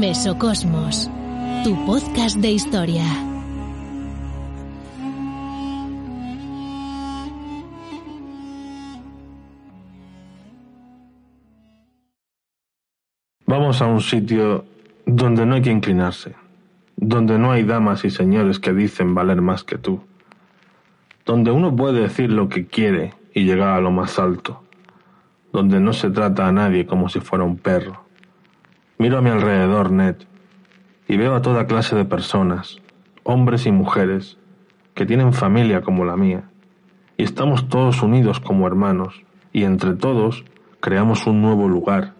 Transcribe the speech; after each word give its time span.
Mesocosmos, 0.00 1.10
tu 1.62 1.76
podcast 1.84 2.38
de 2.38 2.50
historia. 2.52 3.04
Vamos 13.44 13.82
a 13.82 13.86
un 13.88 14.00
sitio 14.00 14.64
donde 15.04 15.44
no 15.44 15.56
hay 15.56 15.60
que 15.60 15.70
inclinarse, 15.70 16.34
donde 16.96 17.38
no 17.38 17.52
hay 17.52 17.64
damas 17.64 18.06
y 18.06 18.10
señores 18.10 18.58
que 18.58 18.72
dicen 18.72 19.14
valer 19.14 19.42
más 19.42 19.64
que 19.64 19.76
tú, 19.76 20.00
donde 21.26 21.50
uno 21.50 21.76
puede 21.76 22.00
decir 22.00 22.32
lo 22.32 22.48
que 22.48 22.66
quiere 22.66 23.12
y 23.34 23.44
llegar 23.44 23.76
a 23.76 23.82
lo 23.82 23.90
más 23.90 24.18
alto, 24.18 24.62
donde 25.52 25.78
no 25.78 25.92
se 25.92 26.08
trata 26.08 26.48
a 26.48 26.52
nadie 26.52 26.86
como 26.86 27.10
si 27.10 27.20
fuera 27.20 27.44
un 27.44 27.58
perro 27.58 28.09
Miro 29.00 29.16
a 29.16 29.22
mi 29.22 29.30
alrededor, 29.30 29.90
Ned, 29.90 30.16
y 31.08 31.16
veo 31.16 31.34
a 31.34 31.40
toda 31.40 31.66
clase 31.66 31.96
de 31.96 32.04
personas, 32.04 32.82
hombres 33.22 33.64
y 33.64 33.72
mujeres, 33.72 34.36
que 34.92 35.06
tienen 35.06 35.32
familia 35.32 35.80
como 35.80 36.04
la 36.04 36.18
mía, 36.18 36.50
y 37.16 37.22
estamos 37.22 37.70
todos 37.70 38.02
unidos 38.02 38.40
como 38.40 38.66
hermanos, 38.66 39.22
y 39.54 39.64
entre 39.64 39.94
todos 39.94 40.44
creamos 40.80 41.26
un 41.26 41.40
nuevo 41.40 41.66
lugar 41.66 42.12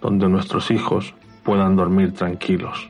donde 0.00 0.28
nuestros 0.28 0.70
hijos 0.70 1.12
puedan 1.42 1.74
dormir 1.74 2.14
tranquilos. 2.14 2.88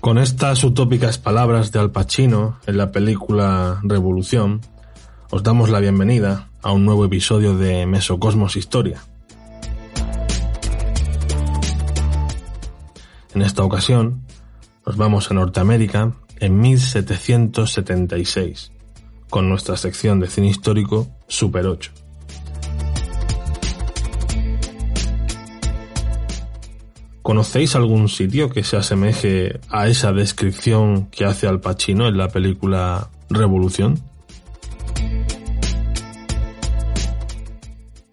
Con 0.00 0.18
estas 0.18 0.62
utópicas 0.62 1.18
palabras 1.18 1.72
de 1.72 1.80
Al 1.80 1.90
Pacino 1.90 2.60
en 2.66 2.76
la 2.76 2.92
película 2.92 3.80
Revolución, 3.82 4.60
os 5.30 5.42
damos 5.42 5.70
la 5.70 5.80
bienvenida 5.80 6.50
a 6.62 6.70
un 6.70 6.84
nuevo 6.84 7.04
episodio 7.04 7.56
de 7.56 7.84
Mesocosmos 7.84 8.54
Historia. 8.56 9.02
En 13.34 13.42
esta 13.42 13.64
ocasión, 13.64 14.22
nos 14.86 14.96
vamos 14.96 15.28
a 15.30 15.34
Norteamérica 15.34 16.14
en 16.38 16.60
1776, 16.60 18.70
con 19.28 19.48
nuestra 19.48 19.76
sección 19.76 20.20
de 20.20 20.28
cine 20.28 20.46
histórico 20.46 21.08
Super 21.26 21.66
8. 21.66 21.90
¿Conocéis 27.28 27.76
algún 27.76 28.08
sitio 28.08 28.48
que 28.48 28.64
se 28.64 28.78
asemeje 28.78 29.60
a 29.68 29.86
esa 29.86 30.14
descripción 30.14 31.10
que 31.10 31.26
hace 31.26 31.46
Al 31.46 31.60
Pacino 31.60 32.08
en 32.08 32.16
la 32.16 32.30
película 32.30 33.10
Revolución? 33.28 34.02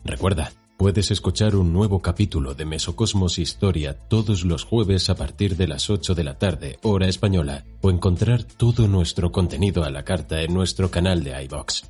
Recuerda, 0.03 0.52
puedes 0.76 1.12
escuchar 1.12 1.56
un 1.56 1.72
nuevo 1.72 2.02
capítulo 2.02 2.56
de 2.56 2.66
Mesocosmos 2.66 3.40
Historia 3.40 3.94
todos 3.94 4.44
los 4.44 4.66
jueves 4.66 5.09
a 5.09 5.16
partir 5.16 5.56
de 5.56 5.70
las 5.70 5.90
8 5.90 6.14
de 6.14 6.24
la 6.26 6.38
tarde, 6.38 6.78
hora 6.84 7.08
española, 7.08 7.64
o 7.80 7.92
encontrar 7.92 8.44
todo 8.44 8.90
nuestro 8.90 9.32
contenido 9.32 9.86
a 9.86 9.92
la 9.92 10.03
carta 10.03 10.42
en 10.42 10.53
nuestro 10.53 10.92
canal 10.92 11.24
de 11.24 11.42
iBox. 11.46 11.86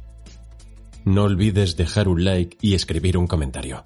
No 1.06 1.24
olvides 1.24 1.75
dejar 1.75 2.07
un 2.07 2.24
like 2.24 2.56
y 2.62 2.75
escribir 2.75 3.18
un 3.18 3.25
comentario. 3.25 3.84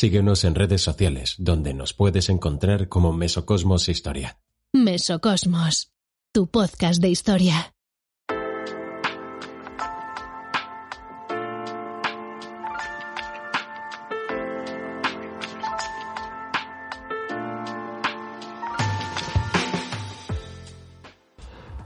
Síguenos 0.00 0.44
en 0.44 0.54
redes 0.54 0.80
sociales, 0.80 1.34
donde 1.36 1.74
nos 1.74 1.92
puedes 1.92 2.30
encontrar 2.30 2.88
como 2.88 3.12
Mesocosmos 3.12 3.90
Historia. 3.90 4.38
Mesocosmos, 4.72 5.92
tu 6.32 6.46
podcast 6.46 7.02
de 7.02 7.10
historia. 7.10 7.74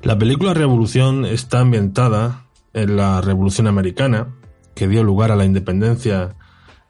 La 0.03 0.17
película 0.17 0.55
Revolución 0.55 1.25
está 1.25 1.59
ambientada 1.59 2.47
en 2.75 2.97
la 2.97 3.21
Revolución 3.21 3.67
Americana, 3.67 4.37
que 4.77 4.87
dio 4.87 5.03
lugar 5.03 5.33
a 5.33 5.35
la 5.35 5.45
independencia 5.45 6.37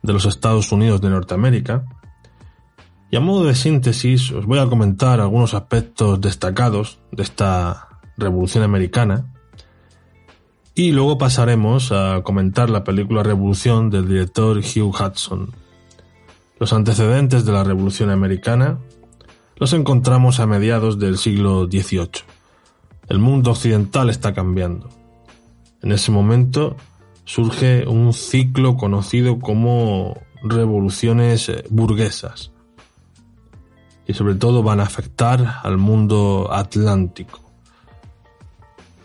de 0.04 0.12
los 0.12 0.26
Estados 0.26 0.70
Unidos 0.70 1.00
de 1.00 1.09
Norteamérica. 1.09 1.87
Y 3.10 3.16
a 3.16 3.20
modo 3.20 3.44
de 3.44 3.54
síntesis 3.54 4.31
os 4.32 4.44
voy 4.44 4.59
a 4.59 4.66
comentar 4.66 5.19
algunos 5.19 5.54
aspectos 5.54 6.20
destacados 6.20 7.00
de 7.10 7.22
esta 7.22 7.88
Revolución 8.16 8.62
Americana 8.62 9.32
y 10.75 10.92
luego 10.92 11.16
pasaremos 11.19 11.91
a 11.91 12.22
comentar 12.22 12.69
la 12.69 12.84
película 12.84 13.22
Revolución 13.22 13.91
del 13.91 14.06
director 14.06 14.59
Hugh 14.59 14.94
Hudson. 14.94 15.50
Los 16.60 16.72
antecedentes 16.72 17.44
de 17.47 17.53
la 17.53 17.65
Revolución 17.65 18.10
Americana 18.10 18.78
los 19.56 19.72
encontramos 19.72 20.38
a 20.38 20.47
mediados 20.47 20.98
del 20.98 21.16
siglo 21.16 21.66
XVIII. 21.66 22.25
El 23.09 23.19
mundo 23.21 23.53
occidental 23.53 24.10
está 24.10 24.34
cambiando. 24.34 24.88
En 25.82 25.92
ese 25.92 26.10
momento 26.10 26.76
surge 27.24 27.86
un 27.86 28.12
ciclo 28.12 28.76
conocido 28.76 29.38
como 29.38 30.20
revoluciones 30.42 31.48
eh, 31.48 31.64
burguesas 31.70 32.52
y 34.06 34.12
sobre 34.12 34.34
todo 34.34 34.62
van 34.62 34.80
a 34.80 34.84
afectar 34.84 35.60
al 35.62 35.78
mundo 35.78 36.48
atlántico. 36.52 37.40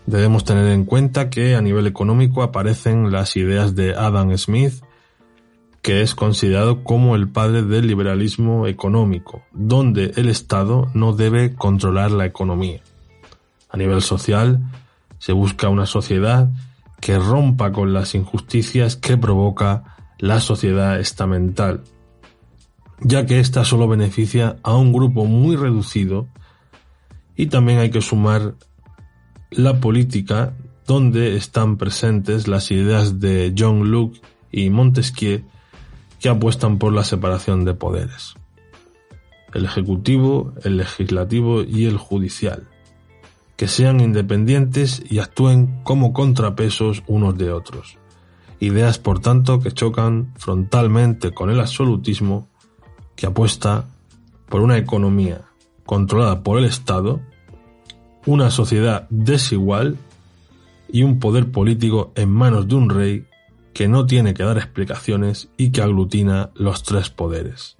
Debemos 0.05 0.43
tener 0.43 0.65
en 0.67 0.85
cuenta 0.85 1.29
que 1.29 1.55
a 1.55 1.61
nivel 1.61 1.87
económico 1.87 2.43
aparecen 2.43 3.11
las 3.11 3.35
ideas 3.35 3.75
de 3.75 3.95
Adam 3.95 4.35
Smith, 4.37 4.73
que 5.81 6.01
es 6.01 6.15
considerado 6.15 6.83
como 6.83 7.15
el 7.15 7.29
padre 7.29 7.63
del 7.63 7.87
liberalismo 7.87 8.67
económico, 8.67 9.43
donde 9.53 10.11
el 10.15 10.27
Estado 10.27 10.89
no 10.93 11.13
debe 11.13 11.53
controlar 11.53 12.11
la 12.11 12.25
economía. 12.25 12.81
A 13.69 13.77
nivel 13.77 14.01
social, 14.01 14.59
se 15.19 15.31
busca 15.31 15.69
una 15.69 15.85
sociedad 15.85 16.49
que 16.99 17.17
rompa 17.17 17.71
con 17.71 17.93
las 17.93 18.15
injusticias 18.15 18.95
que 18.95 19.17
provoca 19.17 19.95
la 20.17 20.39
sociedad 20.39 20.99
estamental, 20.99 21.83
ya 23.01 23.25
que 23.25 23.39
ésta 23.39 23.63
solo 23.63 23.87
beneficia 23.87 24.57
a 24.63 24.75
un 24.75 24.91
grupo 24.91 25.25
muy 25.25 25.55
reducido 25.55 26.27
y 27.35 27.47
también 27.47 27.79
hay 27.79 27.89
que 27.89 28.01
sumar 28.01 28.55
la 29.49 29.79
política 29.79 30.53
donde 30.85 31.35
están 31.35 31.77
presentes 31.77 32.47
las 32.47 32.71
ideas 32.71 33.19
de 33.19 33.53
John 33.57 33.91
Locke 33.91 34.21
y 34.51 34.69
Montesquieu 34.69 35.43
que 36.19 36.29
apuestan 36.29 36.79
por 36.79 36.93
la 36.93 37.03
separación 37.03 37.63
de 37.63 37.73
poderes. 37.73 38.33
El 39.53 39.65
ejecutivo, 39.65 40.53
el 40.63 40.77
legislativo 40.77 41.63
y 41.63 41.85
el 41.85 41.97
judicial 41.97 42.68
que 43.59 43.67
sean 43.67 43.99
independientes 43.99 45.03
y 45.09 45.19
actúen 45.19 45.81
como 45.83 46.13
contrapesos 46.13 47.03
unos 47.07 47.37
de 47.37 47.51
otros. 47.51 47.97
Ideas, 48.61 48.99
por 48.99 49.19
tanto, 49.19 49.59
que 49.59 49.73
chocan 49.73 50.31
frontalmente 50.37 51.33
con 51.33 51.49
el 51.49 51.59
absolutismo 51.59 52.47
que 53.17 53.27
apuesta 53.27 53.89
por 54.47 54.61
una 54.61 54.77
economía 54.77 55.41
controlada 55.85 56.41
por 56.41 56.57
el 56.57 56.63
Estado, 56.63 57.19
una 58.25 58.49
sociedad 58.49 59.07
desigual 59.09 59.97
y 60.87 61.03
un 61.03 61.19
poder 61.19 61.51
político 61.51 62.13
en 62.15 62.31
manos 62.31 62.65
de 62.65 62.75
un 62.75 62.89
rey 62.89 63.25
que 63.73 63.89
no 63.89 64.05
tiene 64.05 64.33
que 64.33 64.43
dar 64.43 64.57
explicaciones 64.57 65.49
y 65.57 65.73
que 65.73 65.81
aglutina 65.81 66.51
los 66.55 66.83
tres 66.83 67.09
poderes. 67.09 67.75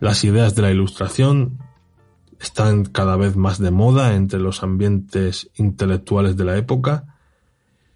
Las 0.00 0.24
ideas 0.24 0.56
de 0.56 0.62
la 0.62 0.72
Ilustración 0.72 1.60
están 2.42 2.84
cada 2.84 3.16
vez 3.16 3.36
más 3.36 3.58
de 3.58 3.70
moda 3.70 4.14
entre 4.16 4.40
los 4.40 4.64
ambientes 4.64 5.48
intelectuales 5.54 6.36
de 6.36 6.44
la 6.44 6.56
época. 6.56 7.04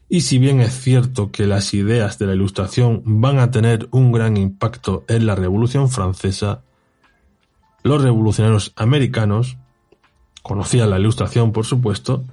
Y 0.09 0.21
si 0.21 0.39
bien 0.39 0.61
es 0.61 0.73
cierto 0.73 1.33
que 1.33 1.47
las 1.47 1.75
ideas 1.75 2.19
de 2.19 2.27
la 2.27 2.35
Ilustración 2.35 3.03
van 3.05 3.41
a 3.41 3.51
tener 3.51 3.89
un 3.91 4.13
gran 4.13 4.37
impacto 4.37 5.05
en 5.09 5.27
la 5.27 5.35
Revolución 5.35 5.91
Francesa, 5.91 6.63
los 7.83 8.01
revolucionarios 8.01 8.73
americanos 8.77 9.57
conocían 10.43 10.91
la 10.91 11.01
Ilustración, 11.01 11.51
por 11.51 11.67
supuesto, 11.67 12.25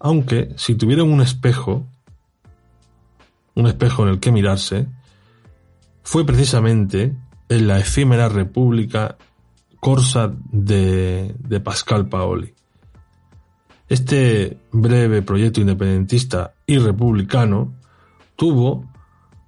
aunque 0.00 0.52
si 0.56 0.74
tuvieran 0.74 1.12
un 1.12 1.20
espejo, 1.20 1.86
un 3.54 3.68
espejo 3.68 4.02
en 4.02 4.08
el 4.08 4.18
que 4.18 4.32
mirarse, 4.32 4.88
fue 6.02 6.26
precisamente 6.26 7.14
en 7.48 7.68
la 7.68 7.78
efímera 7.78 8.28
República 8.28 9.16
Corsa 9.82 10.32
de, 10.52 11.34
de 11.40 11.58
Pascal 11.58 12.08
Paoli. 12.08 12.54
Este 13.88 14.56
breve 14.70 15.22
proyecto 15.22 15.60
independentista 15.60 16.54
y 16.66 16.78
republicano 16.78 17.74
tuvo 18.36 18.88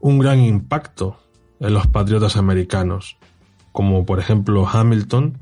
un 0.01 0.19
gran 0.19 0.41
impacto 0.41 1.21
en 1.61 1.73
los 1.73 1.87
patriotas 1.87 2.37
americanos, 2.37 3.17
como 3.71 4.05
por 4.05 4.19
ejemplo 4.19 4.67
Hamilton, 4.67 5.39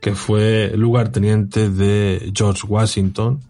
que 0.00 0.14
fue 0.14 0.72
lugarteniente 0.74 1.68
de 1.68 2.32
George 2.34 2.66
Washington, 2.66 3.40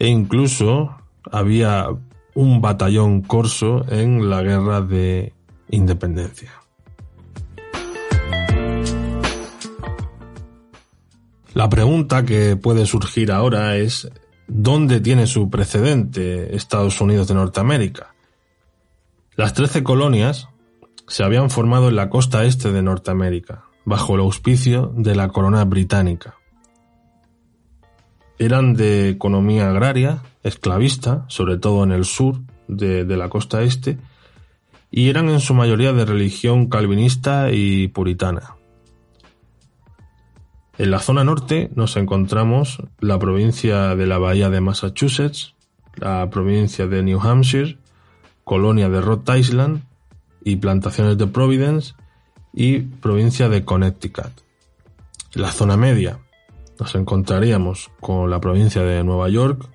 e 0.00 0.08
incluso 0.08 0.96
había 1.30 1.86
un 2.34 2.60
batallón 2.60 3.22
corso 3.22 3.86
en 3.88 4.28
la 4.28 4.42
guerra 4.42 4.80
de 4.80 5.32
independencia. 5.70 6.65
La 11.56 11.70
pregunta 11.70 12.26
que 12.26 12.54
puede 12.54 12.84
surgir 12.84 13.32
ahora 13.32 13.76
es 13.76 14.10
¿dónde 14.46 15.00
tiene 15.00 15.26
su 15.26 15.48
precedente 15.48 16.54
Estados 16.54 17.00
Unidos 17.00 17.28
de 17.28 17.34
Norteamérica? 17.34 18.14
Las 19.36 19.54
trece 19.54 19.82
colonias 19.82 20.50
se 21.08 21.24
habían 21.24 21.48
formado 21.48 21.88
en 21.88 21.96
la 21.96 22.10
costa 22.10 22.44
este 22.44 22.72
de 22.72 22.82
Norteamérica, 22.82 23.64
bajo 23.86 24.16
el 24.16 24.20
auspicio 24.20 24.92
de 24.98 25.14
la 25.14 25.28
corona 25.28 25.64
británica. 25.64 26.34
Eran 28.38 28.74
de 28.74 29.08
economía 29.08 29.70
agraria, 29.70 30.24
esclavista, 30.42 31.24
sobre 31.28 31.56
todo 31.56 31.84
en 31.84 31.92
el 31.92 32.04
sur 32.04 32.38
de, 32.68 33.06
la 33.16 33.30
costa 33.30 33.62
este, 33.62 33.96
y 34.90 35.08
eran 35.08 35.30
en 35.30 35.40
su 35.40 35.54
mayoría 35.54 35.94
de 35.94 36.04
religión 36.04 36.68
calvinista 36.68 37.50
y 37.50 37.88
puritana. 37.88 38.55
En 40.78 40.90
la 40.90 40.98
zona 40.98 41.24
norte 41.24 41.70
nos 41.74 41.96
encontramos 41.96 42.82
la 43.00 43.18
provincia 43.18 43.96
de 43.96 44.06
la 44.06 44.18
Bahía 44.18 44.50
de 44.50 44.60
Massachusetts, 44.60 45.54
la 45.94 46.28
provincia 46.28 46.86
de 46.86 47.02
New 47.02 47.18
Hampshire, 47.18 47.78
colonia 48.44 48.90
de 48.90 49.00
Rhode 49.00 49.38
Island 49.38 49.84
y 50.44 50.56
plantaciones 50.56 51.16
de 51.16 51.26
Providence 51.26 51.94
y 52.52 52.80
provincia 52.80 53.48
de 53.48 53.64
Connecticut. 53.64 54.32
En 55.34 55.42
la 55.42 55.50
zona 55.50 55.78
media 55.78 56.18
nos 56.78 56.94
encontraríamos 56.94 57.90
con 58.00 58.28
la 58.30 58.38
provincia 58.40 58.82
de 58.82 59.02
Nueva 59.02 59.30
York, 59.30 59.66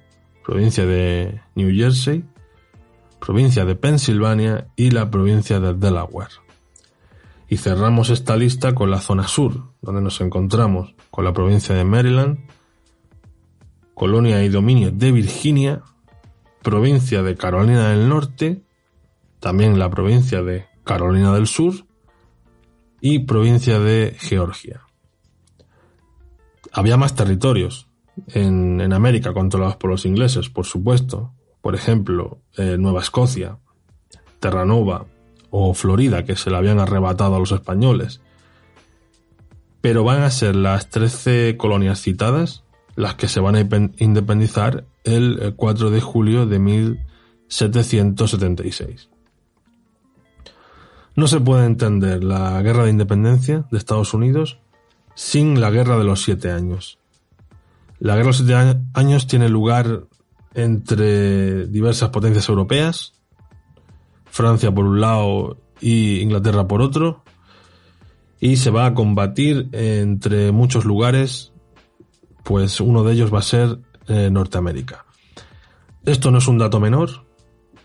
provincia 0.45 0.85
de 0.85 1.41
New 1.55 1.75
Jersey, 1.75 2.23
provincia 3.19 3.65
de 3.65 3.75
Pensilvania 3.75 4.67
y 4.75 4.91
la 4.91 5.09
provincia 5.09 5.59
de 5.59 5.73
Delaware. 5.73 6.29
Y 7.51 7.57
cerramos 7.57 8.09
esta 8.09 8.37
lista 8.37 8.73
con 8.73 8.89
la 8.89 9.01
zona 9.01 9.27
sur, 9.27 9.73
donde 9.81 10.01
nos 10.01 10.21
encontramos 10.21 10.95
con 11.09 11.25
la 11.25 11.33
provincia 11.33 11.75
de 11.75 11.83
Maryland, 11.83 12.39
colonia 13.93 14.41
y 14.41 14.47
dominio 14.47 14.89
de 14.89 15.11
Virginia, 15.11 15.81
provincia 16.61 17.21
de 17.23 17.35
Carolina 17.35 17.89
del 17.89 18.07
Norte, 18.07 18.63
también 19.41 19.77
la 19.77 19.89
provincia 19.89 20.41
de 20.41 20.67
Carolina 20.85 21.33
del 21.33 21.45
Sur 21.45 21.73
y 23.01 23.19
provincia 23.19 23.79
de 23.79 24.15
Georgia. 24.17 24.83
Había 26.71 26.95
más 26.95 27.15
territorios 27.15 27.89
en, 28.27 28.93
América 28.93 29.33
controlados 29.33 29.75
por 29.75 29.89
los 29.89 30.05
ingleses, 30.05 30.47
por 30.47 30.65
supuesto. 30.65 31.33
Por 31.59 31.75
ejemplo, 31.75 32.39
eh, 32.55 32.77
Nueva 32.79 33.01
Escocia, 33.01 33.59
Terranova, 34.39 35.05
o 35.51 35.75
Florida, 35.75 36.25
que 36.25 36.35
se 36.35 36.49
la 36.49 36.57
habían 36.57 36.79
arrebatado 36.79 37.35
a 37.35 37.39
los 37.39 37.51
españoles. 37.51 38.21
Pero 39.81 40.03
van 40.03 40.23
a 40.23 40.31
ser 40.31 40.55
las 40.55 40.89
13 40.89 41.57
colonias 41.57 42.01
citadas 42.01 42.63
las 42.95 43.15
que 43.15 43.27
se 43.27 43.39
van 43.39 43.55
a 43.55 43.67
independizar 43.97 44.85
el 45.03 45.55
4 45.55 45.89
de 45.89 46.01
julio 46.01 46.45
de 46.45 46.59
1776. 46.59 49.09
No 51.15 51.25
se 51.27 51.39
puede 51.39 51.65
entender 51.65 52.23
la 52.23 52.61
guerra 52.61 52.83
de 52.85 52.91
independencia 52.91 53.65
de 53.71 53.77
Estados 53.77 54.13
Unidos 54.13 54.59
sin 55.15 55.59
la 55.59 55.71
guerra 55.71 55.97
de 55.97 56.05
los 56.05 56.23
siete 56.23 56.51
años. 56.51 56.99
La 57.99 58.15
guerra 58.15 58.23
de 58.23 58.29
los 58.29 58.37
siete 58.37 58.55
años 58.93 59.27
tiene 59.27 59.49
lugar 59.49 60.05
entre 60.53 61.67
diversas 61.67 62.09
potencias 62.09 62.47
europeas, 62.49 63.13
Francia 64.31 64.73
por 64.73 64.85
un 64.85 64.99
lado 64.99 65.57
y 65.79 66.21
Inglaterra 66.21 66.67
por 66.67 66.81
otro, 66.81 67.23
y 68.39 68.57
se 68.57 68.71
va 68.71 68.87
a 68.87 68.93
combatir 68.95 69.69
entre 69.71 70.51
muchos 70.51 70.85
lugares, 70.85 71.53
pues 72.43 72.81
uno 72.81 73.03
de 73.03 73.13
ellos 73.13 73.31
va 73.31 73.39
a 73.39 73.43
ser 73.43 73.77
eh, 74.07 74.29
Norteamérica. 74.31 75.05
Esto 76.05 76.31
no 76.31 76.39
es 76.39 76.47
un 76.47 76.57
dato 76.57 76.79
menor, 76.79 77.25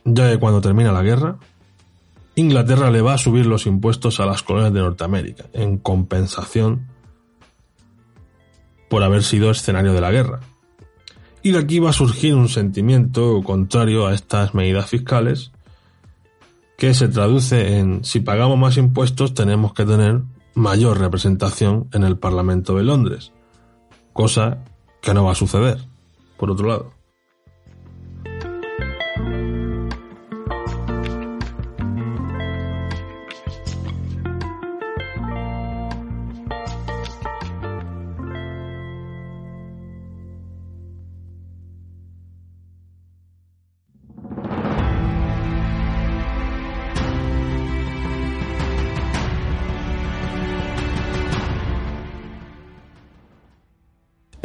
ya 0.04 0.31
que 0.31 0.38
cuando 0.38 0.62
termina 0.62 0.93
la 0.93 1.02
guerra, 1.02 1.37
Inglaterra 2.37 2.90
le 2.90 3.02
va 3.02 3.14
a 3.14 3.19
subir 3.19 3.46
los 3.46 3.66
impuestos 3.66 4.20
a 4.20 4.26
las 4.26 4.42
colonias 4.42 4.72
de 4.72 4.81
Norteamérica, 4.81 5.44
en 5.52 5.78
compensación 5.78 6.87
por 8.88 9.02
haber 9.02 9.22
sido 9.25 9.50
escenario 9.50 9.92
de 9.92 10.00
la 10.00 10.12
guerra. 10.12 10.40
Y 11.42 11.52
de 11.52 11.58
aquí 11.58 11.78
va 11.78 11.90
a 11.90 11.94
surgir 11.94 12.34
un 12.34 12.49
sentimiento 12.49 13.42
contrario 13.42 14.06
a 14.06 14.14
estas 14.14 14.54
medidas 14.54 14.88
fiscales, 14.88 15.52
que 16.76 16.94
se 16.94 17.08
traduce 17.08 17.78
en 17.78 18.05
si 18.05 18.20
pagamos 18.20 18.58
más 18.58 18.76
impuestos 18.76 19.34
tenemos 19.34 19.73
que 19.73 19.84
tener 19.84 20.23
mayor 20.55 20.99
representación 20.99 21.88
en 21.93 22.05
el 22.05 22.19
Parlamento 22.19 22.76
de 22.76 22.82
Londres, 22.82 23.32
cosa 24.12 24.64
que 25.02 25.14
no 25.14 25.25
va 25.25 25.32
a 25.32 25.37
suceder, 25.37 25.78
por 26.37 26.50
otro 26.50 26.69
lado. 26.69 26.95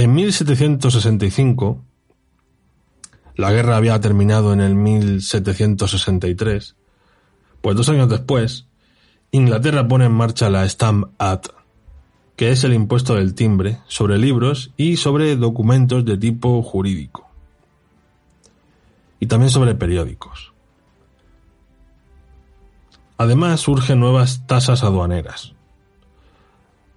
En 0.01 0.15
1765, 0.15 1.79
la 3.35 3.51
guerra 3.51 3.77
había 3.77 4.01
terminado 4.01 4.51
en 4.51 4.59
el 4.59 4.73
1763, 4.73 6.75
pues 7.61 7.77
dos 7.77 7.87
años 7.87 8.09
después, 8.09 8.65
Inglaterra 9.29 9.87
pone 9.87 10.05
en 10.05 10.11
marcha 10.11 10.49
la 10.49 10.67
Stamp 10.67 11.11
Act, 11.19 11.49
que 12.35 12.49
es 12.49 12.63
el 12.63 12.73
impuesto 12.73 13.13
del 13.13 13.35
timbre 13.35 13.77
sobre 13.87 14.17
libros 14.17 14.71
y 14.75 14.97
sobre 14.97 15.35
documentos 15.35 16.03
de 16.03 16.17
tipo 16.17 16.63
jurídico, 16.63 17.29
y 19.19 19.27
también 19.27 19.51
sobre 19.51 19.75
periódicos. 19.75 20.51
Además 23.19 23.59
surgen 23.59 23.99
nuevas 23.99 24.47
tasas 24.47 24.83
aduaneras, 24.83 25.53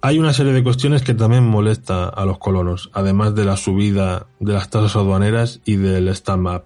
hay 0.07 0.19
una 0.19 0.35
serie 0.35 0.53
de 0.53 0.63
cuestiones 0.63 1.01
que 1.01 1.15
también 1.15 1.47
molesta 1.47 2.11
a 2.11 2.27
los 2.27 2.37
colonos, 2.37 2.91
además 2.93 3.35
de 3.35 3.47
la 3.47 3.57
subida 3.57 4.27
de 4.39 4.53
las 4.53 4.69
tasas 4.69 4.97
aduaneras 4.97 5.63
y 5.65 5.77
del 5.77 6.15
stamp 6.15 6.47
up, 6.47 6.65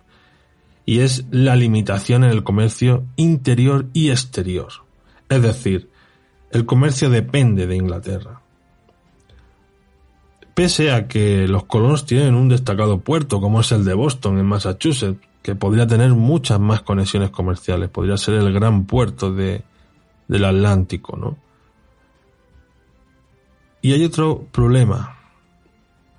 y 0.85 1.03
es 1.03 1.25
la 1.31 1.55
limitación 1.55 2.25
en 2.25 2.31
el 2.31 2.43
comercio 2.43 3.05
interior 3.15 3.87
y 3.93 4.11
exterior. 4.11 4.67
Es 5.29 5.41
decir, 5.41 5.89
el 6.51 6.67
comercio 6.67 7.11
depende 7.11 7.69
de 7.69 7.77
Inglaterra. 7.77 8.41
Pese 10.55 10.91
a 10.91 11.07
que 11.07 11.47
los 11.47 11.65
colonos 11.67 12.07
tienen 12.07 12.35
un 12.35 12.49
destacado 12.49 13.03
puerto, 13.03 13.41
como 13.41 13.61
es 13.61 13.71
el 13.71 13.85
de 13.85 13.95
Boston, 13.95 14.41
en 14.41 14.47
Massachusetts, 14.47 15.25
que 15.43 15.55
podría 15.55 15.87
tener 15.87 16.11
muchas 16.11 16.59
más 16.59 16.83
conexiones 16.83 17.31
comerciales, 17.31 17.89
podría 17.89 18.17
ser 18.17 18.35
el 18.35 18.53
gran 18.53 18.87
puerto 18.87 19.33
de, 19.33 19.63
del 20.27 20.45
Atlántico, 20.45 21.17
¿no? 21.17 21.48
Y 23.81 23.93
hay 23.93 24.05
otro 24.05 24.47
problema. 24.51 25.17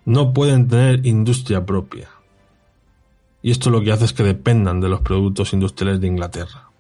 No 0.06 0.34
pueden 0.34 0.68
tener 0.68 1.06
industria 1.06 1.66
propia. 1.66 2.10
y 3.42 3.52
esto 3.52 3.70
lo 3.70 3.82
que 3.82 3.92
hace 3.92 4.04
es 4.06 4.14
que 4.14 4.24
dependan 4.24 4.82
de 4.82 4.90
los 4.90 5.02
productos 5.02 5.54
industriales 5.54 6.02
de 6.02 6.08
Inglaterra. 6.08 6.72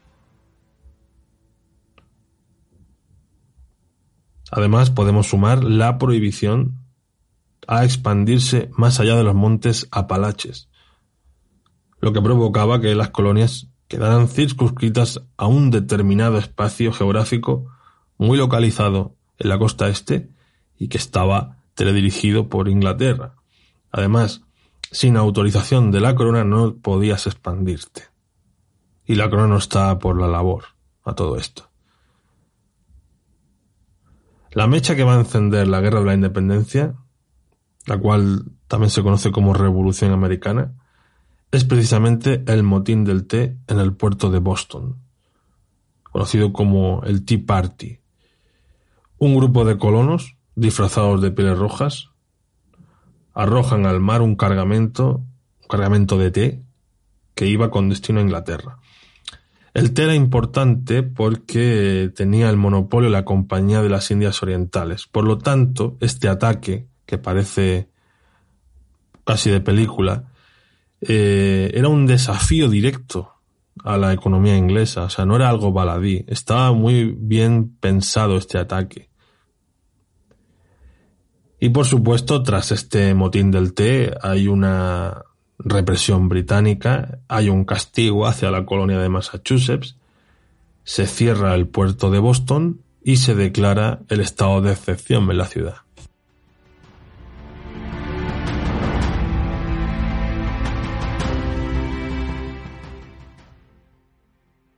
Además, 4.51 4.89
podemos 4.89 5.27
sumar 5.27 5.63
la 5.63 5.97
prohibición 5.97 6.79
a 7.67 7.85
expandirse 7.85 8.69
más 8.73 8.99
allá 8.99 9.15
de 9.15 9.23
los 9.23 9.35
montes 9.35 9.87
Apalaches, 9.91 10.69
lo 12.01 12.13
que 12.13 12.21
provocaba 12.21 12.81
que 12.81 12.95
las 12.95 13.11
colonias 13.11 13.69
quedaran 13.87 14.27
circunscritas 14.27 15.21
a 15.37 15.45
un 15.47 15.71
determinado 15.71 16.37
espacio 16.37 16.91
geográfico 16.91 17.67
muy 18.17 18.37
localizado 18.37 19.15
en 19.37 19.49
la 19.49 19.59
costa 19.59 19.87
este 19.87 20.29
y 20.79 20.87
que 20.87 20.97
estaba 20.97 21.57
teledirigido 21.75 22.49
por 22.49 22.69
Inglaterra. 22.69 23.35
Además, 23.91 24.41
sin 24.91 25.17
autorización 25.17 25.91
de 25.91 25.99
la 25.99 26.15
corona 26.15 26.43
no 26.43 26.75
podías 26.77 27.27
expandirte. 27.27 28.05
Y 29.05 29.15
la 29.15 29.29
corona 29.29 29.49
no 29.49 29.57
está 29.57 29.99
por 29.99 30.19
la 30.19 30.27
labor 30.27 30.63
a 31.03 31.13
todo 31.13 31.37
esto. 31.37 31.69
La 34.51 34.65
mecha 34.65 34.95
que 34.95 35.03
va 35.03 35.15
a 35.15 35.19
encender 35.19 35.67
la 35.67 35.81
guerra 35.81 35.99
de 35.99 36.05
la 36.05 36.13
independencia, 36.15 36.95
la 37.85 37.99
cual 37.99 38.45
también 38.67 38.89
se 38.89 39.03
conoce 39.03 39.31
como 39.31 39.53
Revolución 39.53 40.11
Americana, 40.11 40.73
es 41.51 41.65
precisamente 41.65 42.43
el 42.47 42.63
motín 42.63 43.03
del 43.03 43.27
té 43.27 43.57
en 43.67 43.79
el 43.79 43.93
puerto 43.93 44.31
de 44.31 44.39
Boston, 44.39 44.97
conocido 46.03 46.53
como 46.53 47.03
el 47.03 47.25
Tea 47.25 47.39
Party. 47.45 47.99
Un 49.17 49.35
grupo 49.35 49.65
de 49.65 49.77
colonos, 49.77 50.38
disfrazados 50.59 51.21
de 51.21 51.31
pieles 51.31 51.57
rojas, 51.57 52.09
arrojan 53.33 53.85
al 53.85 53.99
mar 53.99 54.21
un 54.21 54.35
cargamento, 54.35 55.23
un 55.61 55.67
cargamento 55.69 56.17
de 56.17 56.31
té 56.31 56.63
que 57.35 57.47
iba 57.47 57.71
con 57.71 57.89
destino 57.89 58.19
a 58.19 58.23
Inglaterra. 58.23 58.79
El 59.73 59.93
té 59.93 60.03
era 60.03 60.15
importante 60.15 61.03
porque 61.03 62.11
tenía 62.15 62.49
el 62.49 62.57
monopolio 62.57 63.09
la 63.09 63.23
Compañía 63.23 63.81
de 63.81 63.89
las 63.89 64.11
Indias 64.11 64.41
Orientales. 64.43 65.07
Por 65.07 65.25
lo 65.25 65.37
tanto, 65.37 65.95
este 66.01 66.27
ataque, 66.27 66.87
que 67.05 67.17
parece 67.17 67.89
casi 69.23 69.49
de 69.51 69.61
película, 69.61 70.25
eh, 71.01 71.71
era 71.73 71.87
un 71.87 72.07
desafío 72.07 72.67
directo 72.67 73.31
a 73.83 73.97
la 73.97 74.11
economía 74.11 74.57
inglesa. 74.57 75.03
O 75.03 75.09
sea, 75.09 75.25
no 75.25 75.35
era 75.35 75.49
algo 75.49 75.71
baladí. 75.71 76.25
Estaba 76.27 76.73
muy 76.73 77.15
bien 77.17 77.75
pensado 77.79 78.37
este 78.37 78.57
ataque. 78.57 79.08
Y 81.59 81.69
por 81.69 81.85
supuesto, 81.85 82.41
tras 82.41 82.71
este 82.71 83.13
motín 83.13 83.51
del 83.51 83.73
té 83.73 84.13
hay 84.21 84.47
una 84.47 85.23
represión 85.57 86.29
británica, 86.29 87.19
hay 87.27 87.49
un 87.49 87.65
castigo 87.65 88.25
hacia 88.27 88.49
la 88.49 88.65
colonia 88.65 88.99
de 88.99 89.09
Massachusetts, 89.09 89.97
se 90.85 91.05
cierra 91.05 91.53
el 91.55 91.67
puerto 91.67 92.11
de 92.11 92.19
Boston 92.19 92.79
y 93.03 93.17
se 93.17 93.35
declara 93.35 93.99
el 94.07 94.21
estado 94.21 94.61
de 94.61 94.71
excepción 94.71 95.29
en 95.29 95.37
la 95.37 95.45
ciudad. 95.45 95.75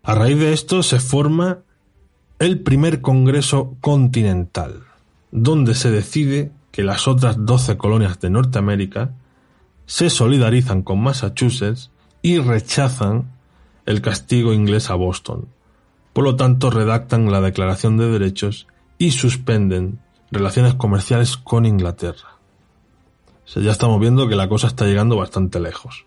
A 0.03 0.15
raíz 0.15 0.39
de 0.39 0.51
esto 0.51 0.81
se 0.81 0.99
forma 0.99 1.59
el 2.39 2.61
primer 2.61 3.01
Congreso 3.01 3.77
Continental, 3.81 4.81
donde 5.31 5.75
se 5.75 5.91
decide 5.91 6.51
que 6.71 6.83
las 6.83 7.07
otras 7.07 7.35
12 7.45 7.77
colonias 7.77 8.19
de 8.19 8.29
Norteamérica 8.29 9.13
se 9.85 10.09
solidarizan 10.09 10.83
con 10.83 11.01
Massachusetts 11.01 11.91
y 12.21 12.37
rechazan 12.39 13.31
el 13.85 14.01
castigo 14.01 14.53
inglés 14.53 14.89
a 14.89 14.95
Boston. 14.95 15.47
Por 16.13 16.23
lo 16.23 16.35
tanto, 16.35 16.69
redactan 16.69 17.31
la 17.31 17.41
Declaración 17.41 17.97
de 17.97 18.09
Derechos 18.09 18.67
y 18.97 19.11
suspenden 19.11 19.99
relaciones 20.31 20.75
comerciales 20.75 21.37
con 21.37 21.65
Inglaterra. 21.65 22.37
ya 23.55 23.71
estamos 23.71 23.99
viendo 23.99 24.29
que 24.29 24.35
la 24.35 24.47
cosa 24.47 24.67
está 24.67 24.85
llegando 24.85 25.17
bastante 25.17 25.59
lejos. 25.59 26.05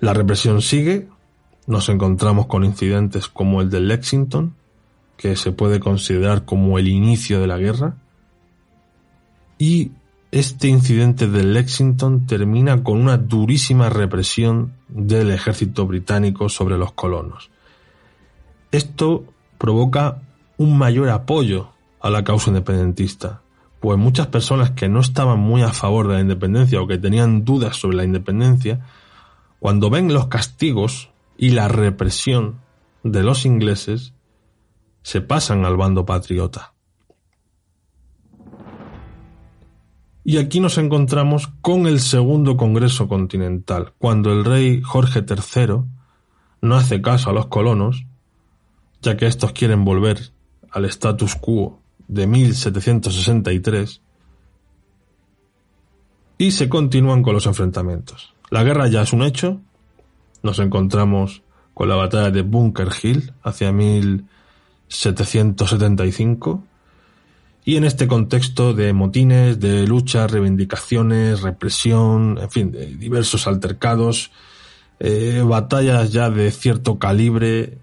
La 0.00 0.12
represión 0.12 0.60
sigue, 0.60 1.08
nos 1.66 1.88
encontramos 1.88 2.46
con 2.46 2.64
incidentes 2.64 3.28
como 3.28 3.60
el 3.60 3.70
de 3.70 3.80
Lexington, 3.80 4.54
que 5.16 5.36
se 5.36 5.52
puede 5.52 5.78
considerar 5.78 6.44
como 6.44 6.78
el 6.78 6.88
inicio 6.88 7.40
de 7.40 7.46
la 7.46 7.58
guerra, 7.58 7.96
y 9.58 9.92
este 10.30 10.66
incidente 10.68 11.28
de 11.28 11.44
Lexington 11.44 12.26
termina 12.26 12.82
con 12.82 13.00
una 13.00 13.16
durísima 13.16 13.88
represión 13.88 14.72
del 14.88 15.30
ejército 15.30 15.86
británico 15.86 16.48
sobre 16.48 16.76
los 16.76 16.92
colonos. 16.92 17.50
Esto 18.72 19.24
provoca 19.58 20.22
un 20.56 20.76
mayor 20.76 21.08
apoyo 21.10 21.68
a 22.00 22.10
la 22.10 22.24
causa 22.24 22.50
independentista, 22.50 23.42
pues 23.78 23.96
muchas 23.96 24.26
personas 24.26 24.72
que 24.72 24.88
no 24.88 25.00
estaban 25.00 25.38
muy 25.38 25.62
a 25.62 25.72
favor 25.72 26.08
de 26.08 26.14
la 26.14 26.20
independencia 26.20 26.82
o 26.82 26.86
que 26.88 26.98
tenían 26.98 27.44
dudas 27.44 27.76
sobre 27.76 27.98
la 27.98 28.04
independencia, 28.04 28.84
cuando 29.60 29.88
ven 29.88 30.12
los 30.12 30.26
castigos 30.26 31.10
y 31.38 31.50
la 31.50 31.68
represión 31.68 32.60
de 33.04 33.22
los 33.22 33.46
ingleses, 33.46 34.14
se 35.02 35.20
pasan 35.20 35.64
al 35.64 35.76
bando 35.76 36.04
patriota. 36.04 36.73
Y 40.24 40.38
aquí 40.38 40.58
nos 40.58 40.78
encontramos 40.78 41.48
con 41.60 41.86
el 41.86 42.00
segundo 42.00 42.56
Congreso 42.56 43.06
Continental, 43.08 43.92
cuando 43.98 44.32
el 44.32 44.46
rey 44.46 44.80
Jorge 44.82 45.20
III 45.20 45.82
no 46.62 46.76
hace 46.76 47.02
caso 47.02 47.28
a 47.28 47.34
los 47.34 47.44
colonos, 47.46 48.06
ya 49.02 49.18
que 49.18 49.26
estos 49.26 49.52
quieren 49.52 49.84
volver 49.84 50.30
al 50.70 50.86
status 50.86 51.34
quo 51.34 51.82
de 52.08 52.26
1763, 52.26 54.00
y 56.38 56.52
se 56.52 56.70
continúan 56.70 57.22
con 57.22 57.34
los 57.34 57.44
enfrentamientos. 57.44 58.32
La 58.50 58.64
guerra 58.64 58.88
ya 58.88 59.02
es 59.02 59.12
un 59.12 59.22
hecho, 59.22 59.60
nos 60.42 60.58
encontramos 60.58 61.42
con 61.74 61.90
la 61.90 61.96
batalla 61.96 62.30
de 62.30 62.40
Bunker 62.40 62.88
Hill 63.02 63.34
hacia 63.42 63.72
1775, 63.72 66.64
y 67.64 67.76
en 67.76 67.84
este 67.84 68.06
contexto 68.06 68.74
de 68.74 68.92
motines, 68.92 69.58
de 69.58 69.86
luchas, 69.86 70.30
reivindicaciones, 70.30 71.40
represión, 71.40 72.38
en 72.38 72.50
fin, 72.50 72.70
de 72.70 72.86
diversos 72.86 73.46
altercados, 73.46 74.30
eh, 75.00 75.42
batallas 75.44 76.12
ya 76.12 76.28
de 76.28 76.50
cierto 76.50 76.98
calibre, 76.98 77.78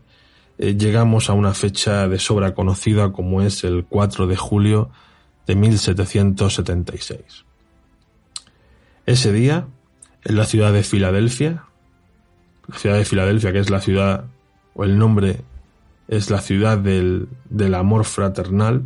eh, 0.59 0.75
llegamos 0.77 1.31
a 1.31 1.33
una 1.33 1.55
fecha 1.55 2.07
de 2.07 2.19
sobra 2.19 2.53
conocida 2.53 3.11
como 3.11 3.41
es 3.41 3.63
el 3.63 3.83
4 3.85 4.27
de 4.27 4.35
julio 4.35 4.91
de 5.47 5.55
1776. 5.55 7.45
Ese 9.07 9.33
día, 9.33 9.65
en 10.23 10.35
la 10.35 10.45
ciudad 10.45 10.71
de 10.71 10.83
Filadelfia, 10.83 11.65
la 12.67 12.77
ciudad 12.77 12.97
de 12.97 13.05
Filadelfia, 13.05 13.51
que 13.51 13.59
es 13.59 13.71
la 13.71 13.81
ciudad, 13.81 14.25
o 14.75 14.83
el 14.83 14.99
nombre 14.99 15.41
es 16.07 16.29
la 16.29 16.39
ciudad 16.39 16.77
del, 16.77 17.29
del 17.49 17.73
amor 17.73 18.05
fraternal, 18.05 18.83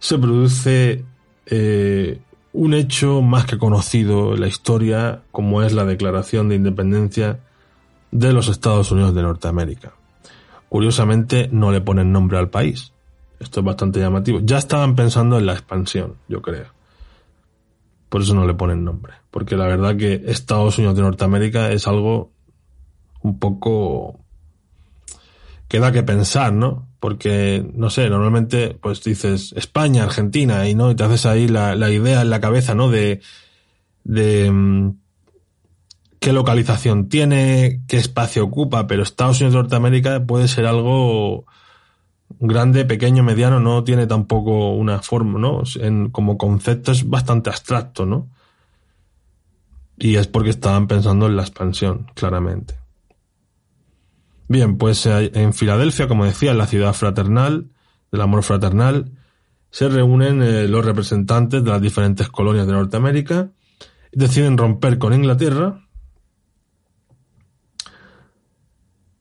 se 0.00 0.18
produce 0.18 1.04
eh, 1.46 2.20
un 2.52 2.74
hecho 2.74 3.22
más 3.22 3.44
que 3.44 3.58
conocido 3.58 4.34
en 4.34 4.40
la 4.40 4.48
historia, 4.48 5.22
como 5.30 5.62
es 5.62 5.72
la 5.72 5.84
declaración 5.84 6.48
de 6.48 6.56
independencia 6.56 7.38
de 8.10 8.32
los 8.32 8.48
Estados 8.48 8.90
Unidos 8.90 9.14
de 9.14 9.22
Norteamérica. 9.22 9.92
Curiosamente, 10.68 11.48
no 11.52 11.70
le 11.70 11.80
ponen 11.80 12.12
nombre 12.12 12.38
al 12.38 12.48
país. 12.48 12.92
Esto 13.38 13.60
es 13.60 13.66
bastante 13.66 14.00
llamativo. 14.00 14.40
Ya 14.42 14.58
estaban 14.58 14.96
pensando 14.96 15.38
en 15.38 15.46
la 15.46 15.52
expansión, 15.52 16.16
yo 16.28 16.42
creo. 16.42 16.66
Por 18.08 18.22
eso 18.22 18.34
no 18.34 18.46
le 18.46 18.54
ponen 18.54 18.84
nombre. 18.84 19.14
Porque 19.30 19.56
la 19.56 19.66
verdad 19.66 19.96
que 19.96 20.24
Estados 20.26 20.78
Unidos 20.78 20.96
de 20.96 21.02
Norteamérica 21.02 21.70
es 21.70 21.86
algo 21.86 22.32
un 23.22 23.38
poco 23.38 24.18
que 25.68 25.78
da 25.78 25.92
que 25.92 26.02
pensar, 26.02 26.52
¿no? 26.52 26.89
Porque, 27.00 27.66
no 27.74 27.88
sé, 27.88 28.10
normalmente 28.10 28.78
pues 28.80 29.02
dices 29.02 29.54
España, 29.56 30.04
Argentina, 30.04 30.68
y 30.68 30.74
no, 30.74 30.90
y 30.90 30.94
te 30.94 31.02
haces 31.02 31.26
ahí 31.26 31.48
la, 31.48 31.74
idea 31.90 32.20
en 32.20 32.30
la 32.30 32.40
cabeza, 32.40 32.74
¿no? 32.74 32.90
De, 32.90 33.20
de 34.04 34.50
mm, 34.50 34.90
qué 36.20 36.32
localización 36.34 37.08
tiene, 37.08 37.80
qué 37.88 37.96
espacio 37.96 38.44
ocupa, 38.44 38.86
pero 38.86 39.02
Estados 39.02 39.40
Unidos 39.40 39.54
de 39.54 39.60
Norteamérica 39.60 40.24
puede 40.26 40.46
ser 40.46 40.66
algo 40.66 41.46
grande, 42.38 42.84
pequeño, 42.84 43.22
mediano, 43.22 43.60
no 43.60 43.82
tiene 43.82 44.06
tampoco 44.06 44.72
una 44.74 45.00
forma, 45.00 45.38
¿no? 45.38 45.62
En, 45.80 46.10
como 46.10 46.38
concepto 46.38 46.92
es 46.92 47.08
bastante 47.08 47.50
abstracto, 47.50 48.06
¿no? 48.06 48.28
Y 49.98 50.16
es 50.16 50.26
porque 50.26 50.50
estaban 50.50 50.86
pensando 50.86 51.26
en 51.26 51.36
la 51.36 51.42
expansión, 51.42 52.06
claramente. 52.14 52.79
Bien, 54.50 54.78
pues 54.78 55.06
eh, 55.06 55.30
en 55.34 55.52
Filadelfia, 55.54 56.08
como 56.08 56.24
decía, 56.24 56.50
en 56.50 56.58
la 56.58 56.66
ciudad 56.66 56.92
fraternal, 56.92 57.70
del 58.10 58.20
amor 58.20 58.42
fraternal, 58.42 59.12
se 59.70 59.88
reúnen 59.88 60.42
eh, 60.42 60.66
los 60.66 60.84
representantes 60.84 61.62
de 61.62 61.70
las 61.70 61.80
diferentes 61.80 62.28
colonias 62.30 62.66
de 62.66 62.72
Norteamérica 62.72 63.52
deciden 64.10 64.58
romper 64.58 64.98
con 64.98 65.14
Inglaterra. 65.14 65.86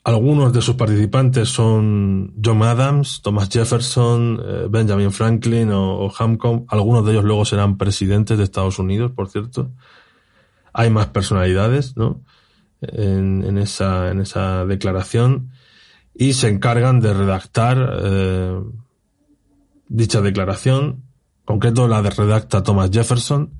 Algunos 0.03 0.51
de 0.51 0.63
sus 0.63 0.73
participantes 0.73 1.49
son 1.49 2.33
John 2.43 2.63
Adams, 2.63 3.21
Thomas 3.21 3.49
Jefferson, 3.49 4.41
eh, 4.43 4.65
Benjamin 4.67 5.11
Franklin 5.11 5.71
o, 5.71 6.07
o. 6.07 6.65
Algunos 6.69 7.05
de 7.05 7.11
ellos 7.11 7.23
luego 7.23 7.45
serán 7.45 7.77
presidentes 7.77 8.39
de 8.39 8.45
Estados 8.45 8.79
Unidos, 8.79 9.11
por 9.11 9.29
cierto. 9.29 9.69
Hay 10.73 10.89
más 10.89 11.05
personalidades, 11.05 11.95
¿no? 11.95 12.23
En, 12.81 13.43
en 13.43 13.57
esa, 13.57 14.09
en 14.09 14.21
esa 14.21 14.65
declaración 14.65 15.51
y 16.19 16.33
se 16.33 16.49
encargan 16.49 16.99
de 16.99 17.13
redactar 17.13 17.99
eh, 18.03 18.59
dicha 19.87 20.21
declaración, 20.21 21.03
concreto 21.45 21.87
la 21.87 22.01
de 22.01 22.09
redacta 22.09 22.61
Thomas 22.61 22.89
Jefferson, 22.91 23.51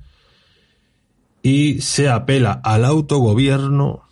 y 1.42 1.80
se 1.80 2.08
apela 2.08 2.60
al 2.62 2.84
autogobierno, 2.84 4.02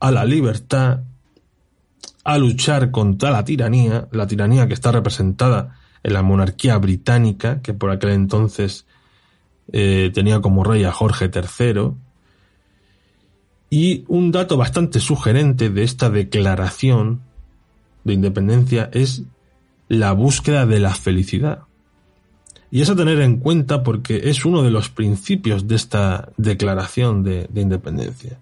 a 0.00 0.10
la 0.12 0.24
libertad, 0.24 1.00
a 2.24 2.38
luchar 2.38 2.90
contra 2.90 3.30
la 3.30 3.44
tiranía, 3.44 4.08
la 4.12 4.26
tiranía 4.26 4.68
que 4.68 4.74
está 4.74 4.92
representada 4.92 5.76
en 6.02 6.12
la 6.12 6.22
monarquía 6.22 6.78
británica, 6.78 7.62
que 7.62 7.74
por 7.74 7.90
aquel 7.90 8.10
entonces 8.10 8.86
eh, 9.72 10.10
tenía 10.14 10.40
como 10.40 10.62
rey 10.62 10.84
a 10.84 10.92
Jorge 10.92 11.30
III, 11.34 11.94
y 13.70 14.04
un 14.08 14.32
dato 14.32 14.56
bastante 14.56 15.00
sugerente 15.00 15.70
de 15.70 15.82
esta 15.82 16.10
declaración 16.10 17.20
de 18.04 18.14
independencia 18.14 18.88
es 18.92 19.24
la 19.88 20.12
búsqueda 20.12 20.66
de 20.66 20.80
la 20.80 20.94
felicidad. 20.94 21.62
Y 22.70 22.82
es 22.82 22.90
a 22.90 22.96
tener 22.96 23.20
en 23.20 23.38
cuenta 23.38 23.82
porque 23.82 24.28
es 24.30 24.44
uno 24.44 24.62
de 24.62 24.70
los 24.70 24.90
principios 24.90 25.68
de 25.68 25.74
esta 25.74 26.30
declaración 26.36 27.22
de, 27.22 27.48
de 27.50 27.60
independencia. 27.60 28.38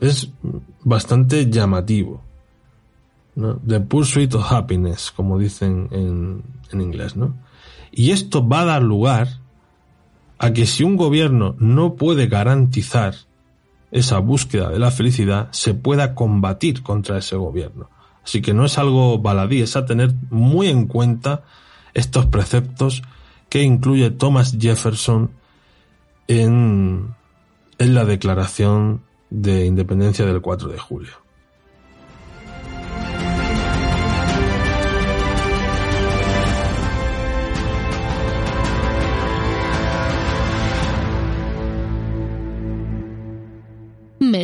Es 0.00 0.30
bastante 0.82 1.48
llamativo. 1.48 2.22
¿no? 3.36 3.60
The 3.66 3.80
pursuit 3.80 4.34
of 4.34 4.50
happiness, 4.50 5.12
como 5.14 5.38
dicen 5.38 5.88
en, 5.92 6.42
en 6.72 6.80
inglés, 6.80 7.16
¿no? 7.16 7.36
Y 7.92 8.10
esto 8.10 8.46
va 8.46 8.62
a 8.62 8.64
dar 8.64 8.82
lugar 8.82 9.28
a 10.38 10.52
que 10.52 10.66
si 10.66 10.84
un 10.84 10.96
gobierno 10.96 11.56
no 11.58 11.94
puede 11.94 12.26
garantizar 12.26 13.14
esa 13.90 14.18
búsqueda 14.18 14.68
de 14.70 14.78
la 14.78 14.90
felicidad, 14.90 15.48
se 15.52 15.74
pueda 15.74 16.14
combatir 16.14 16.82
contra 16.82 17.18
ese 17.18 17.36
gobierno. 17.36 17.88
Así 18.24 18.42
que 18.42 18.52
no 18.52 18.64
es 18.64 18.76
algo 18.78 19.18
baladí, 19.18 19.62
es 19.62 19.76
a 19.76 19.86
tener 19.86 20.12
muy 20.30 20.68
en 20.68 20.86
cuenta 20.86 21.44
estos 21.94 22.26
preceptos 22.26 23.02
que 23.48 23.62
incluye 23.62 24.10
Thomas 24.10 24.56
Jefferson 24.60 25.30
en, 26.28 27.14
la 27.78 28.04
Declaración 28.04 29.02
de 29.30 29.66
Independencia 29.66 30.26
del 30.26 30.40
4 30.40 30.68
de 30.68 30.78
julio. 30.78 31.12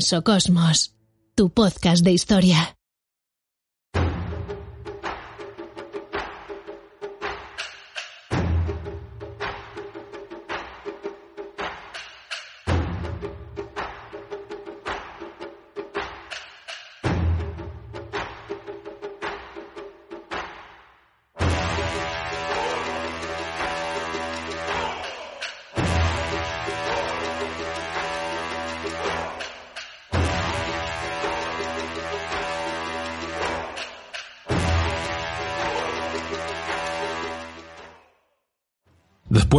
Mesocosmos, 0.03 0.97
tu 1.37 1.51
podcast 1.51 2.03
de 2.05 2.11
historia. 2.11 2.77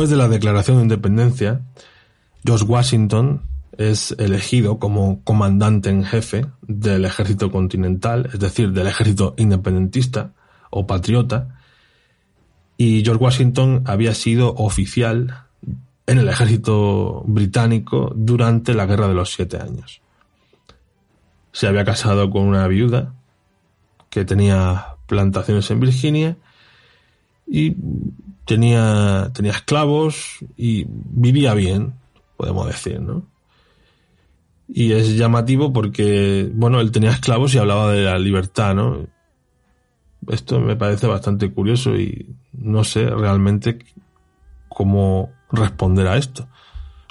Después 0.04 0.18
de 0.20 0.28
la 0.28 0.28
declaración 0.28 0.76
de 0.76 0.84
independencia, 0.84 1.62
George 2.44 2.66
Washington 2.66 3.44
es 3.78 4.14
elegido 4.20 4.78
como 4.78 5.24
comandante 5.24 5.92
en 5.92 6.04
jefe 6.04 6.46
del 6.62 7.06
ejército 7.06 7.50
continental, 7.54 8.30
es 8.34 8.38
decir, 8.38 8.74
del 8.74 8.88
ejército 8.88 9.34
independentista 9.38 10.34
o 10.72 10.86
patriota, 10.86 11.58
y 12.76 13.02
George 13.06 13.24
Washington 13.24 13.84
había 13.86 14.14
sido 14.14 14.54
oficial 14.56 15.46
en 16.06 16.18
el 16.18 16.28
ejército 16.28 17.24
británico 17.26 18.12
durante 18.14 18.74
la 18.74 18.86
Guerra 18.86 19.08
de 19.08 19.14
los 19.14 19.32
Siete 19.32 19.56
Años. 19.56 20.02
Se 21.54 21.66
había 21.66 21.86
casado 21.86 22.30
con 22.30 22.42
una 22.42 22.68
viuda 22.68 23.14
que 24.10 24.26
tenía 24.26 24.98
plantaciones 25.08 25.72
en 25.72 25.80
Virginia 25.80 26.38
y 27.48 27.76
tenía, 28.46 29.32
tenía 29.34 29.52
esclavos 29.52 30.40
y 30.58 30.86
vivía 30.88 31.54
bien, 31.54 31.94
podemos 32.38 32.68
decir, 32.68 33.00
¿no? 33.00 33.26
Y 34.68 34.94
es 34.94 35.16
llamativo 35.18 35.74
porque, 35.74 36.50
bueno, 36.54 36.80
él 36.80 36.92
tenía 36.92 37.12
esclavos 37.12 37.54
y 37.54 37.58
hablaba 37.58 37.92
de 37.92 38.04
la 38.04 38.18
libertad, 38.18 38.74
¿no? 38.74 39.06
Esto 40.30 40.60
me 40.60 40.76
parece 40.76 41.06
bastante 41.06 41.52
curioso 41.52 41.96
y 41.96 42.36
no 42.54 42.84
sé 42.84 43.06
realmente 43.10 43.80
cómo 44.70 45.32
responder 45.52 46.08
a 46.08 46.18
esto. 46.18 46.48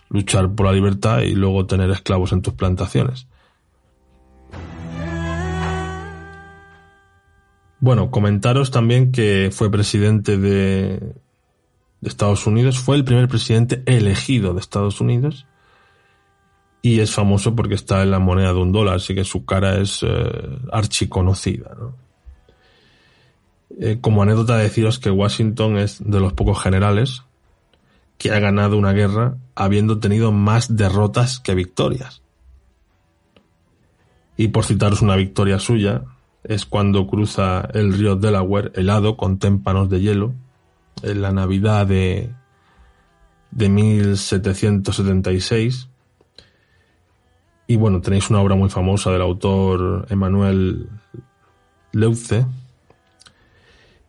Luchar 0.09 0.51
por 0.55 0.67
la 0.67 0.73
libertad 0.73 1.21
y 1.21 1.35
luego 1.35 1.67
tener 1.67 1.91
esclavos 1.91 2.33
en 2.33 2.43
tus 2.43 2.55
plantaciones. 2.55 3.27
Bueno, 7.83 8.13
comentaros 8.13 8.71
también 8.71 9.11
que 9.11 9.51
fue 9.53 9.69
presidente 9.69 10.39
de, 10.39 11.01
de, 12.01 12.09
Estados 12.09 12.47
Unidos, 12.47 12.79
fue 12.79 12.95
el 12.95 13.03
primer 13.03 13.27
presidente 13.27 13.83
elegido 13.87 14.55
de 14.55 14.61
Estados 14.61 15.01
Unidos 15.01 15.49
y 16.81 17.01
es 17.01 17.13
famoso 17.13 17.57
porque 17.57 17.75
está 17.75 18.05
en 18.05 18.13
la 18.13 18.21
moneda 18.21 18.53
de 18.53 18.61
un 18.61 18.71
dólar, 18.71 18.95
así 18.99 19.17
que 19.17 19.25
su 19.25 19.45
cara 19.45 19.81
es 19.81 20.05
eh, 20.05 20.09
archiconocida. 20.71 21.75
¿no? 21.77 21.97
Eh, 23.81 23.99
como 24.01 24.23
anécdota 24.23 24.57
deciros 24.59 25.01
que 25.01 25.11
Washington 25.11 25.77
es 25.77 26.09
de 26.09 26.21
los 26.21 26.35
pocos 26.35 26.63
generales 26.63 27.25
que 28.17 28.31
ha 28.31 28.39
ganado 28.39 28.79
una 28.79 28.93
guerra 28.93 29.39
habiendo 29.57 29.99
tenido 29.99 30.31
más 30.31 30.77
derrotas 30.77 31.41
que 31.41 31.57
victorias. 31.57 32.23
Y 34.37 34.49
por 34.49 34.65
citaros 34.65 35.03
una 35.03 35.17
victoria 35.17 35.59
suya, 35.59 36.05
es 36.45 36.65
cuando 36.67 37.07
cruza 37.07 37.69
el 37.73 37.93
río 37.93 38.17
Delaware 38.17 38.73
helado 38.75 39.17
con 39.17 39.39
témpanos 39.39 39.89
de 39.89 40.01
hielo 40.01 40.35
en 41.03 41.23
la 41.23 41.31
Navidad 41.33 41.87
de, 41.87 42.31
de 43.51 43.69
1776. 43.69 45.89
Y 47.69 47.77
bueno, 47.77 48.01
tenéis 48.01 48.29
una 48.31 48.41
obra 48.41 48.57
muy 48.57 48.71
famosa 48.71 49.13
del 49.13 49.23
autor 49.23 50.07
Emmanuel 50.11 50.89
Leuce. 51.93 52.45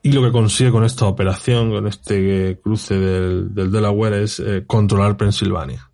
Y 0.01 0.11
lo 0.11 0.21
que 0.21 0.31
consigue 0.31 0.71
con 0.71 0.83
esta 0.83 1.05
operación, 1.05 1.69
con 1.69 1.87
este 1.87 2.59
cruce 2.61 2.97
del, 2.97 3.53
del 3.53 3.71
Delaware, 3.71 4.23
es 4.23 4.39
eh, 4.39 4.63
controlar 4.67 5.15
Pensilvania 5.15 5.92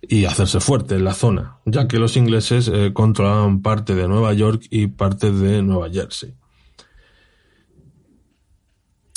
y 0.00 0.24
hacerse 0.26 0.60
fuerte 0.60 0.94
en 0.94 1.04
la 1.04 1.14
zona, 1.14 1.58
ya 1.64 1.88
que 1.88 1.98
los 1.98 2.16
ingleses 2.16 2.68
eh, 2.68 2.92
controlaban 2.92 3.62
parte 3.62 3.94
de 3.94 4.08
Nueva 4.08 4.32
York 4.32 4.64
y 4.70 4.86
parte 4.86 5.32
de 5.32 5.62
Nueva 5.62 5.90
Jersey. 5.90 6.34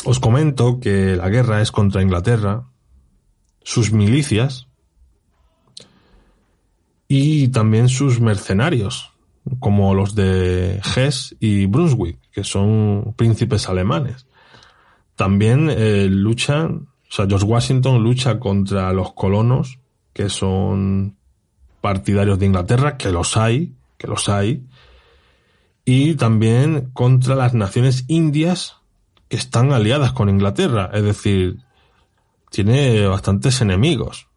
Os 0.03 0.19
comento 0.19 0.79
que 0.79 1.15
la 1.15 1.29
guerra 1.29 1.61
es 1.61 1.71
contra 1.71 2.01
Inglaterra, 2.01 2.67
sus 3.61 3.91
milicias 3.91 4.67
y 7.07 7.49
también 7.49 7.87
sus 7.87 8.19
mercenarios, 8.19 9.11
como 9.59 9.93
los 9.93 10.15
de 10.15 10.81
Hesse 10.95 11.35
y 11.39 11.67
Brunswick, 11.67 12.19
que 12.31 12.43
son 12.43 13.13
príncipes 13.15 13.69
alemanes. 13.69 14.25
También 15.15 15.69
eh, 15.69 16.07
luchan, 16.09 16.87
o 17.07 17.13
sea, 17.13 17.27
George 17.27 17.45
Washington 17.45 18.01
lucha 18.01 18.39
contra 18.39 18.91
los 18.93 19.13
colonos 19.13 19.80
que 20.13 20.29
son 20.29 21.17
partidarios 21.81 22.39
de 22.39 22.45
Inglaterra, 22.45 22.97
que 22.97 23.11
los 23.11 23.37
hay, 23.37 23.73
que 23.97 24.07
los 24.07 24.29
hay, 24.29 24.63
y 25.85 26.15
también 26.15 26.91
contra 26.93 27.35
las 27.35 27.53
naciones 27.53 28.05
indias 28.07 28.77
que 29.27 29.37
están 29.37 29.71
aliadas 29.71 30.11
con 30.11 30.29
Inglaterra, 30.29 30.89
es 30.93 31.03
decir, 31.03 31.59
tiene 32.49 33.07
bastantes 33.07 33.61
enemigos. 33.61 34.27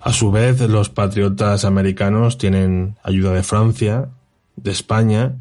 A 0.00 0.12
su 0.12 0.30
vez, 0.30 0.60
los 0.60 0.88
patriotas 0.88 1.64
americanos 1.64 2.38
tienen 2.38 2.96
ayuda 3.02 3.32
de 3.32 3.42
Francia, 3.42 4.08
de 4.54 4.70
España 4.70 5.34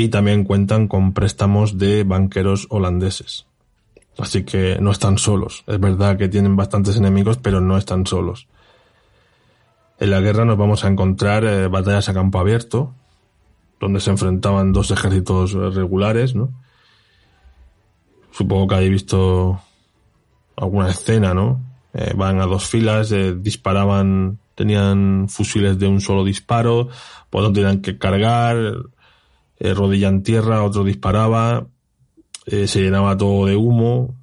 y 0.00 0.08
también 0.08 0.44
cuentan 0.44 0.88
con 0.88 1.12
préstamos 1.12 1.76
de 1.76 2.04
banqueros 2.04 2.66
holandeses. 2.70 3.46
Así 4.18 4.44
que 4.44 4.78
no 4.80 4.90
están 4.90 5.18
solos. 5.18 5.62
Es 5.66 5.78
verdad 5.78 6.16
que 6.16 6.28
tienen 6.28 6.56
bastantes 6.56 6.96
enemigos, 6.96 7.36
pero 7.36 7.60
no 7.60 7.76
están 7.76 8.06
solos. 8.06 8.48
En 9.98 10.10
la 10.10 10.20
guerra 10.20 10.46
nos 10.46 10.56
vamos 10.56 10.84
a 10.84 10.88
encontrar 10.88 11.44
eh, 11.44 11.68
batallas 11.68 12.08
a 12.08 12.14
campo 12.14 12.38
abierto, 12.38 12.94
donde 13.78 14.00
se 14.00 14.10
enfrentaban 14.10 14.72
dos 14.72 14.90
ejércitos 14.90 15.52
regulares, 15.52 16.34
¿no? 16.34 16.50
Supongo 18.30 18.68
que 18.68 18.74
habéis 18.76 18.92
visto 18.92 19.60
alguna 20.56 20.88
escena, 20.88 21.34
¿no? 21.34 21.60
Eh, 21.92 22.14
van 22.16 22.40
a 22.40 22.46
dos 22.46 22.66
filas, 22.66 23.12
eh, 23.12 23.34
disparaban, 23.34 24.38
tenían 24.54 25.28
fusiles 25.28 25.78
de 25.78 25.88
un 25.88 26.00
solo 26.00 26.24
disparo, 26.24 26.88
pues 27.28 27.44
no 27.44 27.52
tenían 27.52 27.82
que 27.82 27.98
cargar, 27.98 28.56
eh, 29.60 29.74
rodilla 29.74 30.08
en 30.08 30.22
tierra, 30.22 30.64
otro 30.64 30.84
disparaba, 30.84 31.66
se 32.46 32.80
llenaba 32.80 33.16
todo 33.16 33.46
de 33.46 33.54
humo, 33.54 34.16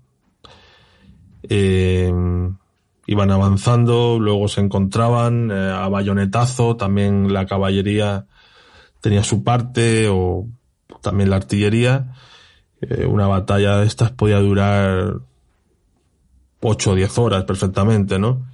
iban 1.50 3.32
avanzando, 3.32 4.19
luego 4.19 4.50
se 4.50 4.60
encontraban 4.60 5.50
a 5.50 5.88
bayonetazo, 5.88 6.76
también 6.76 7.32
la 7.32 7.45
caballería 7.45 8.26
tenía 9.00 9.23
su 9.23 9.45
parte, 9.45 10.10
o 10.10 10.47
también 11.02 11.30
la 11.30 11.38
artillería. 11.38 12.15
una 13.08 13.28
batalla 13.28 13.78
de 13.78 13.88
estas 13.88 14.12
podía 14.12 14.39
durar 14.39 15.21
8 16.62 16.91
o 16.91 16.95
10 16.95 17.17
horas 17.17 17.43
perfectamente, 17.43 18.19
¿no? 18.19 18.45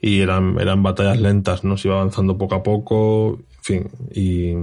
Y 0.00 0.20
eran, 0.20 0.58
eran 0.60 0.82
batallas 0.82 1.20
lentas, 1.20 1.64
¿no? 1.64 1.76
Se 1.76 1.88
iba 1.88 1.96
avanzando 1.96 2.38
poco 2.38 2.54
a 2.54 2.62
poco, 2.62 3.38
en 3.38 3.62
fin, 3.62 3.90
y... 4.14 4.54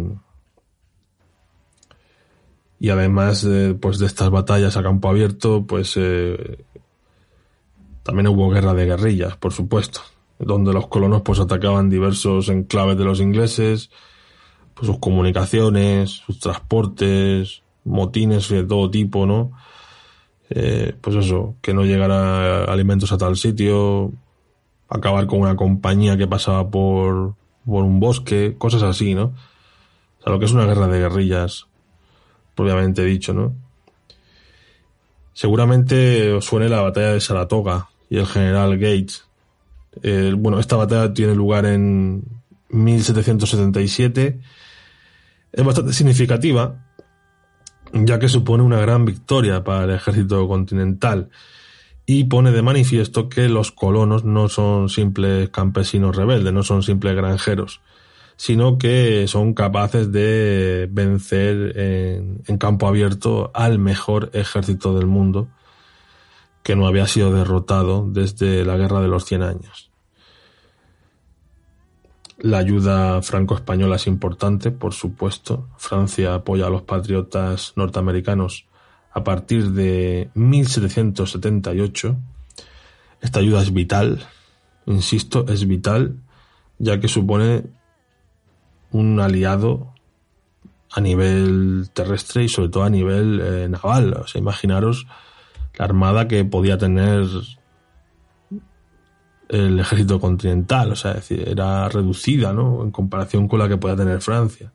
Y 2.80 2.90
además, 2.90 3.48
pues 3.80 4.00
de 4.00 4.06
estas 4.06 4.30
batallas 4.30 4.78
a 4.78 4.84
campo 4.84 5.10
abierto, 5.10 5.66
pues 5.66 5.94
eh, 5.96 6.66
también 8.04 8.28
hubo 8.28 8.50
guerra 8.50 8.74
de 8.74 8.86
guerrillas, 8.86 9.36
por 9.38 9.54
supuesto, 9.54 10.02
donde 10.38 10.74
los 10.74 10.88
colonos 10.88 11.22
pues 11.24 11.40
atacaban 11.40 11.90
diversos 11.90 12.50
enclaves 12.50 12.98
de 12.98 13.06
los 13.06 13.20
ingleses, 13.20 13.90
pues 14.74 14.88
sus 14.88 15.00
comunicaciones, 15.00 16.12
sus 16.12 16.40
transportes, 16.40 17.64
motines 17.86 18.50
de 18.50 18.64
todo 18.64 18.92
tipo, 18.92 19.26
¿no? 19.26 19.54
Eh, 20.50 20.94
pues 21.02 21.16
eso, 21.16 21.56
que 21.62 21.74
no 21.74 21.84
llegara 21.84 22.66
alimentos 22.66 23.12
a 23.12 23.18
tal 23.18 23.38
sitio, 23.38 24.12
acabar 24.90 25.26
con 25.28 25.40
una 25.40 25.56
compañía 25.56 26.18
que 26.18 26.28
pasaba 26.28 26.70
por, 26.70 27.36
por 27.66 27.84
un 27.84 28.00
bosque, 28.00 28.56
cosas 28.58 28.84
así, 28.84 29.16
¿no? 29.16 29.34
O 30.20 30.24
sea, 30.24 30.32
lo 30.32 30.40
que 30.40 30.46
es 30.46 30.52
una 30.52 30.66
guerra 30.66 30.88
de 30.88 31.00
guerrillas, 31.00 31.68
propiamente 32.56 33.04
dicho, 33.04 33.34
¿no? 33.34 33.54
Seguramente 35.34 36.32
os 36.32 36.46
suene 36.46 36.70
la 36.70 36.82
batalla 36.82 37.14
de 37.14 37.22
Saratoga 37.22 37.90
y 38.10 38.18
el 38.18 38.26
general 38.26 38.78
Gates. 38.78 39.26
bueno, 40.38 40.60
esta 40.60 40.78
batalla 40.78 41.14
tiene 41.14 41.36
lugar 41.36 41.66
en 41.66 42.24
1777. 42.70 44.40
Es 45.52 45.64
bastante 45.66 45.94
significativa 45.94 46.86
ya 48.04 48.20
que 48.20 48.28
supone 48.28 48.64
una 48.64 48.80
gran 48.80 49.06
victoria 49.06 49.64
para 49.64 49.86
el 49.86 49.92
ejército 49.92 50.48
continental 50.48 51.30
y 52.06 52.26
pone 52.26 52.52
de 52.52 52.62
manifiesto 52.62 53.30
que 53.30 53.48
los 53.50 53.72
colonos 53.72 54.26
no 54.26 54.50
son 54.50 54.90
simples 54.90 55.50
campesinos 55.50 56.16
rebeldes, 56.16 56.54
no 56.54 56.64
son 56.64 56.84
simples 56.84 57.16
granjeros, 57.16 57.82
sino 58.38 58.78
que 58.78 59.28
son 59.28 59.54
capaces 59.54 60.12
de 60.12 60.88
vencer 60.92 61.78
en, 61.78 62.44
en, 62.48 62.58
campo 62.58 62.88
abierto 62.88 63.52
al 63.54 63.80
mejor 63.80 64.30
ejército 64.34 64.96
del 64.96 65.08
mundo, 65.08 65.48
que 66.64 66.76
no 66.76 66.88
había 66.88 67.08
sido 67.08 67.32
derrotado 67.32 68.08
desde 68.10 68.66
la 68.66 68.76
Guerra 68.78 69.02
de 69.02 69.08
los 69.08 69.26
Cien 69.26 69.44
Años. 69.44 69.92
La 72.40 72.58
ayuda 72.58 73.22
franco-española 73.22 73.96
es 73.96 74.08
importante, 74.08 74.70
por 74.72 74.94
supuesto. 74.94 75.70
Francia 75.78 76.36
apoya 76.36 76.68
a 76.68 76.70
los 76.70 76.82
patriotas 76.82 77.74
norteamericanos 77.76 78.66
a 79.12 79.24
partir 79.24 79.72
de 79.72 80.30
1778. 80.34 82.18
Esta 83.22 83.40
ayuda 83.40 83.62
es 83.62 83.72
vital, 83.72 84.28
insisto, 84.86 85.46
es 85.48 85.66
vital, 85.66 86.18
ya 86.78 87.00
que 87.00 87.08
supone 87.08 87.64
un 88.96 89.20
aliado 89.20 89.94
a 90.92 91.02
nivel 91.02 91.90
terrestre 91.94 92.46
y 92.46 92.50
sobre 92.50 92.70
todo 92.70 92.84
a 92.84 92.90
nivel 92.90 93.42
eh, 93.44 93.68
naval. 93.70 94.14
O 94.14 94.28
sea, 94.28 94.40
imaginaros 94.40 95.08
la 95.78 95.86
armada 95.86 96.28
que 96.28 96.46
podía 96.46 96.78
tener 96.78 97.28
el 99.50 99.80
ejército 99.80 100.20
continental, 100.20 100.94
o 100.94 100.96
sea, 100.96 101.18
era 101.30 101.90
reducida, 101.90 102.54
¿no? 102.54 102.82
En 102.84 102.92
comparación 102.92 103.48
con 103.48 103.60
la 103.60 103.68
que 103.68 103.78
podía 103.78 103.98
tener 103.98 104.22
Francia. 104.22 104.72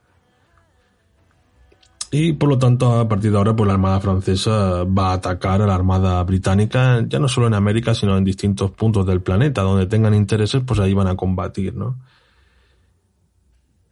Y 2.13 2.35
por 2.35 2.49
lo 2.49 2.59
tanto, 2.59 2.99
a 2.99 3.09
partir 3.09 3.31
de 3.31 3.39
ahora, 3.39 3.55
pues 3.55 3.67
la 3.69 3.75
Armada 3.75 4.01
francesa 4.01 4.85
va 4.85 5.11
a 5.11 5.15
atacar 5.15 5.63
a 5.63 5.67
la 5.67 5.75
Armada 5.75 6.23
británica, 6.25 7.05
ya 7.09 7.19
no 7.19 7.29
solo 7.29 7.47
en 7.47 7.55
América, 7.55 7.95
sino 7.95 8.19
en 8.19 8.25
distintos 8.25 8.73
puntos 8.73 9.07
del 9.07 9.23
planeta, 9.23 9.63
donde 9.63 9.87
tengan 9.87 10.15
intereses, 10.15 10.63
pues 10.67 10.81
ahí 10.81 10.93
van 10.93 11.07
a 11.07 11.17
combatir, 11.17 11.75
¿no? 11.75 11.99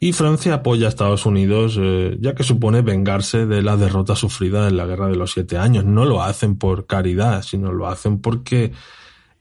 Y 0.00 0.12
Francia 0.12 0.54
apoya 0.54 0.86
a 0.86 0.88
Estados 0.90 1.26
Unidos, 1.26 1.76
eh, 1.80 2.16
ya 2.20 2.34
que 2.34 2.44
supone 2.44 2.82
vengarse 2.82 3.46
de 3.46 3.62
la 3.62 3.76
derrota 3.76 4.14
sufrida 4.14 4.68
en 4.68 4.76
la 4.76 4.86
Guerra 4.86 5.08
de 5.08 5.16
los 5.16 5.32
Siete 5.32 5.58
Años. 5.58 5.84
No 5.84 6.04
lo 6.04 6.22
hacen 6.22 6.56
por 6.56 6.86
caridad, 6.86 7.42
sino 7.42 7.72
lo 7.72 7.88
hacen 7.88 8.20
porque 8.20 8.72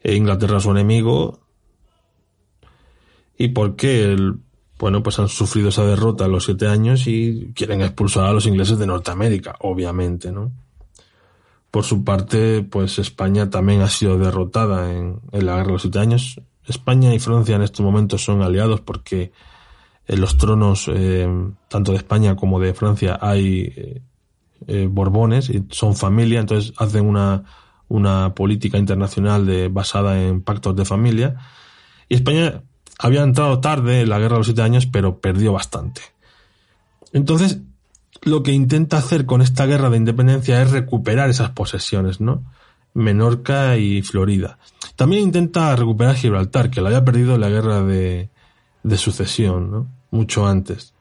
Inglaterra 0.03 0.57
es 0.57 0.63
su 0.63 0.71
enemigo 0.71 1.39
y 3.37 3.49
porque 3.49 4.15
bueno, 4.79 5.01
pues 5.01 5.17
han 5.19 5.27
sufrido 5.27 5.69
esa 5.69 5.85
derrota 5.85 6.25
en 6.25 6.31
los 6.31 6.45
siete 6.45 6.67
años 6.67 7.07
y 7.07 7.51
quieren 7.55 7.81
expulsar 7.81 8.25
a 8.25 8.33
los 8.33 8.45
ingleses 8.45 8.77
de 8.77 8.85
Norteamérica, 8.85 9.55
obviamente, 9.59 10.31
¿no? 10.31 10.51
Por 11.71 11.83
su 11.83 12.03
parte, 12.03 12.63
pues 12.63 12.99
España 12.99 13.49
también 13.49 13.81
ha 13.81 13.89
sido 13.89 14.17
derrotada 14.17 14.91
en, 14.91 15.19
la 15.31 15.55
guerra 15.55 15.67
de 15.67 15.73
los 15.73 15.81
siete 15.81 15.99
años. 15.99 16.41
España 16.65 17.13
y 17.13 17.19
Francia 17.19 17.55
en 17.55 17.63
estos 17.63 17.83
momentos 17.83 18.23
son 18.23 18.41
aliados 18.41 18.81
porque 18.81 19.31
en 20.07 20.21
los 20.21 20.37
tronos, 20.37 20.89
eh, 20.93 21.27
tanto 21.67 21.91
de 21.91 21.97
España 21.97 22.35
como 22.35 22.59
de 22.59 22.73
Francia, 22.73 23.17
hay 23.21 23.73
eh, 23.75 24.01
eh, 24.67 24.87
borbones 24.89 25.49
y 25.49 25.65
son 25.69 25.95
familia, 25.95 26.39
entonces 26.39 26.73
hacen 26.77 27.05
una 27.05 27.43
una 27.89 28.33
política 28.33 28.77
internacional 28.77 29.45
de, 29.45 29.69
basada 29.69 30.21
en 30.21 30.41
pactos 30.41 30.75
de 30.75 30.85
familia. 30.85 31.37
Y 32.09 32.15
España 32.15 32.61
había 32.99 33.21
entrado 33.21 33.59
tarde 33.59 34.01
en 34.01 34.09
la 34.09 34.19
guerra 34.19 34.35
de 34.35 34.39
los 34.39 34.47
siete 34.47 34.61
años, 34.61 34.85
pero 34.85 35.19
perdió 35.19 35.53
bastante. 35.53 36.01
Entonces, 37.13 37.59
lo 38.23 38.43
que 38.43 38.51
intenta 38.51 38.97
hacer 38.97 39.25
con 39.25 39.41
esta 39.41 39.65
guerra 39.65 39.89
de 39.89 39.97
independencia 39.97 40.61
es 40.61 40.71
recuperar 40.71 41.29
esas 41.29 41.51
posesiones, 41.51 42.19
¿no? 42.19 42.43
Menorca 42.93 43.77
y 43.77 44.01
Florida. 44.01 44.57
También 44.95 45.23
intenta 45.23 45.75
recuperar 45.75 46.15
Gibraltar, 46.15 46.69
que 46.69 46.81
lo 46.81 46.87
había 46.87 47.05
perdido 47.05 47.35
en 47.35 47.41
la 47.41 47.49
guerra 47.49 47.83
de, 47.83 48.29
de 48.83 48.97
sucesión, 48.97 49.71
¿no? 49.71 49.96
Mucho 50.11 50.47
antes. 50.47 50.93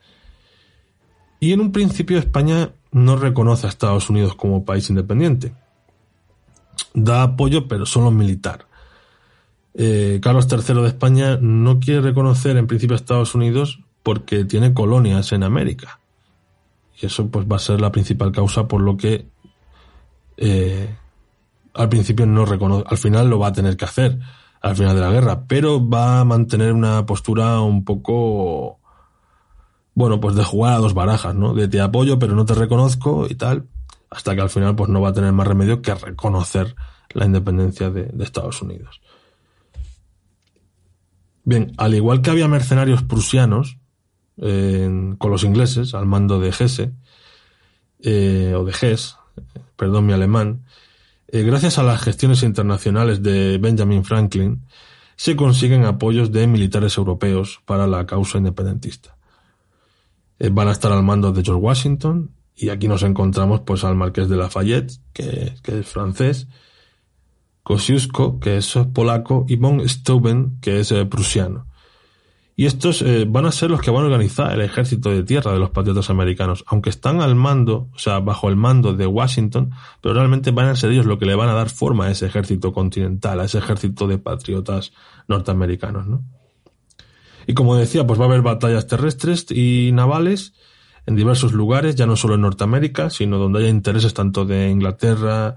Y 1.40 1.52
en 1.52 1.60
un 1.60 1.72
principio 1.72 2.18
España 2.18 2.70
no 2.92 3.16
reconoce 3.16 3.66
a 3.66 3.70
Estados 3.70 4.10
Unidos 4.10 4.34
como 4.34 4.64
país 4.64 4.88
independiente 4.90 5.52
da 6.96 7.22
apoyo, 7.22 7.68
pero 7.68 7.86
solo 7.86 8.10
militar. 8.10 8.66
Eh, 9.74 10.18
Carlos 10.22 10.48
III 10.50 10.82
de 10.82 10.88
España 10.88 11.38
no 11.40 11.78
quiere 11.78 12.00
reconocer 12.00 12.56
en 12.56 12.66
principio 12.66 12.94
a 12.94 12.96
Estados 12.96 13.34
Unidos 13.34 13.80
porque 14.02 14.44
tiene 14.44 14.72
colonias 14.72 15.32
en 15.32 15.42
América. 15.42 16.00
Y 17.00 17.06
eso 17.06 17.28
pues 17.28 17.46
va 17.46 17.56
a 17.56 17.60
ser 17.60 17.80
la 17.80 17.92
principal 17.92 18.32
causa 18.32 18.66
por 18.66 18.80
lo 18.80 18.96
que 18.96 19.26
eh, 20.38 20.96
al 21.74 21.88
principio 21.90 22.24
no 22.24 22.46
reconoce, 22.46 22.84
al 22.88 22.98
final 22.98 23.28
lo 23.28 23.38
va 23.38 23.48
a 23.48 23.52
tener 23.52 23.76
que 23.76 23.84
hacer 23.84 24.18
al 24.62 24.74
final 24.74 24.94
de 24.94 25.02
la 25.02 25.10
guerra, 25.10 25.44
pero 25.46 25.86
va 25.86 26.20
a 26.20 26.24
mantener 26.24 26.72
una 26.72 27.04
postura 27.04 27.60
un 27.60 27.84
poco 27.84 28.78
bueno, 29.96 30.20
pues 30.20 30.36
de 30.36 30.44
jugar 30.44 30.74
a 30.74 30.78
dos 30.78 30.92
barajas, 30.92 31.34
¿no? 31.34 31.54
De 31.54 31.68
te 31.68 31.80
apoyo 31.80 32.18
pero 32.18 32.34
no 32.34 32.44
te 32.44 32.52
reconozco 32.52 33.26
y 33.30 33.34
tal, 33.34 33.64
hasta 34.10 34.34
que 34.34 34.42
al 34.42 34.50
final 34.50 34.76
pues 34.76 34.90
no 34.90 35.00
va 35.00 35.08
a 35.08 35.12
tener 35.14 35.32
más 35.32 35.46
remedio 35.46 35.80
que 35.80 35.94
reconocer 35.94 36.76
la 37.14 37.24
independencia 37.24 37.88
de, 37.90 38.12
Estados 38.22 38.60
Unidos. 38.60 39.00
Bien, 41.44 41.72
al 41.78 41.94
igual 41.94 42.20
que 42.20 42.28
había 42.28 42.46
mercenarios 42.46 43.02
prusianos, 43.02 43.78
con 44.36 45.30
los 45.30 45.44
ingleses 45.44 45.94
al 45.94 46.04
mando 46.04 46.40
de 46.40 46.50
Hesse, 46.50 46.90
eh, 48.00 48.52
o 48.54 48.64
de 48.66 48.74
Hess, 48.78 49.16
perdón 49.76 50.04
mi 50.04 50.12
alemán, 50.12 50.66
eh, 51.28 51.42
gracias 51.42 51.78
a 51.78 51.82
las 51.82 52.02
gestiones 52.02 52.42
internacionales 52.42 53.22
de 53.22 53.56
Benjamin 53.56 54.04
Franklin, 54.04 54.60
se 55.16 55.36
consiguen 55.36 55.86
apoyos 55.86 56.32
de 56.32 56.46
militares 56.46 56.98
europeos 56.98 57.62
para 57.64 57.86
la 57.86 58.04
causa 58.04 58.36
independentista. 58.36 59.15
Eh, 60.38 60.50
van 60.50 60.68
a 60.68 60.72
estar 60.72 60.92
al 60.92 61.02
mando 61.02 61.32
de 61.32 61.42
George 61.42 61.62
Washington 61.62 62.30
y 62.54 62.68
aquí 62.70 62.88
nos 62.88 63.02
encontramos 63.02 63.60
pues 63.60 63.84
al 63.84 63.96
marqués 63.96 64.28
de 64.28 64.36
Lafayette, 64.36 64.92
que, 65.12 65.54
es 65.64 65.86
francés, 65.86 66.48
Kosciuszko, 67.62 68.40
que 68.40 68.56
es 68.58 68.74
polaco, 68.94 69.44
y 69.48 69.56
von 69.56 69.86
Steuben, 69.86 70.58
que 70.60 70.80
es 70.80 70.92
prusiano. 71.10 71.66
Y 72.58 72.64
estos 72.64 73.02
eh, 73.02 73.26
van 73.28 73.44
a 73.44 73.52
ser 73.52 73.70
los 73.70 73.82
que 73.82 73.90
van 73.90 74.04
a 74.04 74.06
organizar 74.06 74.50
el 74.50 74.62
ejército 74.62 75.10
de 75.10 75.22
tierra 75.22 75.52
de 75.52 75.58
los 75.58 75.70
patriotas 75.70 76.08
americanos, 76.08 76.64
aunque 76.66 76.88
están 76.88 77.20
al 77.20 77.34
mando, 77.34 77.90
o 77.94 77.98
sea, 77.98 78.20
bajo 78.20 78.48
el 78.48 78.56
mando 78.56 78.94
de 78.94 79.06
Washington, 79.06 79.72
pero 80.00 80.14
realmente 80.14 80.52
van 80.52 80.68
a 80.68 80.76
ser 80.76 80.92
ellos 80.92 81.04
los 81.04 81.18
que 81.18 81.26
le 81.26 81.34
van 81.34 81.50
a 81.50 81.52
dar 81.52 81.68
forma 81.68 82.06
a 82.06 82.10
ese 82.10 82.24
ejército 82.24 82.72
continental, 82.72 83.40
a 83.40 83.44
ese 83.44 83.58
ejército 83.58 84.06
de 84.06 84.16
patriotas 84.16 84.92
norteamericanos, 85.28 86.06
¿no? 86.06 86.24
Y 87.46 87.54
como 87.54 87.76
decía, 87.76 88.06
pues 88.06 88.18
va 88.18 88.24
a 88.24 88.28
haber 88.28 88.42
batallas 88.42 88.86
terrestres 88.86 89.46
y 89.50 89.90
navales 89.92 90.52
en 91.06 91.16
diversos 91.16 91.52
lugares, 91.52 91.94
ya 91.94 92.06
no 92.06 92.16
solo 92.16 92.34
en 92.34 92.40
Norteamérica, 92.40 93.10
sino 93.10 93.38
donde 93.38 93.60
haya 93.60 93.68
intereses 93.68 94.14
tanto 94.14 94.44
de 94.44 94.70
Inglaterra, 94.70 95.56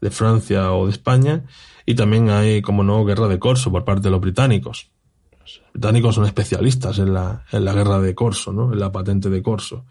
de 0.00 0.10
Francia 0.10 0.72
o 0.72 0.86
de 0.86 0.92
España, 0.92 1.44
y 1.86 1.94
también 1.94 2.30
hay, 2.30 2.62
como 2.62 2.82
no, 2.82 3.04
guerra 3.04 3.28
de 3.28 3.38
corso 3.38 3.70
por 3.70 3.84
parte 3.84 4.02
de 4.02 4.10
los 4.10 4.20
británicos 4.20 4.90
los 5.48 5.72
británicos 5.72 6.14
son 6.14 6.26
especialistas 6.26 6.98
en 6.98 7.14
la, 7.14 7.44
en 7.52 7.64
la 7.64 7.72
guerra 7.72 8.00
de 8.00 8.14
corso, 8.14 8.52
¿no? 8.52 8.72
En 8.72 8.78
la 8.78 8.92
patente 8.92 9.30
de 9.30 9.42
corso. 9.42 9.84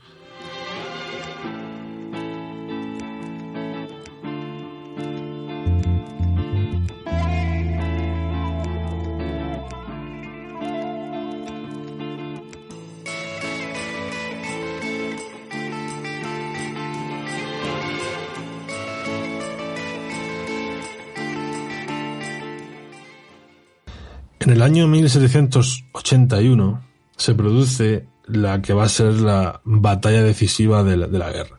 Año 24.68 24.86
1781 24.90 26.84
se 27.16 27.34
produce 27.34 28.06
la 28.26 28.62
que 28.62 28.74
va 28.74 28.84
a 28.84 28.90
ser 28.90 29.14
la 29.14 29.62
batalla 29.64 30.22
decisiva 30.22 30.84
de 30.84 30.98
la, 30.98 31.32
guerra. 31.32 31.58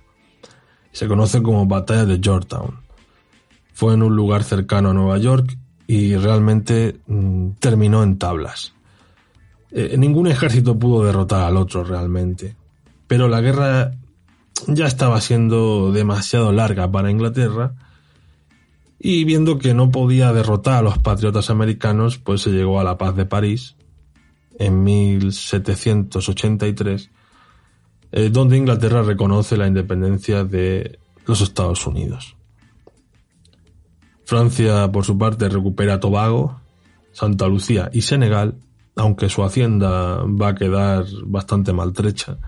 Se 0.93 1.09
conoce 1.09 1.43
como 1.43 1.65
Batalla 1.67 2.05
de 2.05 2.21
Georgetown. 2.23 2.81
Fue 3.73 3.95
en 3.95 4.03
un 4.03 4.15
lugar 4.15 4.45
cercano 4.45 4.91
a 4.91 4.93
Nueva 4.93 5.17
York 5.17 5.57
y 5.87 6.17
realmente 6.17 7.01
mm, 7.07 7.53
terminó 7.59 8.03
en 8.03 8.19
tablas. 8.19 8.75
Eh, 9.71 9.97
ningún 9.97 10.27
ejército 10.27 10.79
pudo 10.79 11.07
derrotar 11.07 11.45
al 11.45 11.57
otro 11.57 11.85
realmente. 11.85 12.57
Pero 13.07 13.27
la 13.29 13.41
guerra 13.41 13.93
ya 14.67 14.87
estaba 14.87 15.19
siendo 15.23 15.93
demasiado 15.93 16.53
larga 16.53 16.93
para 16.93 17.11
Inglaterra 17.11 17.73
y 18.99 19.25
viendo 19.25 19.59
que 19.59 19.75
no 19.75 19.91
podía 19.91 20.33
derrotar 20.33 20.75
a 20.75 20.83
los 20.83 20.99
patriotas 20.99 21.51
americanos, 21.51 22.19
pues 22.19 22.43
se 22.43 22.51
llegó 22.51 22.79
a 22.81 22.85
la 22.85 22.99
paz 22.99 23.15
de 23.15 23.27
París 23.27 23.77
en 24.59 24.83
1783, 24.83 27.11
eh, 28.11 28.31
donde 28.31 28.57
Inglaterra 28.57 29.03
reconoce 29.03 29.57
la 29.57 29.69
independencia 29.69 30.43
de 30.43 30.99
los 31.27 31.41
Estados 31.41 31.87
Unidos. 31.87 32.35
Francia, 34.25 34.91
por 34.91 35.05
su 35.05 35.17
parte, 35.17 35.49
recupera 35.49 36.01
Tobago, 36.01 36.61
Santa 37.13 37.47
Lucía 37.47 37.91
y 37.93 38.01
Senegal, 38.03 38.57
aunque 38.97 39.29
su 39.29 39.45
hacienda 39.45 40.25
va 40.25 40.49
a 40.49 40.57
quedar 40.57 41.05
bastante 41.25 41.73
maltrecha. 41.73 42.39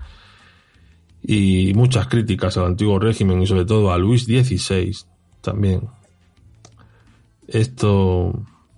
Y 1.23 1.73
muchas 1.75 2.07
críticas 2.07 2.57
al 2.57 2.65
antiguo 2.65 2.99
régimen 2.99 3.41
y 3.41 3.47
sobre 3.47 3.63
todo 3.63 3.93
a 3.93 3.97
Luis 3.97 4.25
XVI 4.25 4.93
también 5.41 5.87
esto 7.51 8.33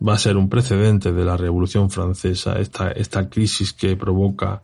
va 0.05 0.13
a 0.13 0.17
ser 0.17 0.37
un 0.37 0.49
precedente 0.49 1.13
de 1.13 1.25
la 1.25 1.37
Revolución 1.37 1.89
Francesa, 1.89 2.59
esta, 2.59 2.91
esta 2.91 3.29
crisis 3.29 3.73
que 3.73 3.95
provoca, 3.95 4.63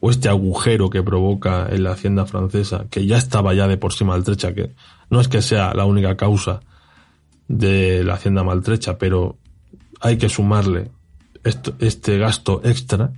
o 0.00 0.10
este 0.10 0.28
agujero 0.28 0.90
que 0.90 1.02
provoca 1.02 1.66
en 1.70 1.84
la 1.84 1.92
hacienda 1.92 2.26
francesa, 2.26 2.86
que 2.90 3.06
ya 3.06 3.16
estaba 3.16 3.54
ya 3.54 3.68
de 3.68 3.76
por 3.76 3.92
sí 3.92 4.04
maltrecha, 4.04 4.54
que 4.54 4.74
no 5.08 5.20
es 5.20 5.28
que 5.28 5.42
sea 5.42 5.74
la 5.74 5.84
única 5.84 6.16
causa 6.16 6.60
de 7.48 8.04
la 8.04 8.14
hacienda 8.14 8.44
maltrecha, 8.44 8.98
pero 8.98 9.36
hay 10.00 10.18
que 10.18 10.28
sumarle 10.28 10.90
este 11.42 12.18
gasto 12.18 12.60
extra 12.64 13.12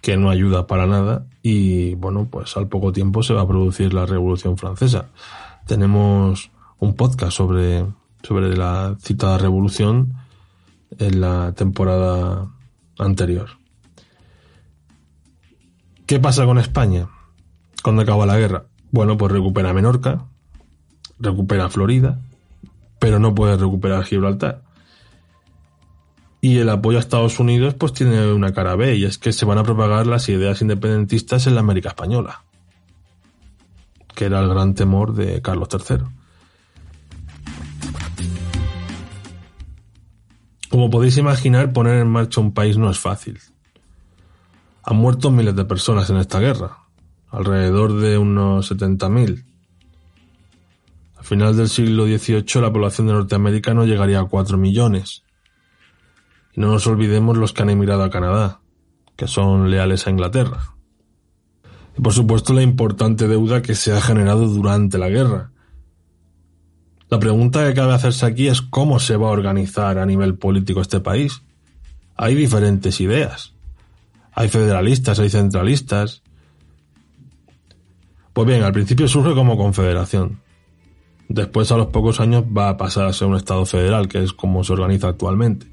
que 0.00 0.16
no 0.16 0.30
ayuda 0.30 0.66
para 0.66 0.86
nada 0.86 1.26
y 1.42 1.94
bueno, 1.94 2.28
pues 2.30 2.56
al 2.56 2.68
poco 2.68 2.92
tiempo 2.92 3.22
se 3.22 3.34
va 3.34 3.42
a 3.42 3.48
producir 3.48 3.92
la 3.92 4.06
Revolución 4.06 4.56
Francesa. 4.56 5.08
Tenemos 5.66 6.50
un 6.78 6.94
podcast 6.94 7.36
sobre 7.36 7.84
sobre 8.26 8.56
la 8.56 8.96
citada 9.00 9.38
revolución 9.38 10.14
en 10.98 11.20
la 11.20 11.52
temporada 11.52 12.48
anterior. 12.98 13.50
¿Qué 16.06 16.18
pasa 16.18 16.44
con 16.44 16.58
España 16.58 17.08
cuando 17.82 18.02
acaba 18.02 18.26
la 18.26 18.38
guerra? 18.38 18.66
Bueno, 18.90 19.16
pues 19.16 19.30
recupera 19.32 19.72
Menorca, 19.72 20.26
recupera 21.20 21.68
Florida, 21.68 22.18
pero 22.98 23.18
no 23.20 23.34
puede 23.34 23.56
recuperar 23.56 24.04
Gibraltar. 24.04 24.62
Y 26.40 26.58
el 26.58 26.68
apoyo 26.68 26.98
a 26.98 27.00
Estados 27.00 27.38
Unidos 27.38 27.74
pues 27.74 27.92
tiene 27.92 28.32
una 28.32 28.52
cara 28.52 28.74
B 28.74 28.96
y 28.96 29.04
es 29.04 29.18
que 29.18 29.32
se 29.32 29.44
van 29.44 29.58
a 29.58 29.64
propagar 29.64 30.06
las 30.06 30.28
ideas 30.28 30.62
independentistas 30.62 31.46
en 31.46 31.54
la 31.54 31.60
América 31.60 31.90
Española, 31.90 32.44
que 34.14 34.24
era 34.24 34.40
el 34.40 34.48
gran 34.48 34.74
temor 34.74 35.14
de 35.14 35.42
Carlos 35.42 35.68
III. 35.72 36.15
Como 40.76 40.90
podéis 40.90 41.16
imaginar, 41.16 41.72
poner 41.72 42.00
en 42.00 42.08
marcha 42.08 42.38
un 42.38 42.52
país 42.52 42.76
no 42.76 42.90
es 42.90 42.98
fácil. 42.98 43.38
Han 44.82 44.98
muerto 44.98 45.30
miles 45.30 45.56
de 45.56 45.64
personas 45.64 46.10
en 46.10 46.18
esta 46.18 46.38
guerra, 46.38 46.80
alrededor 47.30 47.94
de 47.98 48.18
unos 48.18 48.70
70.000. 48.70 49.42
Al 51.16 51.24
final 51.24 51.56
del 51.56 51.70
siglo 51.70 52.04
XVIII 52.04 52.60
la 52.60 52.70
población 52.70 53.06
de 53.06 53.14
Norteamérica 53.14 53.72
no 53.72 53.86
llegaría 53.86 54.20
a 54.20 54.26
4 54.26 54.58
millones. 54.58 55.22
Y 56.52 56.60
no 56.60 56.66
nos 56.66 56.86
olvidemos 56.86 57.38
los 57.38 57.54
que 57.54 57.62
han 57.62 57.70
emigrado 57.70 58.04
a 58.04 58.10
Canadá, 58.10 58.60
que 59.16 59.28
son 59.28 59.70
leales 59.70 60.06
a 60.06 60.10
Inglaterra. 60.10 60.74
Y 61.96 62.02
por 62.02 62.12
supuesto 62.12 62.52
la 62.52 62.60
importante 62.60 63.28
deuda 63.28 63.62
que 63.62 63.74
se 63.74 63.94
ha 63.94 64.02
generado 64.02 64.46
durante 64.46 64.98
la 64.98 65.08
guerra, 65.08 65.52
la 67.08 67.18
pregunta 67.20 67.66
que 67.66 67.74
cabe 67.74 67.94
hacerse 67.94 68.26
aquí 68.26 68.48
es 68.48 68.62
cómo 68.62 68.98
se 68.98 69.16
va 69.16 69.28
a 69.28 69.32
organizar 69.32 69.98
a 69.98 70.06
nivel 70.06 70.36
político 70.36 70.80
este 70.80 71.00
país. 71.00 71.42
Hay 72.16 72.34
diferentes 72.34 73.00
ideas. 73.00 73.54
Hay 74.32 74.48
federalistas, 74.48 75.18
hay 75.20 75.30
centralistas. 75.30 76.22
Pues 78.32 78.46
bien, 78.46 78.62
al 78.64 78.72
principio 78.72 79.06
surge 79.06 79.34
como 79.34 79.56
confederación. 79.56 80.40
Después, 81.28 81.70
a 81.72 81.76
los 81.76 81.88
pocos 81.88 82.20
años, 82.20 82.44
va 82.44 82.70
a 82.70 82.76
pasar 82.76 83.06
a 83.06 83.12
ser 83.12 83.28
un 83.28 83.36
Estado 83.36 83.64
federal, 83.66 84.08
que 84.08 84.22
es 84.22 84.32
como 84.32 84.64
se 84.64 84.72
organiza 84.72 85.08
actualmente. 85.08 85.66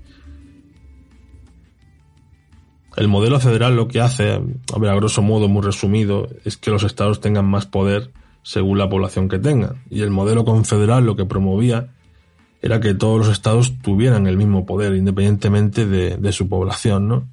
El 2.96 3.08
modelo 3.08 3.40
federal 3.40 3.76
lo 3.76 3.88
que 3.88 4.02
hace, 4.02 4.34
a 4.34 4.80
ver, 4.80 4.92
a 4.92 4.96
grosso 4.96 5.24
modo, 5.24 5.48
muy 5.48 5.64
resumido, 5.64 6.28
es 6.46 6.58
que 6.58 6.70
los 6.70 6.84
estados 6.84 7.20
tengan 7.22 7.46
más 7.46 7.66
poder 7.66 8.12
según 8.44 8.78
la 8.78 8.90
población 8.90 9.30
que 9.30 9.40
tengan. 9.40 9.82
Y 9.90 10.02
el 10.02 10.12
modelo 10.12 10.46
confederal 10.46 11.06
lo 11.06 11.16
que 11.16 11.26
promovía 11.26 11.88
era 12.62 12.80
que 12.80 12.94
todos 12.94 13.20
los 13.20 13.30
estados 13.30 13.80
tuvieran 13.82 14.28
el 14.28 14.38
mismo 14.38 14.66
poder, 14.66 14.96
independientemente 14.96 15.86
de, 15.86 16.32
su 16.32 16.48
población, 16.48 17.08
¿no? 17.08 17.28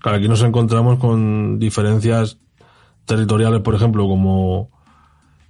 Claro, 0.00 0.18
aquí 0.18 0.28
nos 0.28 0.42
encontramos 0.42 0.98
con 0.98 1.58
diferencias 1.58 2.38
territoriales, 3.04 3.60
por 3.60 3.74
ejemplo, 3.74 4.06
como 4.08 4.70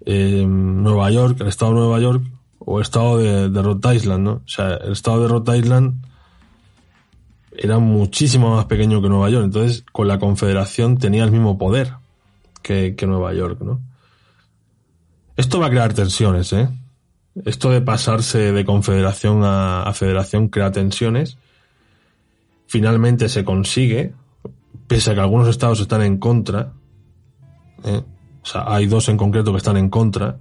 eh, 0.05 0.45
Nueva 0.45 1.11
York, 1.11 1.41
el 1.41 1.47
estado 1.47 1.75
de 1.75 1.79
Nueva 1.79 2.01
York, 2.01 2.25
o 2.59 2.79
el 2.79 2.83
estado 2.83 3.19
de, 3.19 3.49
de 3.49 3.63
Rhode 3.63 3.95
Island, 3.95 4.25
¿no? 4.25 4.33
O 4.33 4.49
sea, 4.49 4.75
el 4.75 4.93
estado 4.93 5.23
de 5.23 5.29
Rhode 5.29 5.59
Island 5.59 6.05
era 7.57 7.79
muchísimo 7.79 8.57
más 8.57 8.65
pequeño 8.65 9.01
que 9.01 9.09
Nueva 9.09 9.31
York, 9.31 9.45
entonces 9.45 9.85
con 9.93 10.09
la 10.09 10.19
confederación 10.19 10.99
tenía 10.99 11.23
el 11.23 11.31
mismo 11.31 11.57
poder 11.57 12.00
que, 12.63 12.95
Nueva 13.07 13.33
York, 13.35 13.61
¿no? 13.61 13.81
Esto 15.37 15.59
va 15.59 15.67
a 15.67 15.71
crear 15.71 15.93
tensiones, 15.95 16.53
¿eh? 16.53 16.69
Esto 17.45 17.71
de 17.71 17.81
pasarse 17.81 18.53
de 18.53 18.65
confederación 18.65 19.43
a, 19.45 19.91
federación 19.95 20.49
crea 20.49 20.73
tensiones 20.73 21.39
finalmente 22.67 23.29
se 23.29 23.45
consigue, 23.45 24.15
pese 24.87 25.11
a 25.11 25.15
que 25.15 25.21
algunos 25.21 25.49
estados 25.49 25.81
están 25.81 26.03
en 26.03 26.19
contra, 26.19 26.73
¿eh? 27.83 28.03
o 28.43 28.47
sea, 28.47 28.73
hay 28.73 28.87
dos 28.87 29.09
en 29.09 29.17
concreto 29.17 29.51
que 29.51 29.59
están 29.59 29.77
en 29.77 29.91
contra, 29.91 30.39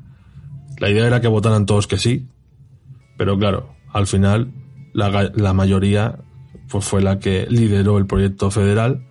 la 0.77 0.89
idea 0.91 1.07
era 1.07 1.21
que 1.21 1.27
votaran 1.27 1.65
todos 1.65 1.87
que 1.87 1.97
sí, 1.97 2.27
pero 3.17 3.35
claro, 3.39 3.73
al 3.91 4.05
final 4.05 4.51
la, 4.93 5.31
la 5.33 5.53
mayoría 5.53 6.19
pues, 6.69 6.85
fue 6.85 7.01
la 7.01 7.17
que 7.17 7.47
lideró 7.49 7.97
el 7.97 8.05
proyecto 8.05 8.51
federal 8.51 9.08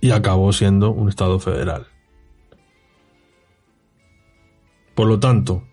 y 0.00 0.10
acabó 0.10 0.52
siendo 0.52 0.90
un 0.90 1.08
Estado 1.08 1.38
federal. 1.38 1.86
Por 4.94 5.08
lo 5.08 5.20
tanto, 5.20 5.64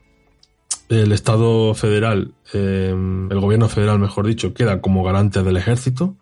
el 0.90 1.12
Estado 1.12 1.74
federal, 1.74 2.34
em, 2.54 3.32
el 3.32 3.40
gobierno 3.40 3.68
federal, 3.68 4.00
mejor 4.00 4.26
dicho, 4.28 4.54
queda 4.54 4.82
como 4.82 5.04
garante 5.04 5.44
del 5.44 5.58
ejército, 5.58 6.16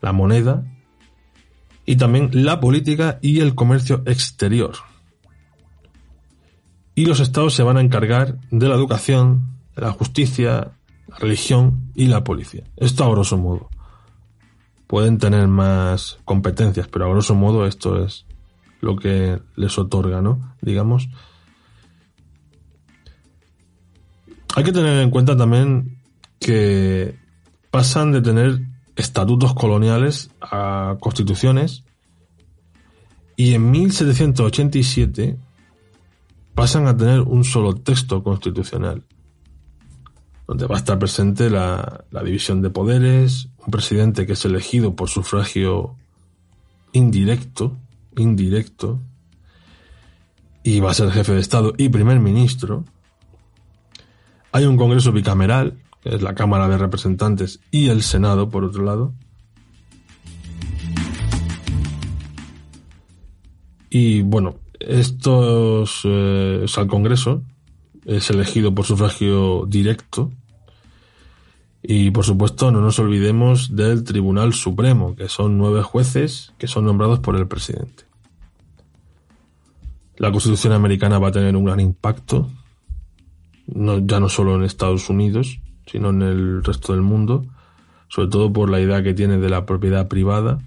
la 0.00 0.12
moneda 0.12 0.64
y 1.84 1.96
también 1.96 2.30
la 2.32 2.60
política 2.60 3.18
y 3.22 3.40
el 3.40 3.54
comercio 3.54 4.02
exterior. 4.06 4.72
Y 6.94 7.06
los 7.06 7.20
estados 7.20 7.54
se 7.54 7.62
van 7.62 7.76
a 7.76 7.80
encargar 7.80 8.38
de 8.50 8.68
la 8.68 8.74
educación, 8.74 9.58
la 9.76 9.92
justicia, 9.92 10.72
la 11.06 11.16
religión 11.18 11.90
y 11.94 12.06
la 12.06 12.24
policía. 12.24 12.64
Esto 12.76 13.04
a 13.04 13.10
grosso 13.10 13.38
modo. 13.38 13.70
Pueden 14.88 15.18
tener 15.18 15.46
más 15.46 16.18
competencias, 16.24 16.88
pero 16.88 17.04
a 17.04 17.10
grosso 17.10 17.36
modo 17.36 17.66
esto 17.66 18.04
es 18.04 18.26
lo 18.80 18.96
que 18.96 19.40
les 19.54 19.78
otorga, 19.78 20.20
¿no? 20.20 20.56
Digamos. 20.60 21.08
Hay 24.56 24.64
que 24.64 24.72
tener 24.72 25.00
en 25.00 25.10
cuenta 25.10 25.36
también 25.36 26.00
que 26.40 27.16
pasan 27.70 28.10
de 28.10 28.22
tener 28.22 28.60
estatutos 28.96 29.54
coloniales 29.54 30.30
a 30.40 30.96
constituciones 30.98 31.84
y 33.36 33.54
en 33.54 33.70
1787 33.70 35.38
pasan 36.54 36.88
a 36.88 36.96
tener 36.96 37.20
un 37.20 37.44
solo 37.44 37.76
texto 37.76 38.24
constitucional, 38.24 39.04
donde 40.48 40.66
va 40.66 40.74
a 40.74 40.78
estar 40.78 40.98
presente 40.98 41.48
la, 41.48 42.04
división 42.24 42.62
de 42.62 42.70
poderes, 42.70 43.47
un 43.68 43.70
presidente 43.70 44.24
que 44.24 44.32
es 44.32 44.44
elegido 44.46 44.96
por 44.96 45.10
sufragio 45.10 45.94
indirecto, 46.92 47.76
indirecto, 48.16 48.98
y 50.62 50.80
va 50.80 50.90
a 50.90 50.94
ser 50.94 51.10
jefe 51.10 51.34
de 51.34 51.40
Estado 51.40 51.74
y 51.76 51.90
primer 51.90 52.18
ministro. 52.18 52.86
Hay 54.52 54.64
un 54.64 54.78
Congreso 54.78 55.12
bicameral, 55.12 55.76
que 56.02 56.14
es 56.14 56.22
la 56.22 56.34
Cámara 56.34 56.66
de 56.66 56.78
Representantes 56.78 57.60
y 57.70 57.90
el 57.90 58.02
Senado, 58.02 58.48
por 58.48 58.64
otro 58.64 58.84
lado. 58.84 59.12
Y 63.90 64.22
bueno, 64.22 64.54
estos, 64.80 66.00
eh, 66.04 66.64
al 66.74 66.86
Congreso 66.86 67.42
es 68.06 68.30
elegido 68.30 68.74
por 68.74 68.86
sufragio 68.86 69.66
directo. 69.66 70.32
Y 71.82 72.10
por 72.10 72.24
supuesto, 72.24 72.70
no 72.70 72.80
nos 72.80 72.98
olvidemos 72.98 73.74
del 73.76 74.04
Tribunal 74.04 74.52
Supremo, 74.52 75.14
que 75.14 75.28
son 75.28 75.58
nueve 75.58 75.82
jueces 75.82 76.52
que 76.58 76.66
son 76.66 76.84
nombrados 76.84 77.20
por 77.20 77.36
el 77.36 77.46
presidente. 77.46 78.04
La 80.16 80.32
Constitución 80.32 80.72
americana 80.72 81.18
va 81.18 81.28
a 81.28 81.32
tener 81.32 81.56
un 81.56 81.64
gran 81.64 81.78
impacto, 81.78 82.50
ya 83.66 84.18
no 84.18 84.28
solo 84.28 84.56
en 84.56 84.64
Estados 84.64 85.08
Unidos, 85.08 85.60
sino 85.86 86.10
en 86.10 86.22
el 86.22 86.64
resto 86.64 86.92
del 86.92 87.02
mundo, 87.02 87.46
sobre 88.08 88.28
todo 88.28 88.52
por 88.52 88.70
la 88.70 88.80
idea 88.80 89.02
que 89.02 89.14
tiene 89.14 89.38
de 89.38 89.48
la 89.48 89.64
propiedad 89.64 90.08
privada 90.08 90.58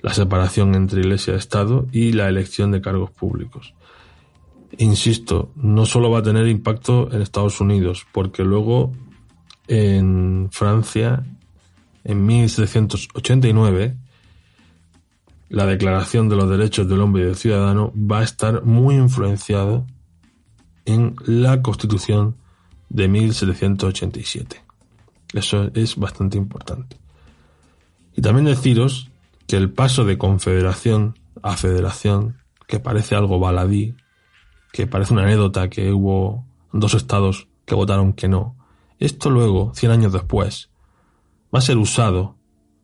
la 0.00 0.14
separación 0.14 0.74
entre 0.74 1.00
Iglesia 1.00 1.34
y 1.34 1.36
Estado 1.36 1.86
y 1.90 2.12
la 2.12 2.28
elección 2.28 2.70
de 2.70 2.80
cargos 2.80 3.10
públicos. 3.10 3.74
Insisto, 4.78 5.50
no 5.56 5.86
solo 5.86 6.10
va 6.10 6.20
a 6.20 6.22
tener 6.22 6.46
impacto 6.46 7.08
en 7.12 7.22
Estados 7.22 7.60
Unidos, 7.60 8.06
porque 8.12 8.44
luego 8.44 8.92
en 9.68 10.48
Francia, 10.52 11.24
en 12.04 12.24
1789, 12.26 13.96
la 15.48 15.66
Declaración 15.66 16.28
de 16.28 16.36
los 16.36 16.48
Derechos 16.48 16.88
del 16.88 17.00
Hombre 17.00 17.22
y 17.22 17.26
del 17.26 17.36
Ciudadano 17.36 17.92
va 17.96 18.20
a 18.20 18.24
estar 18.24 18.64
muy 18.64 18.96
influenciado 18.96 19.86
en 20.84 21.16
la 21.24 21.62
Constitución 21.62 22.36
de 22.88 23.08
1787. 23.08 24.62
Eso 25.34 25.70
es 25.74 25.96
bastante 25.96 26.38
importante. 26.38 26.96
Y 28.16 28.22
también 28.22 28.46
deciros 28.46 29.10
que 29.46 29.56
el 29.56 29.70
paso 29.70 30.04
de 30.04 30.18
confederación 30.18 31.18
a 31.42 31.56
federación, 31.56 32.38
que 32.66 32.80
parece 32.80 33.14
algo 33.14 33.38
baladí, 33.38 33.94
que 34.72 34.86
parece 34.86 35.12
una 35.12 35.22
anécdota 35.22 35.68
que 35.68 35.92
hubo 35.92 36.44
dos 36.72 36.94
estados 36.94 37.48
que 37.64 37.74
votaron 37.74 38.12
que 38.12 38.28
no, 38.28 38.55
esto 38.98 39.30
luego, 39.30 39.72
cien 39.74 39.92
años 39.92 40.12
después, 40.12 40.70
va 41.54 41.58
a 41.58 41.62
ser 41.62 41.78
usado 41.78 42.36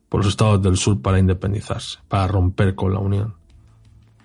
por 0.09 0.19
los 0.19 0.29
estados 0.29 0.61
del 0.61 0.77
sur 0.77 1.01
para 1.01 1.19
independizarse, 1.19 1.99
para 2.07 2.27
romper 2.27 2.75
con 2.75 2.93
la 2.93 2.99
Unión, 2.99 3.35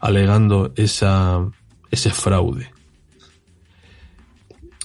alegando 0.00 0.72
esa, 0.76 1.48
ese 1.90 2.10
fraude. 2.10 2.70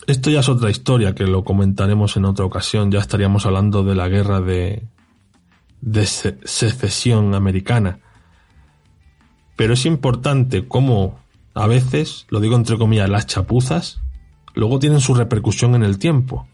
Esto 0.08 0.30
ya 0.30 0.42
es 0.42 0.50
otra 0.50 0.70
historia 0.70 1.16
que 1.16 1.26
lo 1.26 1.44
comentaremos 1.44 2.18
en 2.18 2.26
otra 2.26 2.46
ocasión, 2.46 2.92
ya 2.92 3.00
estaríamos 3.00 3.46
hablando 3.46 3.84
de 3.84 3.96
la 3.96 4.10
guerra 4.10 4.42
de, 4.42 4.88
de 5.82 6.06
secesión 6.06 7.36
americana. 7.36 8.00
Pero 9.56 9.74
es 9.74 9.86
importante 9.86 10.68
cómo 10.68 11.20
a 11.54 11.68
veces, 11.68 12.26
lo 12.30 12.40
digo 12.40 12.56
entre 12.56 12.78
comillas, 12.78 13.10
las 13.10 13.28
chapuzas, 13.28 14.02
luego 14.56 14.80
tienen 14.80 15.02
su 15.02 15.14
repercusión 15.14 15.76
en 15.76 15.84
el 15.84 16.00
tiempo. 16.00 16.48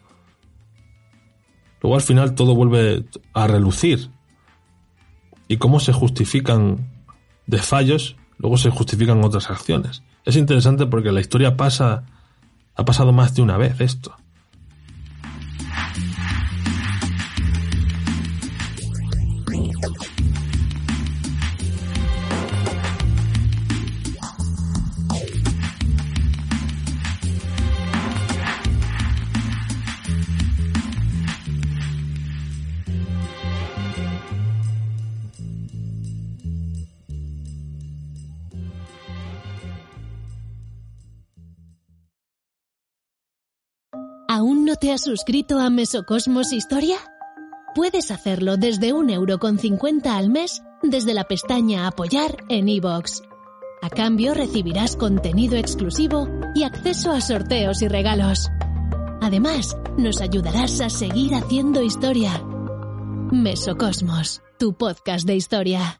Luego 1.81 1.95
al 1.95 2.01
final 2.01 2.35
todo 2.35 2.55
vuelve 2.55 3.05
a 3.33 3.47
relucir. 3.47 4.09
Y 5.47 5.57
cómo 5.57 5.79
se 5.79 5.93
justifican 5.93 6.89
de 7.47 7.57
fallos, 7.57 8.15
luego 8.37 8.57
se 8.57 8.69
justifican 8.69 9.23
otras 9.23 9.49
acciones. 9.49 10.03
Es 10.25 10.35
interesante 10.35 10.85
porque 10.85 11.11
la 11.11 11.21
historia 11.21 11.57
pasa, 11.57 12.03
ha 12.75 12.85
pasado 12.85 13.11
más 13.11 13.33
de 13.33 13.41
una 13.41 13.57
vez 13.57 13.81
esto. 13.81 14.15
Te 44.79 44.93
has 44.93 45.01
suscrito 45.01 45.59
a 45.59 45.69
Mesocosmos 45.69 46.53
Historia? 46.53 46.97
Puedes 47.75 48.11
hacerlo 48.11 48.55
desde 48.55 48.93
un 48.93 49.09
euro 49.09 49.37
con 49.37 49.59
cincuenta 49.59 50.17
al 50.17 50.29
mes 50.29 50.61
desde 50.81 51.13
la 51.13 51.25
pestaña 51.25 51.85
Apoyar 51.85 52.37
en 52.47 52.69
iVoox. 52.69 53.21
A 53.81 53.89
cambio 53.89 54.33
recibirás 54.33 54.95
contenido 54.95 55.57
exclusivo 55.57 56.27
y 56.55 56.63
acceso 56.63 57.11
a 57.11 57.19
sorteos 57.19 57.81
y 57.81 57.87
regalos. 57.87 58.49
Además, 59.21 59.75
nos 59.97 60.21
ayudarás 60.21 60.79
a 60.81 60.89
seguir 60.89 61.35
haciendo 61.35 61.81
historia. 61.81 62.41
Mesocosmos, 63.31 64.41
tu 64.57 64.73
podcast 64.73 65.25
de 65.27 65.35
historia. 65.35 65.98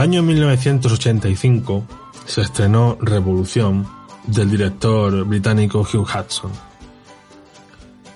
El 0.00 0.04
año 0.04 0.22
1985 0.22 1.84
se 2.24 2.40
estrenó 2.40 2.96
Revolución 3.02 3.86
del 4.26 4.50
director 4.50 5.26
británico 5.26 5.80
Hugh 5.80 6.06
Hudson. 6.08 6.50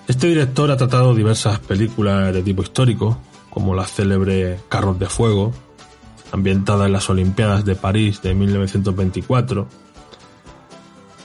Este 0.07 0.25
director 0.25 0.71
ha 0.71 0.77
tratado 0.77 1.13
diversas 1.13 1.59
películas 1.59 2.33
de 2.33 2.41
tipo 2.41 2.63
histórico, 2.63 3.19
como 3.51 3.75
la 3.75 3.85
célebre 3.85 4.59
Carros 4.67 4.97
de 4.97 5.05
Fuego, 5.05 5.53
ambientada 6.31 6.87
en 6.87 6.93
las 6.93 7.07
Olimpiadas 7.11 7.63
de 7.65 7.75
París 7.75 8.19
de 8.23 8.33
1924, 8.33 9.67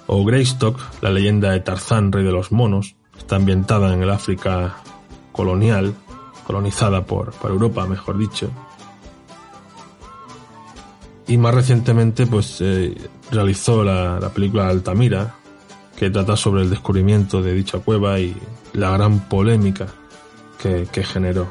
o 0.09 0.25
Greystock, 0.27 0.79
la 1.01 1.09
leyenda 1.09 1.53
de 1.53 1.61
Tarzán, 1.61 2.13
rey 2.13 2.23
de 2.23 2.33
los 2.33 2.53
monos, 2.53 2.97
está 3.17 3.37
ambientada 3.37 3.95
en 3.95 4.03
el 4.03 4.11
África 4.11 4.77
colonial, 5.33 5.95
colonizada 6.47 7.07
por, 7.07 7.33
Europa, 7.45 7.87
mejor 7.87 8.19
dicho. 8.19 8.51
Y 11.31 11.39
más 11.39 11.55
recientemente, 11.55 12.27
pues 12.27 12.61
eh, 12.61 12.93
realizó 13.31 13.85
la, 13.85 14.19
película 14.35 14.67
Altamira, 14.67 15.37
que 15.97 16.11
trata 16.11 16.37
sobre 16.37 16.63
el 16.63 16.71
descubrimiento 16.71 17.41
de 17.41 17.55
dicha 17.55 17.79
cueva 17.79 18.19
y 18.19 18.37
la 18.73 18.91
gran 18.91 19.29
polémica 19.29 19.87
que 20.59 21.05
generó. 21.05 21.47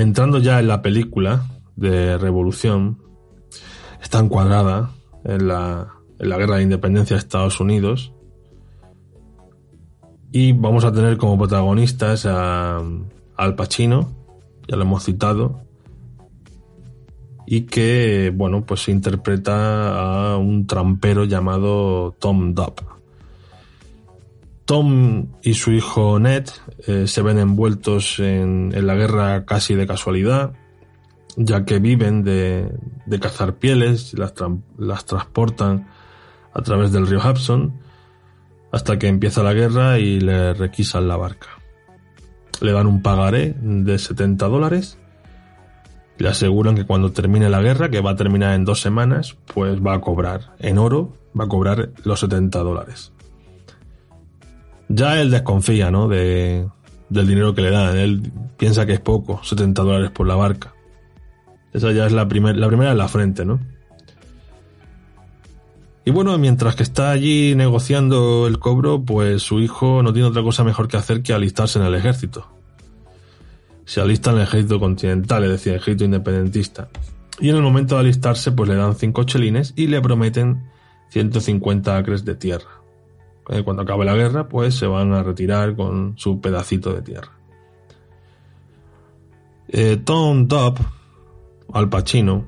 Entrando 0.00 0.38
ya 0.38 0.58
en 0.60 0.66
la 0.66 0.80
película 0.80 1.44
de 1.76 2.16
Revolución, 2.16 3.02
está 4.02 4.18
encuadrada 4.18 4.92
en 5.24 5.46
la, 5.46 5.92
guerra 6.18 6.56
de 6.56 6.62
independencia 6.62 7.16
de 7.16 7.18
Estados 7.18 7.60
Unidos 7.60 8.14
y 10.32 10.52
vamos 10.52 10.86
a 10.86 10.92
tener 10.92 11.18
como 11.18 11.36
protagonistas 11.36 12.24
a 12.24 12.80
Al 13.36 13.54
Pacino, 13.56 14.10
ya 14.66 14.76
lo 14.76 14.84
hemos 14.84 15.04
citado, 15.04 15.60
y 17.46 17.66
que, 17.66 18.32
bueno, 18.34 18.64
pues 18.64 18.88
interpreta 18.88 20.32
a 20.32 20.38
un 20.38 20.66
trampero 20.66 21.24
llamado 21.24 22.16
Tom 22.18 22.54
Dobb. 22.54 22.99
Tom 24.70 25.26
y 25.42 25.54
su 25.54 25.72
hijo 25.72 26.20
Ned 26.20 26.46
eh, 26.86 27.08
se 27.08 27.22
ven 27.22 27.40
envueltos 27.40 28.20
en, 28.20 28.72
la 28.86 28.94
guerra 28.94 29.44
casi 29.44 29.74
de 29.74 29.84
casualidad, 29.84 30.52
ya 31.36 31.64
que 31.64 31.80
viven 31.80 32.22
de, 32.22 32.70
cazar 33.20 33.56
pieles, 33.56 34.16
las, 34.16 34.32
las 34.78 35.06
transportan 35.06 35.88
a 36.54 36.62
través 36.62 36.92
del 36.92 37.08
río 37.08 37.18
Hudson, 37.18 37.80
hasta 38.70 38.96
que 38.96 39.08
empieza 39.08 39.42
la 39.42 39.54
guerra 39.54 39.98
y 39.98 40.20
le 40.20 40.54
requisan 40.54 41.08
la 41.08 41.16
barca. 41.16 41.48
Le 42.60 42.70
dan 42.70 42.86
un 42.86 43.02
pagaré 43.02 43.56
de 43.60 43.98
70 43.98 44.46
dólares, 44.46 44.98
le 46.18 46.28
aseguran 46.28 46.76
que 46.76 46.86
cuando 46.86 47.10
termine 47.10 47.50
la 47.50 47.60
guerra, 47.60 47.90
que 47.90 48.00
va 48.00 48.12
a 48.12 48.16
terminar 48.16 48.54
en 48.54 48.64
dos 48.64 48.80
semanas, 48.80 49.36
pues 49.52 49.84
va 49.84 49.94
a 49.94 50.00
cobrar 50.00 50.54
en 50.60 50.78
oro, 50.78 51.16
va 51.36 51.46
a 51.46 51.48
cobrar 51.48 51.90
los 52.04 52.20
70 52.20 52.60
dólares 52.60 53.12
ya 54.90 55.20
él 55.20 55.30
desconfía, 55.30 55.90
¿no? 55.90 56.08
De, 56.08 56.66
del 57.08 57.26
dinero 57.26 57.54
que 57.54 57.62
le 57.62 57.70
dan. 57.70 57.96
Él 57.96 58.32
piensa 58.56 58.84
que 58.84 58.94
es 58.94 59.00
poco, 59.00 59.42
70 59.42 59.82
dólares 59.82 60.10
por 60.10 60.26
la 60.26 60.34
barca. 60.34 60.74
Esa 61.72 61.92
ya 61.92 62.06
es 62.06 62.12
la, 62.12 62.26
primer, 62.26 62.56
la 62.56 62.66
primera 62.66 62.90
en 62.90 62.98
la 62.98 63.08
frente, 63.08 63.44
¿no? 63.44 63.60
Y 66.04 66.10
bueno, 66.10 66.36
mientras 66.38 66.74
que 66.74 66.82
está 66.82 67.10
allí 67.10 67.54
negociando 67.54 68.48
el 68.48 68.58
cobro, 68.58 69.04
pues 69.04 69.42
su 69.42 69.60
hijo 69.60 70.02
no 70.02 70.12
tiene 70.12 70.26
otra 70.26 70.42
cosa 70.42 70.64
mejor 70.64 70.88
que 70.88 70.96
hacer 70.96 71.22
que 71.22 71.32
alistarse 71.32 71.78
en 71.78 71.84
el 71.84 71.94
ejército. 71.94 72.48
Se 73.84 74.00
alista 74.00 74.30
en 74.30 74.38
el 74.38 74.42
ejército 74.42 74.80
continental, 74.80 75.44
es 75.44 75.50
decir, 75.50 75.72
el 75.72 75.78
ejército 75.78 76.04
independentista. 76.04 76.88
Y 77.38 77.50
en 77.50 77.56
el 77.56 77.62
momento 77.62 77.94
de 77.94 78.00
alistarse, 78.00 78.50
pues 78.50 78.68
le 78.68 78.74
dan 78.74 78.96
cinco 78.96 79.22
chelines 79.22 79.72
y 79.76 79.86
le 79.86 80.00
prometen 80.00 80.64
150 81.10 81.96
acres 81.96 82.24
de 82.24 82.34
tierra. 82.34 82.79
Eh, 83.48 83.62
cuando 83.62 83.82
acabe 83.82 84.04
la 84.04 84.14
guerra, 84.14 84.48
pues 84.48 84.74
se 84.74 84.86
van 84.86 85.12
a 85.12 85.22
retirar 85.22 85.74
con 85.74 86.14
su 86.16 86.40
pedacito 86.40 86.92
de 86.92 87.02
tierra. 87.02 87.32
Eh, 89.68 89.96
Tom 90.04 90.48
Dobb, 90.48 90.78
Al 91.72 91.88
Pacino, 91.88 92.44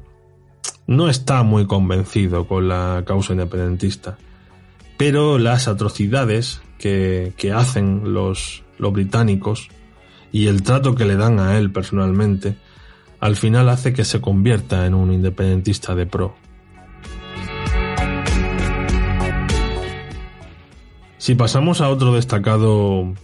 no 0.87 1.09
está 1.09 1.43
muy 1.43 1.67
convencido 1.67 2.47
con 2.47 2.69
la 2.69 3.05
causa 3.07 3.33
independentista, 3.33 4.19
pero 4.97 5.39
las 5.39 5.69
atrocidades 5.69 6.63
que, 6.79 7.33
hacen 7.55 8.13
los 8.13 8.65
británicos 8.79 9.69
y 10.33 10.49
el 10.49 10.63
trato 10.63 10.95
que 10.97 11.05
le 11.05 11.17
dan 11.17 11.39
a 11.39 11.59
él 11.59 11.71
personalmente, 11.71 12.57
al 13.21 13.37
final 13.37 13.69
hace 13.69 13.93
que 13.93 14.05
se 14.05 14.21
convierta 14.21 14.87
en 14.87 14.95
un 14.95 15.13
independentista 15.13 15.95
de 15.95 16.07
pro. 16.07 16.35
Si 21.23 21.37
pasamos 21.37 21.81
a 21.81 21.89
otro 21.89 22.13
destacado 22.15 23.15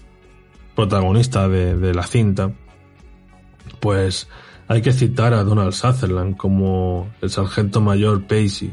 protagonista 0.76 1.48
de, 1.48 1.92
la 1.92 2.04
cinta, 2.04 2.52
pues 3.80 4.28
hay 4.68 4.82
que 4.82 4.92
citar 4.92 5.34
a 5.34 5.42
Donald 5.42 5.72
Sutherland 5.72 6.36
como 6.36 7.08
el 7.20 7.30
sargento 7.30 7.80
mayor 7.80 8.22
Pacey. 8.22 8.72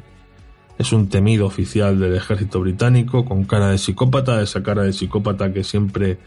Es 0.78 0.94
un 0.94 1.10
temido 1.10 1.48
oficial 1.48 2.00
del 2.00 2.16
ejército 2.16 2.60
británico 2.60 3.26
con 3.26 3.46
cara 3.46 3.70
de 3.70 3.80
psicópata, 3.80 4.44
esa 4.44 4.62
cara 4.62 4.84
de 4.84 4.94
psicópata 4.94 5.52
que 5.52 5.64
siempre 5.64 6.20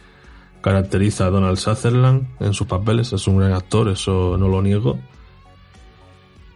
caracteriza 0.61 1.27
a 1.27 1.31
Donald 1.31 1.59
Sutherland 1.59 2.27
en 2.41 2.53
sus 2.53 2.67
papeles. 2.67 3.13
Es 3.13 3.29
un 3.29 3.39
gran 3.39 3.53
actor, 3.53 3.91
eso 3.91 4.37
no 4.37 4.49
lo 4.49 4.61
niego. 4.61 4.99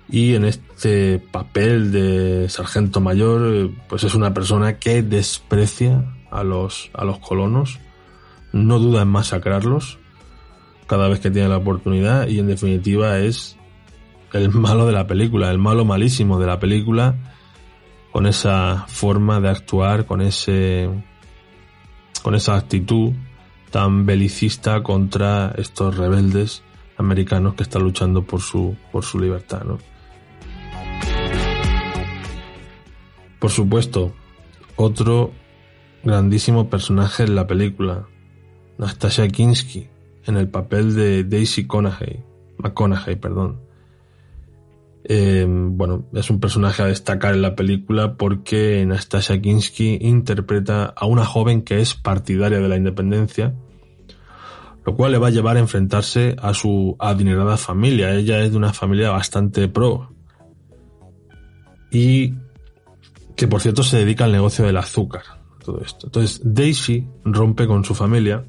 Y 0.08 0.34
en 0.34 0.44
este 0.44 1.20
papel 1.20 1.92
de 1.92 2.48
sargento 2.48 3.00
mayor, 3.00 3.70
pues 3.88 4.02
es 4.02 4.16
una 4.16 4.34
persona 4.34 4.80
que 4.80 5.04
desprecia 5.04 6.04
a 6.32 6.42
los, 6.42 6.90
a 6.94 7.04
los 7.04 7.18
colonos, 7.18 7.78
no 8.52 8.78
duda 8.78 9.02
en 9.02 9.08
masacrarlos 9.08 9.98
cada 10.86 11.08
vez 11.08 11.20
que 11.20 11.30
tiene 11.30 11.48
la 11.48 11.58
oportunidad 11.58 12.26
y 12.28 12.38
en 12.38 12.48
definitiva 12.48 13.18
es 13.18 13.56
el 14.32 14.50
malo 14.50 14.86
de 14.86 14.92
la 14.92 15.06
película, 15.06 15.50
el 15.50 15.58
malo 15.58 15.84
malísimo 15.84 16.38
de 16.38 16.46
la 16.46 16.58
película 16.58 17.14
con 18.10 18.26
esa 18.26 18.84
forma 18.88 19.40
de 19.40 19.48
actuar, 19.48 20.06
con 20.06 20.20
ese 20.20 20.88
con 22.22 22.34
esa 22.34 22.56
actitud 22.56 23.12
tan 23.70 24.06
belicista 24.06 24.82
contra 24.82 25.52
estos 25.56 25.96
rebeldes 25.96 26.62
americanos 26.98 27.54
que 27.54 27.62
están 27.62 27.82
luchando 27.82 28.22
por 28.22 28.40
su 28.40 28.76
por 28.90 29.04
su 29.04 29.18
libertad, 29.18 29.62
¿no? 29.64 29.78
Por 33.38 33.50
supuesto, 33.50 34.12
otro 34.76 35.32
grandísimo 36.04 36.68
personaje 36.68 37.24
en 37.24 37.34
la 37.34 37.46
película, 37.46 38.06
Nastasia 38.78 39.28
Kinski, 39.28 39.88
en 40.26 40.36
el 40.36 40.48
papel 40.48 40.94
de 40.94 41.24
Daisy 41.24 41.66
Conaghay, 41.66 42.22
McConaughey, 42.58 43.16
perdón. 43.16 43.60
Eh, 45.04 45.44
bueno, 45.48 46.04
es 46.12 46.30
un 46.30 46.38
personaje 46.38 46.82
a 46.82 46.86
destacar 46.86 47.34
en 47.34 47.42
la 47.42 47.56
película 47.56 48.16
porque 48.16 48.84
Nastasia 48.86 49.40
Kinski 49.40 49.98
interpreta 50.00 50.84
a 50.96 51.06
una 51.06 51.24
joven 51.24 51.62
que 51.62 51.80
es 51.80 51.94
partidaria 51.94 52.60
de 52.60 52.68
la 52.68 52.76
independencia, 52.76 53.54
lo 54.84 54.94
cual 54.94 55.12
le 55.12 55.18
va 55.18 55.28
a 55.28 55.30
llevar 55.30 55.56
a 55.56 55.60
enfrentarse 55.60 56.36
a 56.40 56.54
su 56.54 56.96
adinerada 56.98 57.56
familia. 57.56 58.14
Ella 58.14 58.40
es 58.40 58.52
de 58.52 58.56
una 58.56 58.72
familia 58.72 59.10
bastante 59.10 59.68
pro 59.68 60.12
y 61.90 62.34
que 63.36 63.48
por 63.48 63.60
cierto 63.60 63.82
se 63.82 63.98
dedica 63.98 64.24
al 64.24 64.32
negocio 64.32 64.64
del 64.64 64.76
azúcar 64.76 65.41
todo 65.62 65.80
esto. 65.80 66.06
Entonces 66.06 66.40
Daisy 66.44 67.06
rompe 67.24 67.66
con 67.66 67.84
su 67.84 67.94
familia, 67.94 68.44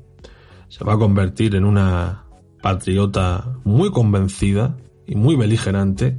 se 0.69 0.83
va 0.83 0.93
a 0.93 0.97
convertir 0.97 1.55
en 1.55 1.65
una 1.65 2.23
patriota 2.61 3.57
muy 3.63 3.91
convencida 3.91 4.77
y 5.05 5.15
muy 5.15 5.35
beligerante 5.35 6.17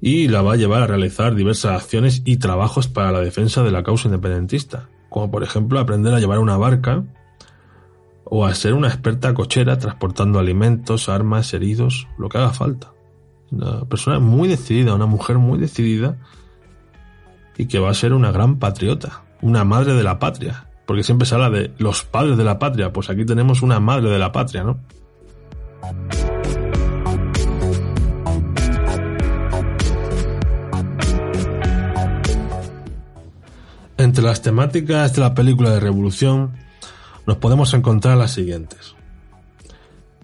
y 0.00 0.28
la 0.28 0.42
va 0.42 0.54
a 0.54 0.56
llevar 0.56 0.82
a 0.82 0.86
realizar 0.86 1.34
diversas 1.34 1.82
acciones 1.82 2.22
y 2.24 2.38
trabajos 2.38 2.88
para 2.88 3.12
la 3.12 3.20
defensa 3.20 3.62
de 3.62 3.70
la 3.70 3.82
causa 3.82 4.08
independentista, 4.08 4.88
como 5.08 5.30
por 5.30 5.42
ejemplo 5.42 5.78
aprender 5.78 6.14
a 6.14 6.20
llevar 6.20 6.38
una 6.38 6.56
barca 6.56 7.04
o 8.24 8.46
a 8.46 8.54
ser 8.54 8.74
una 8.74 8.88
experta 8.88 9.34
cochera 9.34 9.78
transportando 9.78 10.38
alimentos, 10.38 11.08
armas, 11.08 11.52
heridos, 11.52 12.06
lo 12.16 12.28
que 12.28 12.38
haga 12.38 12.50
falta. 12.50 12.92
Una 13.50 13.84
persona 13.84 14.20
muy 14.20 14.48
decidida, 14.48 14.94
una 14.94 15.06
mujer 15.06 15.38
muy 15.38 15.58
decidida 15.58 16.16
y 17.58 17.66
que 17.66 17.78
va 17.78 17.90
a 17.90 17.94
ser 17.94 18.12
una 18.14 18.32
gran 18.32 18.58
patriota, 18.58 19.24
una 19.42 19.64
madre 19.64 19.94
de 19.94 20.02
la 20.02 20.18
patria, 20.18 20.66
porque 20.86 21.02
siempre 21.02 21.26
se 21.26 21.34
habla 21.34 21.50
de 21.50 21.72
los 21.78 22.04
padres 22.04 22.36
de 22.36 22.44
la 22.44 22.58
patria, 22.58 22.92
pues 22.92 23.10
aquí 23.10 23.24
tenemos 23.24 23.62
una 23.62 23.80
madre 23.80 24.10
de 24.10 24.18
la 24.18 24.32
patria, 24.32 24.64
¿no? 24.64 24.78
Entre 34.00 34.24
las 34.24 34.40
temáticas 34.40 35.14
de 35.14 35.20
la 35.20 35.34
película 35.34 35.70
de 35.70 35.80
Revolución 35.80 36.52
nos 37.26 37.36
podemos 37.36 37.74
encontrar 37.74 38.16
las 38.16 38.32
siguientes. 38.32 38.94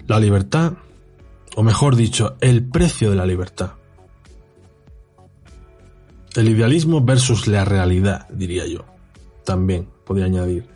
La 0.06 0.18
libertad, 0.18 0.72
o 1.56 1.62
mejor 1.62 1.94
dicho, 1.94 2.36
el 2.40 2.64
precio 2.64 3.10
de 3.10 3.16
la 3.16 3.26
libertad. 3.26 3.72
El 6.34 6.48
idealismo 6.48 7.02
versus 7.02 7.48
la 7.48 7.66
realidad, 7.66 8.26
diría 8.30 8.66
yo. 8.66 8.95
También 9.46 9.88
podría 10.04 10.26
añadir. 10.26 10.66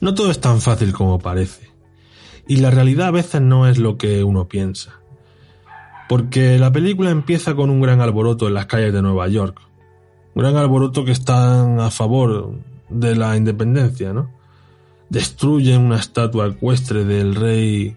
No 0.00 0.14
todo 0.14 0.30
es 0.30 0.40
tan 0.40 0.60
fácil 0.60 0.92
como 0.92 1.18
parece. 1.20 1.68
Y 2.48 2.56
la 2.56 2.70
realidad 2.70 3.08
a 3.08 3.12
veces 3.12 3.40
no 3.40 3.68
es 3.68 3.78
lo 3.78 3.96
que 3.98 4.24
uno 4.24 4.48
piensa. 4.48 5.00
Porque 6.08 6.58
la 6.58 6.72
película 6.72 7.10
empieza 7.10 7.54
con 7.54 7.70
un 7.70 7.80
gran 7.80 8.00
alboroto 8.00 8.48
en 8.48 8.54
las 8.54 8.66
calles 8.66 8.92
de 8.92 9.02
Nueva 9.02 9.28
York, 9.28 9.60
un 10.34 10.42
gran 10.42 10.56
alboroto 10.56 11.04
que 11.04 11.12
están 11.12 11.78
a 11.78 11.90
favor 11.90 12.54
de 12.88 13.16
la 13.16 13.36
independencia, 13.36 14.12
¿no? 14.12 14.30
Destruyen 15.10 15.82
una 15.82 15.96
estatua 15.96 16.46
ecuestre 16.46 17.04
del 17.04 17.34
rey 17.34 17.96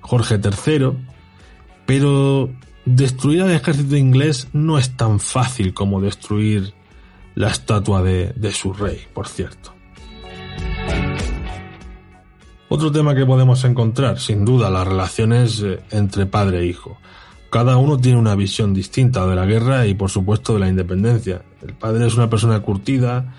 Jorge 0.00 0.38
III, 0.38 0.92
pero 1.86 2.50
destruir 2.84 3.42
al 3.42 3.50
ejército 3.52 3.96
inglés 3.96 4.48
no 4.52 4.78
es 4.78 4.96
tan 4.96 5.18
fácil 5.18 5.72
como 5.72 6.02
destruir 6.02 6.74
la 7.34 7.48
estatua 7.48 8.02
de, 8.02 8.52
su 8.52 8.72
rey, 8.72 9.00
por 9.12 9.28
cierto. 9.28 9.74
Otro 12.68 12.90
tema 12.90 13.14
que 13.14 13.26
podemos 13.26 13.64
encontrar, 13.64 14.18
sin 14.18 14.44
duda, 14.44 14.70
las 14.70 14.86
relaciones 14.86 15.60
eh, 15.62 15.80
entre 15.90 16.26
padre 16.26 16.60
e 16.60 16.66
hijo. 16.66 16.98
Cada 17.50 17.76
uno 17.76 17.98
tiene 17.98 18.18
una 18.18 18.34
visión 18.34 18.74
distinta 18.74 19.26
de 19.26 19.36
la 19.36 19.46
guerra 19.46 19.86
y 19.86 19.94
por 19.94 20.10
supuesto 20.10 20.54
de 20.54 20.60
la 20.60 20.68
independencia. 20.68 21.42
El 21.62 21.74
padre 21.74 22.06
es 22.06 22.14
una 22.14 22.28
persona 22.28 22.60
curtida, 22.60 23.34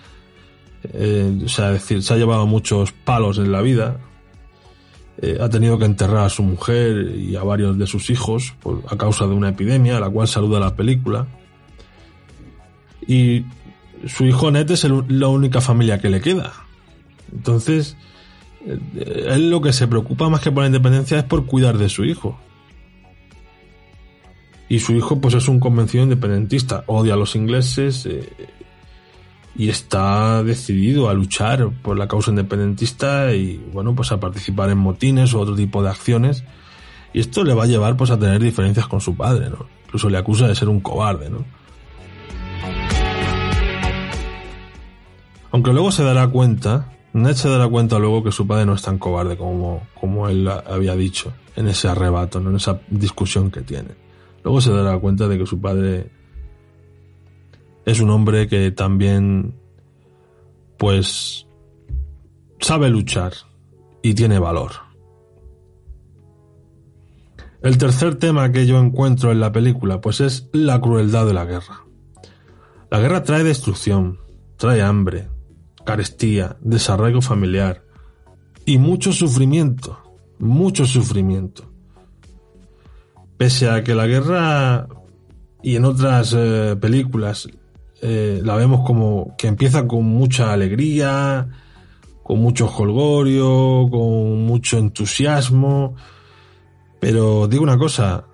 eh, 0.83 1.41
o 1.43 1.49
sea, 1.49 1.71
decir, 1.71 2.01
se 2.01 2.13
ha 2.13 2.17
llevado 2.17 2.45
muchos 2.45 2.91
palos 2.91 3.37
en 3.39 3.51
la 3.51 3.61
vida, 3.61 3.97
eh, 5.21 5.37
ha 5.41 5.49
tenido 5.49 5.77
que 5.77 5.85
enterrar 5.85 6.25
a 6.25 6.29
su 6.29 6.43
mujer 6.43 7.15
y 7.15 7.35
a 7.35 7.43
varios 7.43 7.77
de 7.77 7.87
sus 7.87 8.09
hijos 8.09 8.53
a 8.89 8.97
causa 8.97 9.25
de 9.27 9.33
una 9.33 9.49
epidemia, 9.49 9.99
la 9.99 10.09
cual 10.09 10.27
saluda 10.27 10.59
la 10.59 10.75
película. 10.75 11.27
Y 13.07 13.45
su 14.07 14.25
hijo 14.25 14.51
Ned 14.51 14.69
es 14.71 14.83
la 14.83 15.27
única 15.27 15.61
familia 15.61 15.99
que 15.99 16.09
le 16.09 16.21
queda. 16.21 16.53
Entonces, 17.31 17.97
eh, 18.65 19.25
él 19.29 19.49
lo 19.49 19.61
que 19.61 19.73
se 19.73 19.87
preocupa 19.87 20.29
más 20.29 20.41
que 20.41 20.51
por 20.51 20.63
la 20.63 20.67
independencia 20.67 21.19
es 21.19 21.23
por 21.23 21.45
cuidar 21.45 21.77
de 21.77 21.89
su 21.89 22.03
hijo. 22.03 22.39
Y 24.67 24.79
su 24.79 24.93
hijo 24.93 25.21
pues 25.21 25.35
es 25.35 25.47
un 25.47 25.59
convencido 25.59 26.03
independentista, 26.03 26.83
odia 26.87 27.13
a 27.13 27.17
los 27.17 27.35
ingleses 27.35 28.05
eh, 28.07 28.27
y 29.55 29.69
está 29.69 30.43
decidido 30.43 31.07
a 31.07 31.13
luchar 31.13 31.69
por 31.83 31.97
la 31.97 32.07
causa 32.07 32.31
independentista 32.31 33.33
y 33.33 33.57
bueno 33.71 33.95
pues 33.95 34.11
a 34.11 34.19
participar 34.19 34.71
en 34.71 34.79
motines 34.79 35.33
o 35.33 35.39
otro 35.39 35.55
tipo 35.55 35.83
de 35.83 35.89
acciones. 35.89 36.43
Y 37.13 37.19
esto 37.19 37.43
le 37.43 37.53
va 37.53 37.63
a 37.63 37.67
llevar 37.67 37.95
pues 37.95 38.11
a 38.11 38.19
tener 38.19 38.41
diferencias 38.41 38.87
con 38.87 38.99
su 38.99 39.15
padre, 39.15 39.49
¿no? 39.49 39.67
Incluso 39.85 40.09
le 40.09 40.17
acusa 40.17 40.47
de 40.47 40.55
ser 40.55 40.67
un 40.67 40.81
cobarde, 40.81 41.29
¿no? 41.29 41.45
Aunque 45.55 45.71
luego 45.71 45.89
se 45.89 46.03
dará 46.03 46.27
cuenta, 46.27 46.91
Ned 47.13 47.35
se 47.35 47.47
dará 47.47 47.65
cuenta 47.69 47.97
luego 47.97 48.21
que 48.21 48.33
su 48.33 48.45
padre 48.45 48.65
no 48.65 48.73
es 48.73 48.81
tan 48.81 48.97
cobarde 48.97 49.37
como, 49.37 49.87
como 49.97 50.27
él 50.27 50.49
había 50.49 50.97
dicho 50.97 51.31
en 51.55 51.69
ese 51.69 51.87
arrebato, 51.87 52.39
en 52.39 52.57
esa 52.57 52.81
discusión 52.89 53.49
que 53.49 53.61
tiene. 53.61 53.91
Luego 54.43 54.59
se 54.59 54.73
dará 54.73 54.99
cuenta 54.99 55.29
de 55.29 55.37
que 55.37 55.45
su 55.45 55.61
padre 55.61 56.11
es 57.85 58.01
un 58.01 58.09
hombre 58.09 58.49
que 58.49 58.69
también, 58.71 59.55
pues, 60.75 61.47
sabe 62.59 62.89
luchar 62.89 63.31
y 64.01 64.13
tiene 64.13 64.39
valor. 64.39 64.71
El 67.61 67.77
tercer 67.77 68.15
tema 68.15 68.51
que 68.51 68.67
yo 68.67 68.77
encuentro 68.77 69.31
en 69.31 69.39
la 69.39 69.53
película, 69.53 70.01
pues 70.01 70.19
es 70.19 70.49
la 70.51 70.81
crueldad 70.81 71.25
de 71.25 71.33
la 71.33 71.45
guerra. 71.45 71.85
La 72.91 72.99
guerra 72.99 73.23
trae 73.23 73.45
destrucción, 73.45 74.19
trae 74.57 74.81
hambre, 74.81 75.29
carestía, 75.85 76.57
desarraigo 76.61 77.21
familiar 77.21 77.83
y 78.65 78.77
mucho 78.77 79.13
sufrimiento, 79.13 79.97
mucho 80.39 80.85
sufrimiento. 80.85 81.71
Pese 83.37 83.69
a 83.69 83.83
que 83.83 83.95
la 83.95 84.07
guerra 84.07 84.87
y 85.61 85.75
en 85.75 85.85
otras 85.85 86.33
eh, 86.37 86.75
películas 86.79 87.47
eh, 88.01 88.41
la 88.43 88.55
vemos 88.55 88.85
como 88.85 89.35
que 89.37 89.47
empieza 89.47 89.87
con 89.87 90.05
mucha 90.05 90.51
alegría, 90.51 91.47
con 92.23 92.39
mucho 92.39 92.67
jolgorio, 92.67 93.87
con 93.89 94.45
mucho 94.45 94.77
entusiasmo. 94.77 95.95
Pero 96.99 97.47
digo 97.47 97.63
una 97.63 97.77
cosa, 97.77 98.25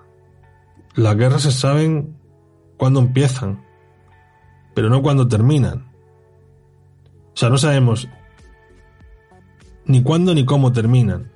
las 0.95 1.15
guerras 1.17 1.43
se 1.43 1.51
saben 1.51 2.17
cuándo 2.77 2.99
empiezan, 2.99 3.63
pero 4.73 4.89
no 4.89 5.01
cuándo 5.01 5.27
terminan. 5.27 5.90
O 7.33 7.37
sea, 7.37 7.49
no 7.49 7.57
sabemos 7.57 8.07
ni 9.85 10.03
cuándo 10.03 10.33
ni 10.33 10.45
cómo 10.45 10.71
terminan. 10.71 11.31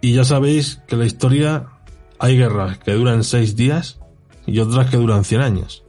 Y 0.00 0.14
ya 0.14 0.24
sabéis 0.24 0.80
que 0.86 0.96
la 0.96 1.06
historia 1.06 1.66
hay 2.18 2.36
guerras 2.36 2.78
que 2.78 2.92
duran 2.92 3.24
seis 3.24 3.56
días 3.56 4.00
y 4.46 4.58
otras 4.60 4.90
que 4.90 4.96
duran 4.96 5.24
cien 5.24 5.40
años. 5.40 5.84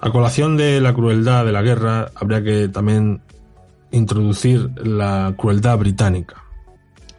A 0.00 0.10
colación 0.10 0.56
de 0.56 0.80
la 0.80 0.94
crueldad 0.94 1.44
de 1.44 1.52
la 1.52 1.62
guerra, 1.62 2.12
habría 2.14 2.42
que 2.42 2.68
también 2.68 3.20
introducir 3.90 4.70
la 4.76 5.34
crueldad 5.36 5.76
británica, 5.78 6.44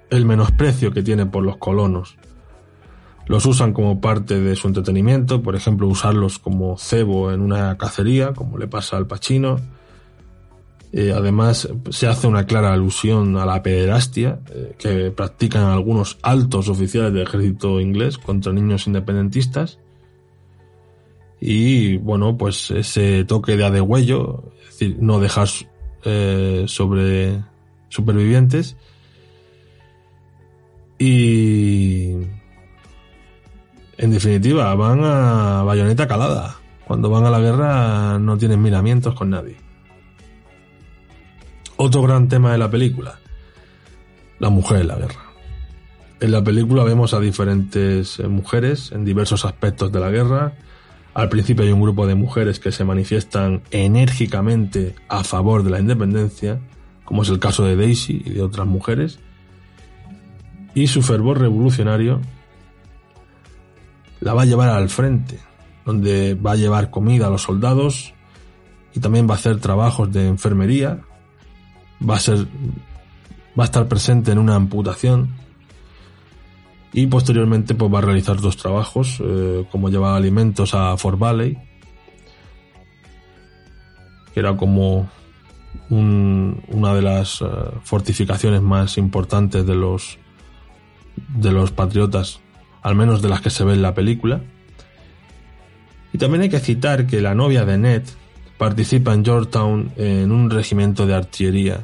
el 0.10 0.26
menosprecio 0.26 0.92
que 0.92 1.04
tiene 1.04 1.26
por 1.26 1.44
los 1.44 1.58
colonos. 1.58 2.18
Los 3.30 3.46
usan 3.46 3.74
como 3.74 4.02
parte 4.02 4.42
de 4.42 4.56
su 4.56 4.68
entretenimiento, 4.68 5.42
por 5.42 5.56
ejemplo, 5.56 5.88
usarlos 5.88 6.40
como 6.40 6.78
cebo 6.78 7.32
en 7.32 7.42
una 7.42 7.78
cacería, 7.78 8.34
como 8.34 8.58
le 8.58 8.68
pasa 8.68 8.98
al 8.98 9.06
Pachino, 9.06 9.60
eh, 10.92 11.14
además, 11.16 11.70
se 11.92 12.08
hace 12.08 12.26
una 12.26 12.48
clara 12.48 12.74
alusión 12.74 13.38
a 13.38 13.46
la 13.46 13.62
pederastia 13.62 14.40
eh, 14.50 14.74
que 14.80 15.12
practican 15.12 15.66
algunos 15.66 16.18
altos 16.24 16.68
oficiales 16.70 17.14
del 17.14 17.28
ejército 17.28 17.80
inglés 17.80 18.18
contra 18.18 18.52
niños 18.52 18.88
independentistas. 18.88 19.78
Y 21.40 21.98
bueno, 21.98 22.36
pues 22.36 22.72
ese 22.72 23.24
toque 23.26 23.56
de 23.56 23.66
adegüello, 23.66 24.52
es 24.62 24.80
decir, 24.80 24.98
no 25.00 25.20
dejar 25.20 25.48
eh, 26.04 26.66
sobre 26.68 27.44
supervivientes. 27.90 28.76
Y 30.98 32.16
en 34.00 34.12
definitiva, 34.12 34.74
van 34.76 35.04
a 35.04 35.62
bayoneta 35.64 36.08
calada. 36.08 36.56
Cuando 36.88 37.10
van 37.10 37.26
a 37.26 37.30
la 37.30 37.40
guerra 37.40 38.18
no 38.18 38.38
tienen 38.38 38.62
miramientos 38.62 39.14
con 39.14 39.30
nadie. 39.30 39.58
Otro 41.76 42.02
gran 42.02 42.30
tema 42.30 42.54
de 42.54 42.58
la 42.58 42.72
película, 42.72 43.20
la 44.40 44.50
mujer 44.50 44.82
en 44.82 44.88
la 44.88 44.96
guerra. 44.96 45.20
En 46.22 46.32
la 46.32 46.42
película 46.42 46.86
vemos 46.86 47.14
a 47.14 47.20
diferentes 47.20 48.20
eh, 48.20 48.28
mujeres 48.30 48.94
en 48.94 49.04
diversos 49.04 49.44
aspectos 49.44 49.92
de 49.92 50.00
la 50.00 50.10
guerra. 50.10 50.54
Al 51.14 51.28
principio 51.28 51.66
hay 51.66 51.74
un 51.74 51.82
grupo 51.82 52.08
de 52.08 52.16
mujeres 52.16 52.62
que 52.62 52.72
se 52.72 52.86
manifiestan 52.86 53.64
enérgicamente 53.72 54.96
a 55.10 55.26
favor 55.26 55.64
de 55.64 55.72
la 55.72 55.80
independencia, 55.82 56.62
como 57.04 57.24
es 57.24 57.30
el 57.30 57.40
caso 57.40 57.66
de 57.66 57.76
Daisy 57.76 58.24
y 58.26 58.30
de 58.30 58.44
otras 58.44 58.66
mujeres. 58.66 59.20
Y 60.74 60.88
su 60.88 61.02
fervor 61.02 61.40
revolucionario 61.40 62.22
la 64.20 64.34
va 64.34 64.44
a 64.44 64.46
llevar 64.46 64.70
al 64.70 64.90
frente, 64.90 65.40
donde 65.86 66.36
va 66.36 66.54
a 66.54 66.56
llevar 66.56 66.90
comida 66.90 67.28
a 67.28 67.30
los 67.30 67.44
soldados 67.44 68.14
y 68.94 69.00
también 69.00 69.28
va 69.30 69.34
a 69.34 69.38
hacer 69.38 69.60
trabajos 69.60 70.12
de 70.12 70.28
enfermería. 70.28 71.02
Va 72.08 72.16
a 72.16 72.20
ser 72.20 72.48
va 73.60 73.64
a 73.64 73.66
estar 73.66 73.88
presente 73.88 74.32
en 74.32 74.38
una 74.38 74.56
amputación 74.56 75.30
y 76.94 77.08
posteriormente 77.08 77.76
pues 77.76 77.94
va 77.94 78.00
a 78.00 78.02
realizar 78.02 78.40
dos 78.40 78.58
trabajos 78.58 79.22
eh, 79.24 79.66
como 79.72 79.90
llevar 79.90 80.16
alimentos 80.16 80.74
a 80.74 80.98
Fort 80.98 81.20
Valley 81.20 81.58
que 84.34 84.40
era 84.40 84.56
como 84.56 85.10
una 85.90 86.94
de 86.94 87.02
las 87.02 87.42
eh, 87.42 87.46
fortificaciones 87.84 88.62
más 88.62 88.98
importantes 88.98 89.66
de 89.66 89.76
los 89.76 90.18
de 91.36 91.52
los 91.52 91.72
patriotas 91.72 92.40
al 92.82 92.96
menos 92.96 93.22
de 93.22 93.30
las 93.30 93.42
que 93.42 93.50
se 93.50 93.64
ve 93.64 93.74
en 93.74 93.82
la 93.82 93.94
película. 93.94 94.42
Y 96.14 96.18
también 96.18 96.44
hay 96.44 96.50
que 96.50 96.60
citar 96.60 97.08
que 97.08 97.22
la 97.22 97.36
novia 97.36 97.66
de 97.66 97.78
Ned 97.78 98.04
participa 98.58 99.14
en 99.14 99.24
Georgetown 99.24 99.92
en 99.96 100.32
un 100.32 100.50
regimiento 100.50 101.06
de 101.08 101.16
artillería 101.16 101.82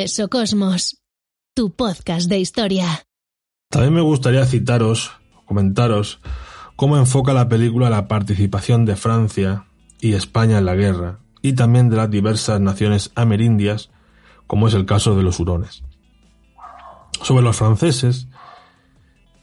Mesocosmos, 0.00 0.96
tu 1.54 1.76
podcast 1.76 2.30
de 2.30 2.38
historia. 2.38 3.04
También 3.68 3.92
me 3.92 4.00
gustaría 4.00 4.46
citaros, 4.46 5.12
comentaros, 5.44 6.20
cómo 6.74 6.96
enfoca 6.96 7.34
la 7.34 7.50
película 7.50 7.90
la 7.90 8.08
participación 8.08 8.86
de 8.86 8.96
Francia 8.96 9.66
y 10.00 10.14
España 10.14 10.56
en 10.56 10.64
la 10.64 10.74
guerra, 10.74 11.18
y 11.42 11.52
también 11.52 11.90
de 11.90 11.96
las 11.96 12.10
diversas 12.10 12.62
naciones 12.62 13.12
amerindias, 13.14 13.90
como 14.46 14.68
es 14.68 14.74
el 14.74 14.86
caso 14.86 15.14
de 15.16 15.22
los 15.22 15.38
hurones. 15.38 15.82
Sobre 17.22 17.42
los 17.42 17.56
franceses, 17.56 18.26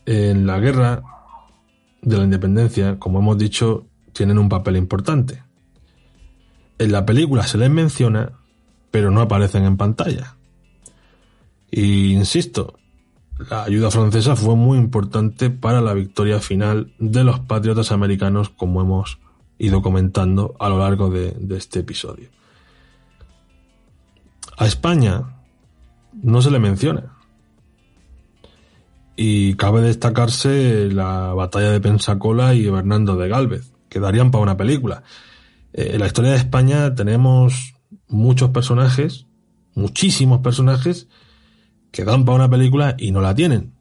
en 0.08 0.48
la 0.48 0.58
guerra 0.58 1.04
de 2.02 2.18
la 2.18 2.24
independencia, 2.24 2.98
como 2.98 3.20
hemos 3.20 3.38
dicho, 3.38 3.86
tienen 4.12 4.40
un 4.40 4.50
papel 4.50 4.76
importante. 4.76 5.44
En 6.80 6.92
la 6.92 7.06
película 7.06 7.46
se 7.46 7.60
les 7.60 7.70
menciona, 7.70 8.32
pero 8.90 9.12
no 9.12 9.22
aparecen 9.22 9.64
en 9.64 9.78
pantalla. 9.78 10.37
Y 11.70 12.14
insisto, 12.14 12.78
la 13.50 13.64
ayuda 13.64 13.92
francesa 13.92 14.36
fue 14.36 14.56
muy 14.56 14.78
importante 14.78 15.50
para 15.50 15.82
la 15.82 15.94
victoria 15.94 16.40
final 16.40 16.94
de 16.98 17.24
los 17.24 17.40
patriotas 17.40 17.92
americanos, 17.92 18.50
como 18.50 18.82
hemos 18.82 19.20
ido 19.60 19.82
comentando 19.82 20.56
a 20.60 20.70
lo 20.70 20.80
largo 20.80 21.10
de, 21.10 21.36
este 21.56 21.80
episodio. 21.80 22.30
A 24.58 24.66
España 24.66 25.36
no 26.14 26.42
se 26.42 26.52
le 26.52 26.60
menciona. 26.60 27.14
Y 29.16 29.56
cabe 29.56 29.82
destacarse 29.82 30.90
la 30.92 31.34
batalla 31.34 31.72
de 31.72 31.82
Pensacola 31.82 32.54
y 32.54 32.70
Bernardo 32.70 33.18
de 33.18 33.28
Galvez, 33.28 33.72
que 33.90 34.00
darían 34.00 34.30
para 34.30 34.44
una 34.44 34.58
película. 34.58 35.04
Eh, 35.74 35.92
en 35.94 36.00
la 36.00 36.08
historia 36.08 36.32
de 36.32 36.38
España 36.38 36.94
tenemos 36.94 37.76
muchos 38.08 38.52
personajes, 38.52 39.26
muchísimos 39.74 40.42
personajes, 40.42 41.08
que 41.92 42.04
dan 42.04 42.26
para 42.26 42.36
una 42.36 42.50
película 42.50 42.96
y 42.98 43.12
no 43.12 43.22
la 43.22 43.36
tienen. 43.36 43.74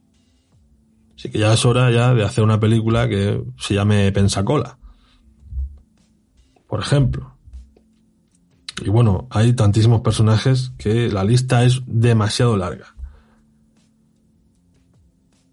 Así 1.16 1.30
que 1.30 1.38
ya 1.38 1.52
es 1.52 1.64
hora 1.64 1.90
ya 1.90 2.14
de 2.14 2.24
hacer 2.24 2.44
una 2.44 2.61
película 2.61 3.09
que 3.09 3.42
se 3.59 3.74
llame 3.74 4.12
Pensacola. 4.12 4.78
Por 6.66 6.80
ejemplo. 6.80 7.34
Y 8.84 8.90
bueno, 8.90 9.26
hay 9.30 9.54
tantísimos 9.54 10.02
personajes 10.02 10.72
que 10.76 11.11
la 11.11 11.24
lista 11.24 11.64
es 11.64 11.82
demasiado 11.86 12.57
larga. 12.57 12.94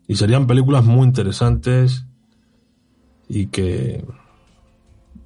Y 0.07 0.15
serían 0.15 0.47
películas 0.47 0.83
muy 0.83 1.07
interesantes 1.07 2.05
y 3.29 3.47
que 3.47 4.05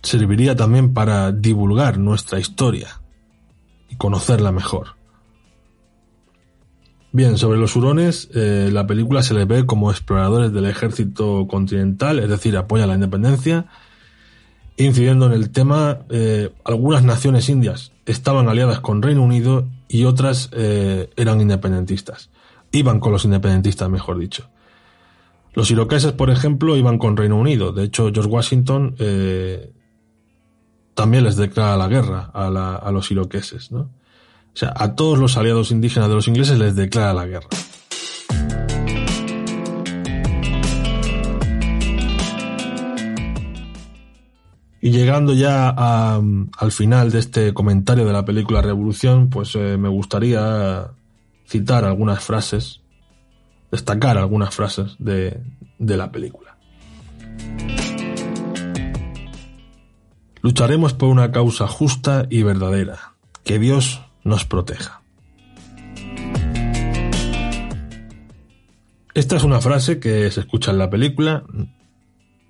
serviría 0.03 0.55
también 0.55 0.93
para 0.93 1.32
divulgar 1.32 1.97
nuestra 1.97 2.39
historia 2.39 3.01
y 3.89 3.95
conocerla 3.95 4.51
mejor. 4.51 4.97
Bien, 7.18 7.39
sobre 7.39 7.57
los 7.57 7.76
hurones, 7.76 8.30
eh, 8.36 8.70
la 8.72 8.86
película 8.86 9.24
se 9.24 9.34
les 9.34 9.47
ve 9.47 9.65
como 9.65 9.89
exploradores 9.89 10.53
del 10.53 10.68
ejército 10.68 11.47
continental, 11.47 12.20
es 12.20 12.30
decir, 12.30 12.55
apoya 12.55 12.86
la 12.86 12.93
independencia. 12.93 13.65
Incidiendo 14.78 15.26
en 15.26 15.32
el 15.32 15.49
tema, 15.49 16.01
eh, 16.09 16.51
algunas 16.63 17.03
naciones 17.03 17.49
indias 17.49 17.91
estaban 18.05 18.47
aliadas 18.49 18.82
con 18.82 19.01
Reino 19.01 19.24
Unido 19.24 19.68
y 19.88 20.03
otras 20.03 20.51
eh, 20.53 21.09
eran 21.15 21.41
independentistas. 21.41 22.30
Iban 22.72 22.99
con 22.99 23.13
los 23.13 23.26
independentistas, 23.26 23.89
mejor 23.89 24.20
dicho. 24.20 24.51
Los 25.55 25.72
iroqueses, 25.72 26.11
por 26.11 26.30
ejemplo, 26.30 26.78
iban 26.78 26.99
con 26.99 27.18
Reino 27.18 27.38
Unido. 27.39 27.72
De 27.72 27.86
hecho, 27.86 28.11
George 28.13 28.30
Washington 28.30 28.95
también 30.93 31.24
les 31.24 31.36
declara 31.36 31.78
la 31.78 31.88
guerra 31.88 32.30
a, 32.32 32.76
a 32.76 32.91
los 32.91 33.09
iroqueses, 33.09 33.72
¿no? 33.72 33.89
O 34.54 34.60
sea, 34.60 34.74
a 34.76 34.95
todos 34.95 35.20
los 35.20 35.38
aliados 35.38 35.72
indígenas 35.72 36.10
de 36.10 36.16
los 36.16 36.28
ingleses 36.28 36.58
les 36.58 36.76
declara 36.76 37.14
la 37.14 37.26
guerra. 37.26 37.48
Y 44.80 44.91
llegando 44.91 45.34
ya 45.34 45.70
al 45.70 46.72
final 46.72 47.12
de 47.12 47.20
este 47.20 47.54
comentario 47.54 48.06
de 48.06 48.14
la 48.14 48.24
película 48.24 48.62
Revolución, 48.62 49.30
pues 49.30 49.54
eh, 49.56 49.78
me 49.78 49.89
gustaría 49.89 50.91
citar 51.45 51.84
algunas 51.84 52.24
frases, 52.24 52.82
destacar 53.72 54.18
algunas 54.18 54.56
frases 54.56 54.95
de, 55.00 55.41
de 55.78 55.98
la 55.98 56.12
película. 56.12 56.58
Lucharemos 60.41 60.93
por 60.93 61.10
una 61.10 61.32
causa 61.32 61.68
justa 61.68 62.26
y 62.30 62.43
verdadera. 62.43 63.16
Que 63.43 63.60
Dios 63.60 64.02
nos 64.28 64.45
proteja. 64.45 65.01
Esta 69.13 69.36
es 69.36 69.43
una 69.43 69.61
frase 69.61 69.99
que 69.99 70.30
se 70.30 70.41
escucha 70.41 70.71
en 70.71 70.78
la 70.78 70.89
película, 70.89 71.43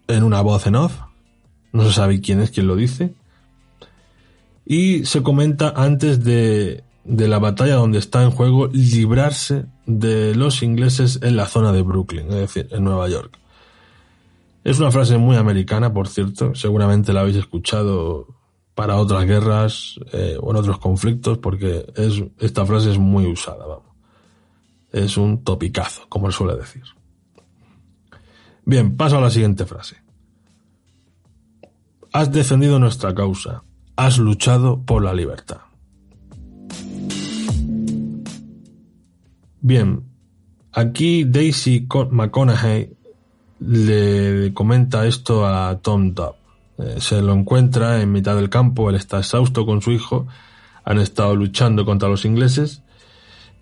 en 0.07 0.23
una 0.23 0.41
voz 0.41 0.67
en 0.67 0.75
off, 0.75 0.99
no 1.71 1.85
se 1.85 1.93
sabe 1.93 2.19
quién 2.19 2.41
es 2.41 2.51
quien 2.51 2.67
lo 2.67 2.75
dice, 2.75 3.13
y 4.65 5.05
se 5.05 5.23
comenta 5.23 5.73
antes 5.75 6.23
de, 6.25 6.83
de 7.05 7.27
la 7.29 7.39
batalla 7.39 7.75
donde 7.75 7.99
está 7.99 8.23
en 8.23 8.31
juego 8.31 8.67
librarse 8.67 9.65
de 9.85 10.35
los 10.35 10.61
ingleses 10.61 11.19
en 11.21 11.37
la 11.37 11.45
zona 11.45 11.71
de 11.71 11.83
Brooklyn, 11.83 12.27
es 12.27 12.35
decir, 12.35 12.67
en 12.71 12.83
Nueva 12.83 13.07
York. 13.07 13.37
Es 14.65 14.79
una 14.79 14.91
frase 14.91 15.17
muy 15.17 15.37
americana, 15.37 15.93
por 15.93 16.09
cierto, 16.09 16.53
seguramente 16.53 17.13
la 17.13 17.21
habéis 17.21 17.37
escuchado 17.37 18.27
para 18.77 18.97
otras 18.97 19.25
guerras 19.25 19.99
eh, 20.13 20.37
o 20.39 20.51
en 20.51 20.57
otros 20.57 20.77
conflictos, 20.77 21.39
porque 21.39 21.91
es, 21.95 22.23
esta 22.37 22.63
frase 22.63 22.91
es 22.91 22.99
muy 22.99 23.25
usada, 23.25 23.65
vamos. 23.65 23.87
Es 24.91 25.17
un 25.17 25.43
topicazo, 25.43 26.03
como 26.09 26.27
él 26.27 26.33
suele 26.33 26.55
decir. 26.55 26.83
Bien, 28.65 28.95
paso 28.95 29.17
a 29.17 29.21
la 29.21 29.31
siguiente 29.31 29.65
frase. 29.65 29.97
Has 32.13 32.31
defendido 32.31 32.77
nuestra 32.77 33.15
causa, 33.15 33.63
has 33.95 34.19
luchado 34.19 34.83
por 34.83 35.03
la 35.03 35.15
libertad. 35.15 35.61
Bien, 39.59 40.03
aquí 40.71 41.23
Daisy 41.23 41.87
McConaughey 42.11 42.95
le 43.59 44.53
comenta 44.53 45.07
esto 45.07 45.47
a 45.47 45.79
Tom 45.81 46.13
Dobb. 46.13 46.35
Eh, 46.77 46.97
se 46.99 47.21
lo 47.21 47.33
encuentra 47.33 48.01
en 48.01 48.11
mitad 48.11 48.35
del 48.35 48.49
campo, 48.49 48.89
él 48.89 48.95
está 48.95 49.19
exhausto 49.19 49.65
con 49.65 49.81
su 49.81 49.91
hijo, 49.91 50.27
han 50.83 50.99
estado 50.99 51.35
luchando 51.35 51.85
contra 51.85 52.09
los 52.09 52.25
ingleses, 52.25 52.81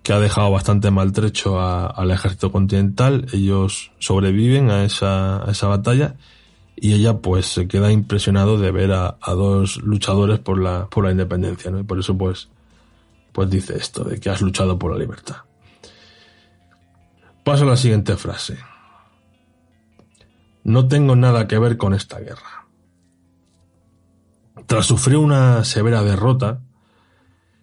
que 0.02 0.12
ha 0.12 0.20
dejado 0.20 0.50
bastante 0.50 0.90
maltrecho 0.90 1.60
al 1.60 2.10
ejército 2.10 2.52
continental, 2.52 3.26
ellos 3.32 3.90
sobreviven 3.98 4.70
a 4.70 4.84
esa, 4.84 5.44
esa 5.48 5.66
batalla 5.66 6.14
y 6.76 6.92
ella 6.92 7.18
pues 7.18 7.46
se 7.46 7.66
queda 7.66 7.90
impresionado 7.90 8.58
de 8.58 8.70
ver 8.70 8.92
a, 8.92 9.16
dos 9.26 9.78
luchadores 9.78 10.38
por 10.38 10.60
la, 10.60 10.86
por 10.88 11.04
la 11.04 11.10
independencia. 11.10 11.72
Y 11.76 11.82
por 11.82 11.98
eso 11.98 12.16
pues, 12.16 12.48
pues 13.32 13.50
dice 13.50 13.76
esto, 13.76 14.04
de 14.04 14.20
que 14.20 14.28
has 14.28 14.42
luchado 14.42 14.78
por 14.78 14.92
la 14.92 14.98
libertad. 14.98 15.36
Paso 17.42 17.64
a 17.64 17.68
la 17.68 17.76
siguiente 17.76 18.16
frase. 18.16 18.58
No 20.64 20.86
tengo 20.86 21.16
nada 21.16 21.48
que 21.48 21.58
ver 21.58 21.76
con 21.78 21.94
esta 21.94 22.18
guerra. 22.18 22.65
Tras 24.66 24.86
sufrir 24.86 25.16
una 25.16 25.64
severa 25.64 26.02
derrota 26.02 26.60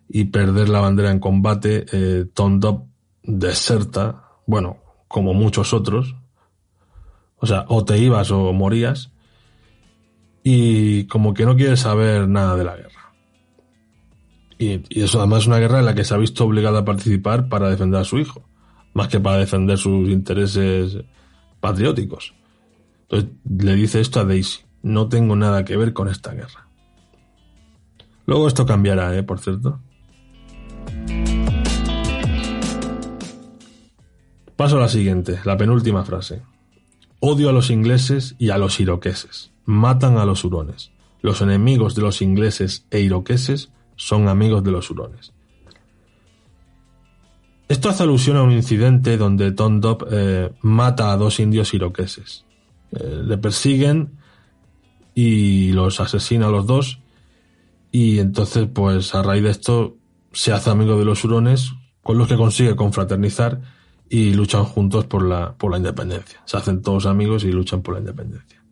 y 0.08 0.26
perder 0.26 0.70
la 0.70 0.80
bandera 0.80 1.12
en 1.12 1.20
combate, 1.20 1.86
eh, 1.92 2.26
Tom 2.34 2.60
Dobb 2.60 2.86
deserta, 3.24 4.30
bueno, 4.46 4.78
como 5.08 5.34
muchos 5.34 5.74
otros, 5.74 6.16
o 7.38 7.46
sea, 7.46 7.66
o 7.68 7.84
te 7.84 7.98
ibas 7.98 8.32
o 8.32 8.54
morías, 8.54 9.12
y 10.44 11.06
como 11.08 11.34
que 11.34 11.46
no 11.46 11.56
quiere 11.56 11.78
saber 11.78 12.28
nada 12.28 12.56
de 12.56 12.64
la 12.64 12.76
guerra. 12.76 13.14
Y, 14.58 14.84
y, 14.90 15.04
eso 15.04 15.20
además 15.20 15.42
es 15.42 15.48
una 15.48 15.60
guerra 15.60 15.80
en 15.80 15.86
la 15.86 15.96
que 15.96 16.04
se 16.04 16.14
ha 16.14 16.18
visto 16.18 16.46
obligada 16.46 16.80
a 16.80 16.86
participar 16.86 17.50
para 17.50 17.70
defender 17.70 18.00
a 18.00 18.06
su 18.06 18.20
hijo, 18.20 18.44
más 18.94 19.08
que 19.08 19.20
para 19.20 19.38
defender 19.38 19.78
sus 19.78 20.10
intereses 20.10 20.98
patrióticos. 21.60 22.34
Entonces 23.04 23.30
le 23.48 23.76
dice 23.76 24.00
esto 24.00 24.20
a 24.20 24.26
Daisy, 24.26 24.62
no 24.82 25.08
tengo 25.10 25.36
nada 25.36 25.66
que 25.66 25.78
ver 25.78 25.94
con 25.94 26.08
esta 26.08 26.34
guerra. 26.34 26.68
Luego 28.26 28.48
esto 28.48 28.66
cambiará, 28.66 29.16
¿eh? 29.18 29.24
Por 29.24 29.40
cierto. 29.40 29.80
Paso 34.56 34.78
a 34.78 34.82
la 34.82 34.88
siguiente, 34.88 35.40
la 35.46 35.58
penúltima 35.58 36.06
frase. 36.06 36.42
Odio 37.20 37.50
a 37.50 37.54
los 37.54 37.70
ingleses 37.70 38.36
y 38.38 38.50
a 38.50 38.58
los 38.58 38.80
iroqueses. 38.80 39.52
Matan 39.66 40.18
a 40.18 40.26
los 40.26 40.44
hurones. 40.44 40.92
Los 41.22 41.42
enemigos 41.42 41.96
de 41.96 42.02
los 42.02 42.22
ingleses 42.22 42.86
e 42.92 43.00
iroqueses 43.00 43.72
son 43.96 44.28
amigos 44.28 44.64
de 44.64 44.72
los 44.72 44.90
hurones. 44.90 45.34
Esto 47.68 47.90
hace 47.90 48.04
alusión 48.04 48.38
a 48.38 48.44
un 48.44 48.52
incidente 48.52 49.18
donde 49.18 49.52
Tom 49.52 49.80
Dobb 49.80 50.08
eh, 50.12 50.54
mata 50.62 51.12
a 51.12 51.18
dos 51.18 51.40
indios 51.40 51.74
iroqueses. 51.74 52.46
Eh, 52.92 53.22
le 53.26 53.38
persiguen 53.38 54.20
y 55.16 55.72
los 55.72 56.00
asesina 56.00 56.48
a 56.48 56.52
los 56.52 56.68
dos. 56.68 57.00
Y 57.96 58.18
entonces, 58.18 58.68
pues 58.74 59.14
a 59.14 59.22
raíz 59.22 59.44
de 59.44 59.52
esto, 59.52 59.98
se 60.32 60.52
hace 60.52 60.72
amigo 60.72 60.98
de 60.98 61.06
los 61.06 61.24
hurones, 61.24 61.74
con 62.02 62.18
los 62.18 62.28
que 62.28 62.36
consigue 62.36 62.76
confraternizar 62.76 63.62
y 64.10 64.34
luchan 64.34 64.66
juntos 64.66 65.06
por 65.06 65.24
la, 65.24 65.54
por 65.54 65.70
la 65.70 65.78
independencia. 65.78 66.42
Se 66.46 66.58
hacen 66.58 66.82
todos 66.82 67.06
amigos 67.06 67.44
y 67.44 67.52
luchan 67.52 67.84
por 67.84 67.94
la 67.94 68.00
independencia. 68.00 68.64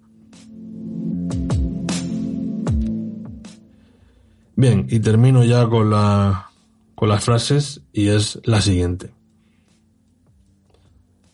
Bien, 4.56 4.88
y 4.90 5.00
termino 5.02 5.44
ya 5.44 5.68
con, 5.68 5.92
la, 5.92 6.50
con 6.96 7.08
las 7.08 7.24
frases 7.24 7.82
y 7.94 8.08
es 8.08 8.40
la 8.44 8.60
siguiente. 8.60 9.14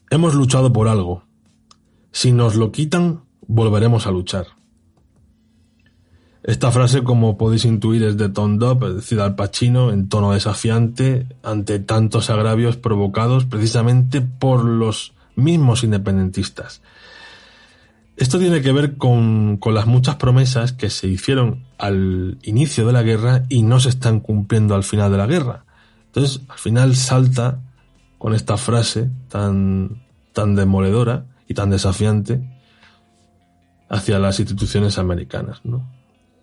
Hemos 0.09 0.35
luchado 0.35 0.73
por 0.73 0.89
algo. 0.89 1.23
Si 2.11 2.33
nos 2.33 2.55
lo 2.55 2.73
quitan, 2.73 3.23
volveremos 3.47 4.07
a 4.07 4.11
luchar. 4.11 4.56
Esta 6.47 6.71
frase, 6.71 7.03
como 7.03 7.37
podéis 7.37 7.65
intuir, 7.65 8.03
es 8.03 8.15
de 8.15 8.29
Tom 8.29 8.57
Dobb, 8.57 8.85
es 8.85 8.95
decir, 8.95 9.19
Al 9.19 9.35
Pacino, 9.35 9.91
en 9.91 10.07
tono 10.07 10.31
desafiante 10.31 11.27
ante 11.43 11.77
tantos 11.79 12.29
agravios 12.29 12.77
provocados 12.77 13.43
precisamente 13.43 14.21
por 14.21 14.63
los 14.63 15.13
mismos 15.35 15.83
independentistas. 15.83 16.81
Esto 18.15 18.39
tiene 18.39 18.61
que 18.61 18.71
ver 18.71 18.95
con, 18.95 19.59
las 19.61 19.87
muchas 19.87 20.15
promesas 20.15 20.71
que 20.71 20.89
se 20.89 21.07
hicieron 21.07 21.65
al 21.77 22.37
inicio 22.43 22.87
de 22.87 22.93
la 22.93 23.03
guerra 23.03 23.43
y 23.49 23.63
no 23.63 23.81
se 23.81 23.89
están 23.89 24.21
cumpliendo 24.21 24.73
al 24.73 24.85
final 24.85 25.11
de 25.11 25.17
la 25.17 25.27
guerra. 25.27 25.65
Entonces, 26.05 26.43
al 26.47 26.57
final 26.59 26.95
salta 26.95 27.59
con 28.17 28.33
esta 28.33 28.55
frase 28.55 29.09
tan, 29.27 30.01
tan 30.31 30.55
demoledora 30.55 31.25
y 31.45 31.55
tan 31.55 31.71
desafiante 31.71 32.39
hacia 33.89 34.17
las 34.17 34.39
instituciones 34.39 34.97
americanas, 34.97 35.59
¿no? 35.65 35.96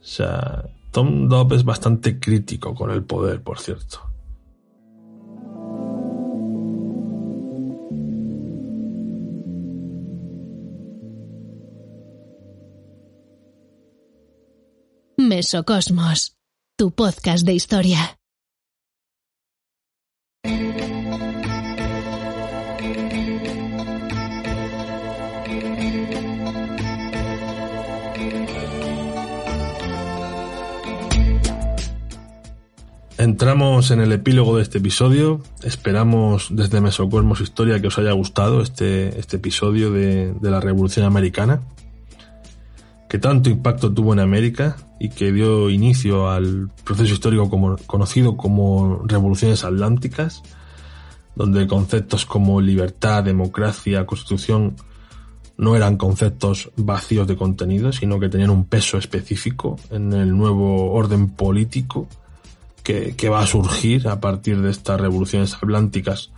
O 0.04 0.06
sea, 0.06 0.62
Tom 0.90 1.28
Dobb 1.28 1.54
es 1.54 1.64
bastante 1.64 2.20
crítico 2.20 2.74
con 2.74 2.90
el 2.90 3.04
poder, 3.04 3.42
por 3.42 3.58
cierto. 3.58 4.00
Mesocosmos, 15.16 16.36
tu 16.76 16.90
podcast 16.90 17.46
de 17.46 17.54
historia. 17.54 18.18
Entramos 33.16 33.92
en 33.92 34.00
el 34.00 34.10
epílogo 34.10 34.56
de 34.56 34.62
este 34.64 34.78
episodio. 34.78 35.40
Esperamos 35.62 36.48
desde 36.50 36.80
Mesocosmos 36.80 37.40
Historia 37.40 37.80
que 37.80 37.86
os 37.86 37.98
haya 37.98 38.10
gustado 38.10 38.60
este, 38.60 39.20
este 39.20 39.36
episodio 39.36 39.92
de, 39.92 40.34
la 40.42 40.60
Revolución 40.60 41.06
Americana, 41.06 41.62
que 43.08 43.18
tanto 43.18 43.50
impacto 43.50 43.94
tuvo 43.94 44.14
en 44.14 44.18
América 44.18 44.76
y 44.98 45.10
que 45.10 45.30
dio 45.30 45.70
inicio 45.70 46.28
al 46.28 46.70
proceso 46.82 47.14
histórico 47.14 47.48
conocido 47.86 48.36
como 48.36 49.02
Revoluciones 49.04 49.62
Atlánticas, 49.62 50.42
donde 51.36 51.68
conceptos 51.68 52.26
como 52.26 52.60
libertad, 52.60 53.22
democracia, 53.22 54.06
constitución 54.06 54.74
no 55.56 55.76
eran 55.76 55.98
conceptos 55.98 56.72
vacíos 56.76 57.28
de 57.28 57.36
contenido, 57.36 57.92
sino 57.92 58.18
que 58.18 58.28
tenían 58.28 58.50
un 58.50 58.64
peso 58.64 58.98
específico 58.98 59.76
en 59.90 60.12
el 60.12 60.36
nuevo 60.36 60.90
orden 60.90 61.28
político 61.28 62.08
que, 62.84 63.28
va 63.30 63.40
a 63.40 63.46
surgir 63.46 64.06
a 64.08 64.20
partir 64.20 64.60
de 64.60 64.70
estas 64.70 65.00
revoluciones 65.00 65.54
atlánticas, 65.54 66.30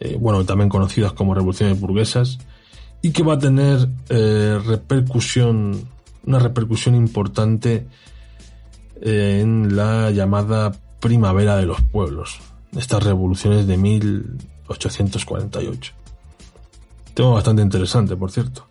eh, 0.00 0.18
bueno, 0.20 0.44
también 0.44 0.68
conocidas 0.68 1.12
como 1.12 1.34
revoluciones 1.34 1.80
burguesas, 1.80 2.38
y 3.00 3.12
que 3.12 3.22
va 3.22 3.34
a 3.34 3.38
tener 3.38 3.88
eh, 4.08 4.60
repercusión, 4.66 5.88
una 6.24 6.40
repercusión 6.40 6.96
importante 6.96 7.86
eh, 9.00 9.38
en 9.40 9.76
la 9.76 10.10
llamada 10.10 10.72
primavera 10.98 11.56
de 11.56 11.66
los 11.66 11.80
pueblos, 11.80 12.40
estas 12.76 13.04
revoluciones 13.04 13.68
de 13.68 13.76
1848. 13.76 15.92
Tema 17.14 17.30
bastante 17.30 17.62
interesante, 17.62 18.16
por 18.16 18.32
cierto. 18.32 18.66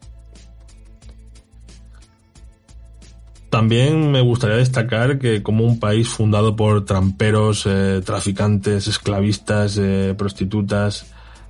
También 3.56 4.12
me 4.12 4.20
gustaría 4.20 4.58
destacar 4.58 5.18
que 5.18 5.42
como 5.42 5.64
un 5.64 5.80
país 5.80 6.10
fundado 6.10 6.58
por 6.58 6.84
tramperos, 6.84 7.66
eh, 7.66 8.02
traficantes, 8.06 8.90
esclavistas, 8.90 9.78
eh, 9.78 10.14
prostitutas, 10.18 11.06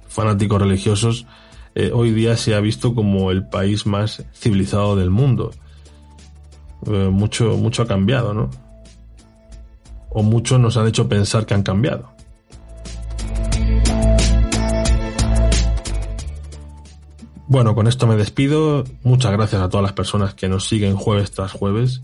fanáticos 0.07 0.61
religiosos, 0.61 1.25
eh, 1.73 1.89
hoy 1.91 2.11
día 2.11 2.37
se 2.37 2.53
ha 2.53 2.59
visto 2.59 2.93
como 2.93 3.31
el 3.31 3.47
país 3.47 3.87
más 3.87 4.23
civilizado 4.35 4.95
del 4.95 5.09
mundo. 5.09 5.49
Mucho, 6.85 7.57
mucho 7.57 7.81
ha 7.81 7.87
cambiado, 7.87 8.35
¿no? 8.35 8.51
O 10.11 10.21
muchos 10.21 10.59
nos 10.59 10.77
han 10.77 10.85
hecho 10.85 11.09
pensar 11.09 11.47
que 11.47 11.55
han 11.55 11.63
cambiado. 11.63 12.14
Bueno, 17.47 17.75
con 17.75 17.87
esto 17.87 18.07
me 18.07 18.15
despido. 18.15 18.83
Muchas 19.03 19.31
gracias 19.31 19.61
a 19.61 19.69
todas 19.69 19.83
las 19.83 19.93
personas 19.93 20.33
que 20.33 20.49
nos 20.49 20.67
siguen 20.67 20.95
jueves 20.95 21.29
tras 21.29 21.51
jueves. 21.51 22.01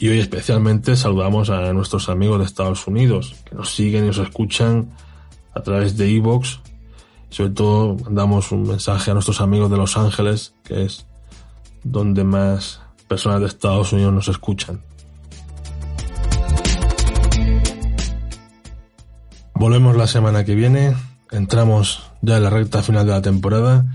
Y 0.00 0.08
hoy 0.08 0.18
especialmente 0.18 0.96
saludamos 0.96 1.48
a 1.50 1.72
nuestros 1.72 2.08
amigos 2.08 2.40
de 2.40 2.44
Estados 2.44 2.86
Unidos, 2.88 3.36
que 3.44 3.54
nos 3.54 3.72
siguen 3.72 4.04
y 4.04 4.06
nos 4.08 4.18
escuchan 4.18 4.90
a 5.54 5.62
través 5.62 5.96
de 5.96 6.10
Evox. 6.10 6.60
Sobre 7.30 7.50
todo 7.50 7.96
mandamos 8.04 8.50
un 8.50 8.64
mensaje 8.64 9.12
a 9.12 9.14
nuestros 9.14 9.40
amigos 9.40 9.70
de 9.70 9.76
Los 9.76 9.96
Ángeles, 9.96 10.54
que 10.64 10.84
es 10.84 11.06
donde 11.84 12.24
más 12.24 12.80
personas 13.06 13.40
de 13.40 13.46
Estados 13.46 13.92
Unidos 13.92 14.12
nos 14.12 14.28
escuchan. 14.28 14.82
Volvemos 19.54 19.96
la 19.96 20.08
semana 20.08 20.44
que 20.44 20.56
viene. 20.56 20.96
Entramos 21.30 22.02
ya 22.22 22.38
en 22.38 22.42
la 22.42 22.50
recta 22.50 22.82
final 22.82 23.06
de 23.06 23.12
la 23.12 23.22
temporada 23.22 23.86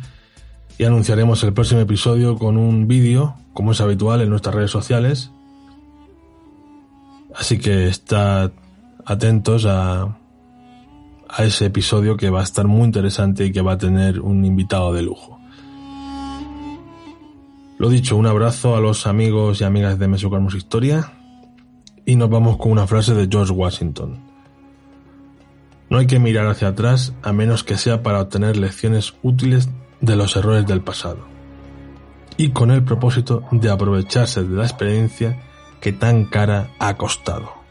y 0.77 0.85
anunciaremos 0.85 1.43
el 1.43 1.53
próximo 1.53 1.81
episodio 1.81 2.37
con 2.37 2.57
un 2.57 2.87
vídeo, 2.87 3.35
como 3.53 3.71
es 3.71 3.81
habitual 3.81 4.21
en 4.21 4.29
nuestras 4.29 4.55
redes 4.55 4.71
sociales. 4.71 5.31
Así 7.35 7.57
que 7.59 7.87
estad 7.87 8.51
atentos 9.05 9.65
a, 9.65 10.17
a 11.29 11.43
ese 11.43 11.65
episodio 11.65 12.17
que 12.17 12.29
va 12.29 12.41
a 12.41 12.43
estar 12.43 12.67
muy 12.67 12.83
interesante 12.83 13.45
y 13.45 13.51
que 13.51 13.61
va 13.61 13.73
a 13.73 13.77
tener 13.77 14.19
un 14.19 14.45
invitado 14.45 14.93
de 14.93 15.03
lujo. 15.03 15.39
Lo 17.77 17.89
dicho, 17.89 18.15
un 18.15 18.27
abrazo 18.27 18.75
a 18.75 18.79
los 18.79 19.07
amigos 19.07 19.61
y 19.61 19.63
amigas 19.63 19.99
de 19.99 20.07
Mesocarmos 20.07 20.55
Historia 20.55 21.13
y 22.05 22.15
nos 22.15 22.29
vamos 22.29 22.57
con 22.57 22.71
una 22.71 22.87
frase 22.87 23.13
de 23.13 23.27
George 23.29 23.51
Washington. 23.51 24.19
No 25.89 25.97
hay 25.97 26.07
que 26.07 26.19
mirar 26.19 26.47
hacia 26.47 26.69
atrás 26.69 27.13
a 27.21 27.33
menos 27.33 27.63
que 27.63 27.77
sea 27.77 28.01
para 28.01 28.21
obtener 28.21 28.57
lecciones 28.57 29.13
útiles 29.21 29.69
de 30.03 30.17
los 30.17 30.35
errores 30.35 30.67
del 30.67 30.81
pasado 30.81 31.19
y 32.35 32.49
con 32.49 32.71
el 32.71 32.83
propósito 32.83 33.43
de 33.51 33.71
aprovecharse 33.71 34.43
de 34.43 34.55
la 34.55 34.63
experiencia 34.63 35.41
que 35.79 35.93
tan 35.93 36.25
cara 36.25 36.71
ha 36.77 36.97
costado. 36.97 37.62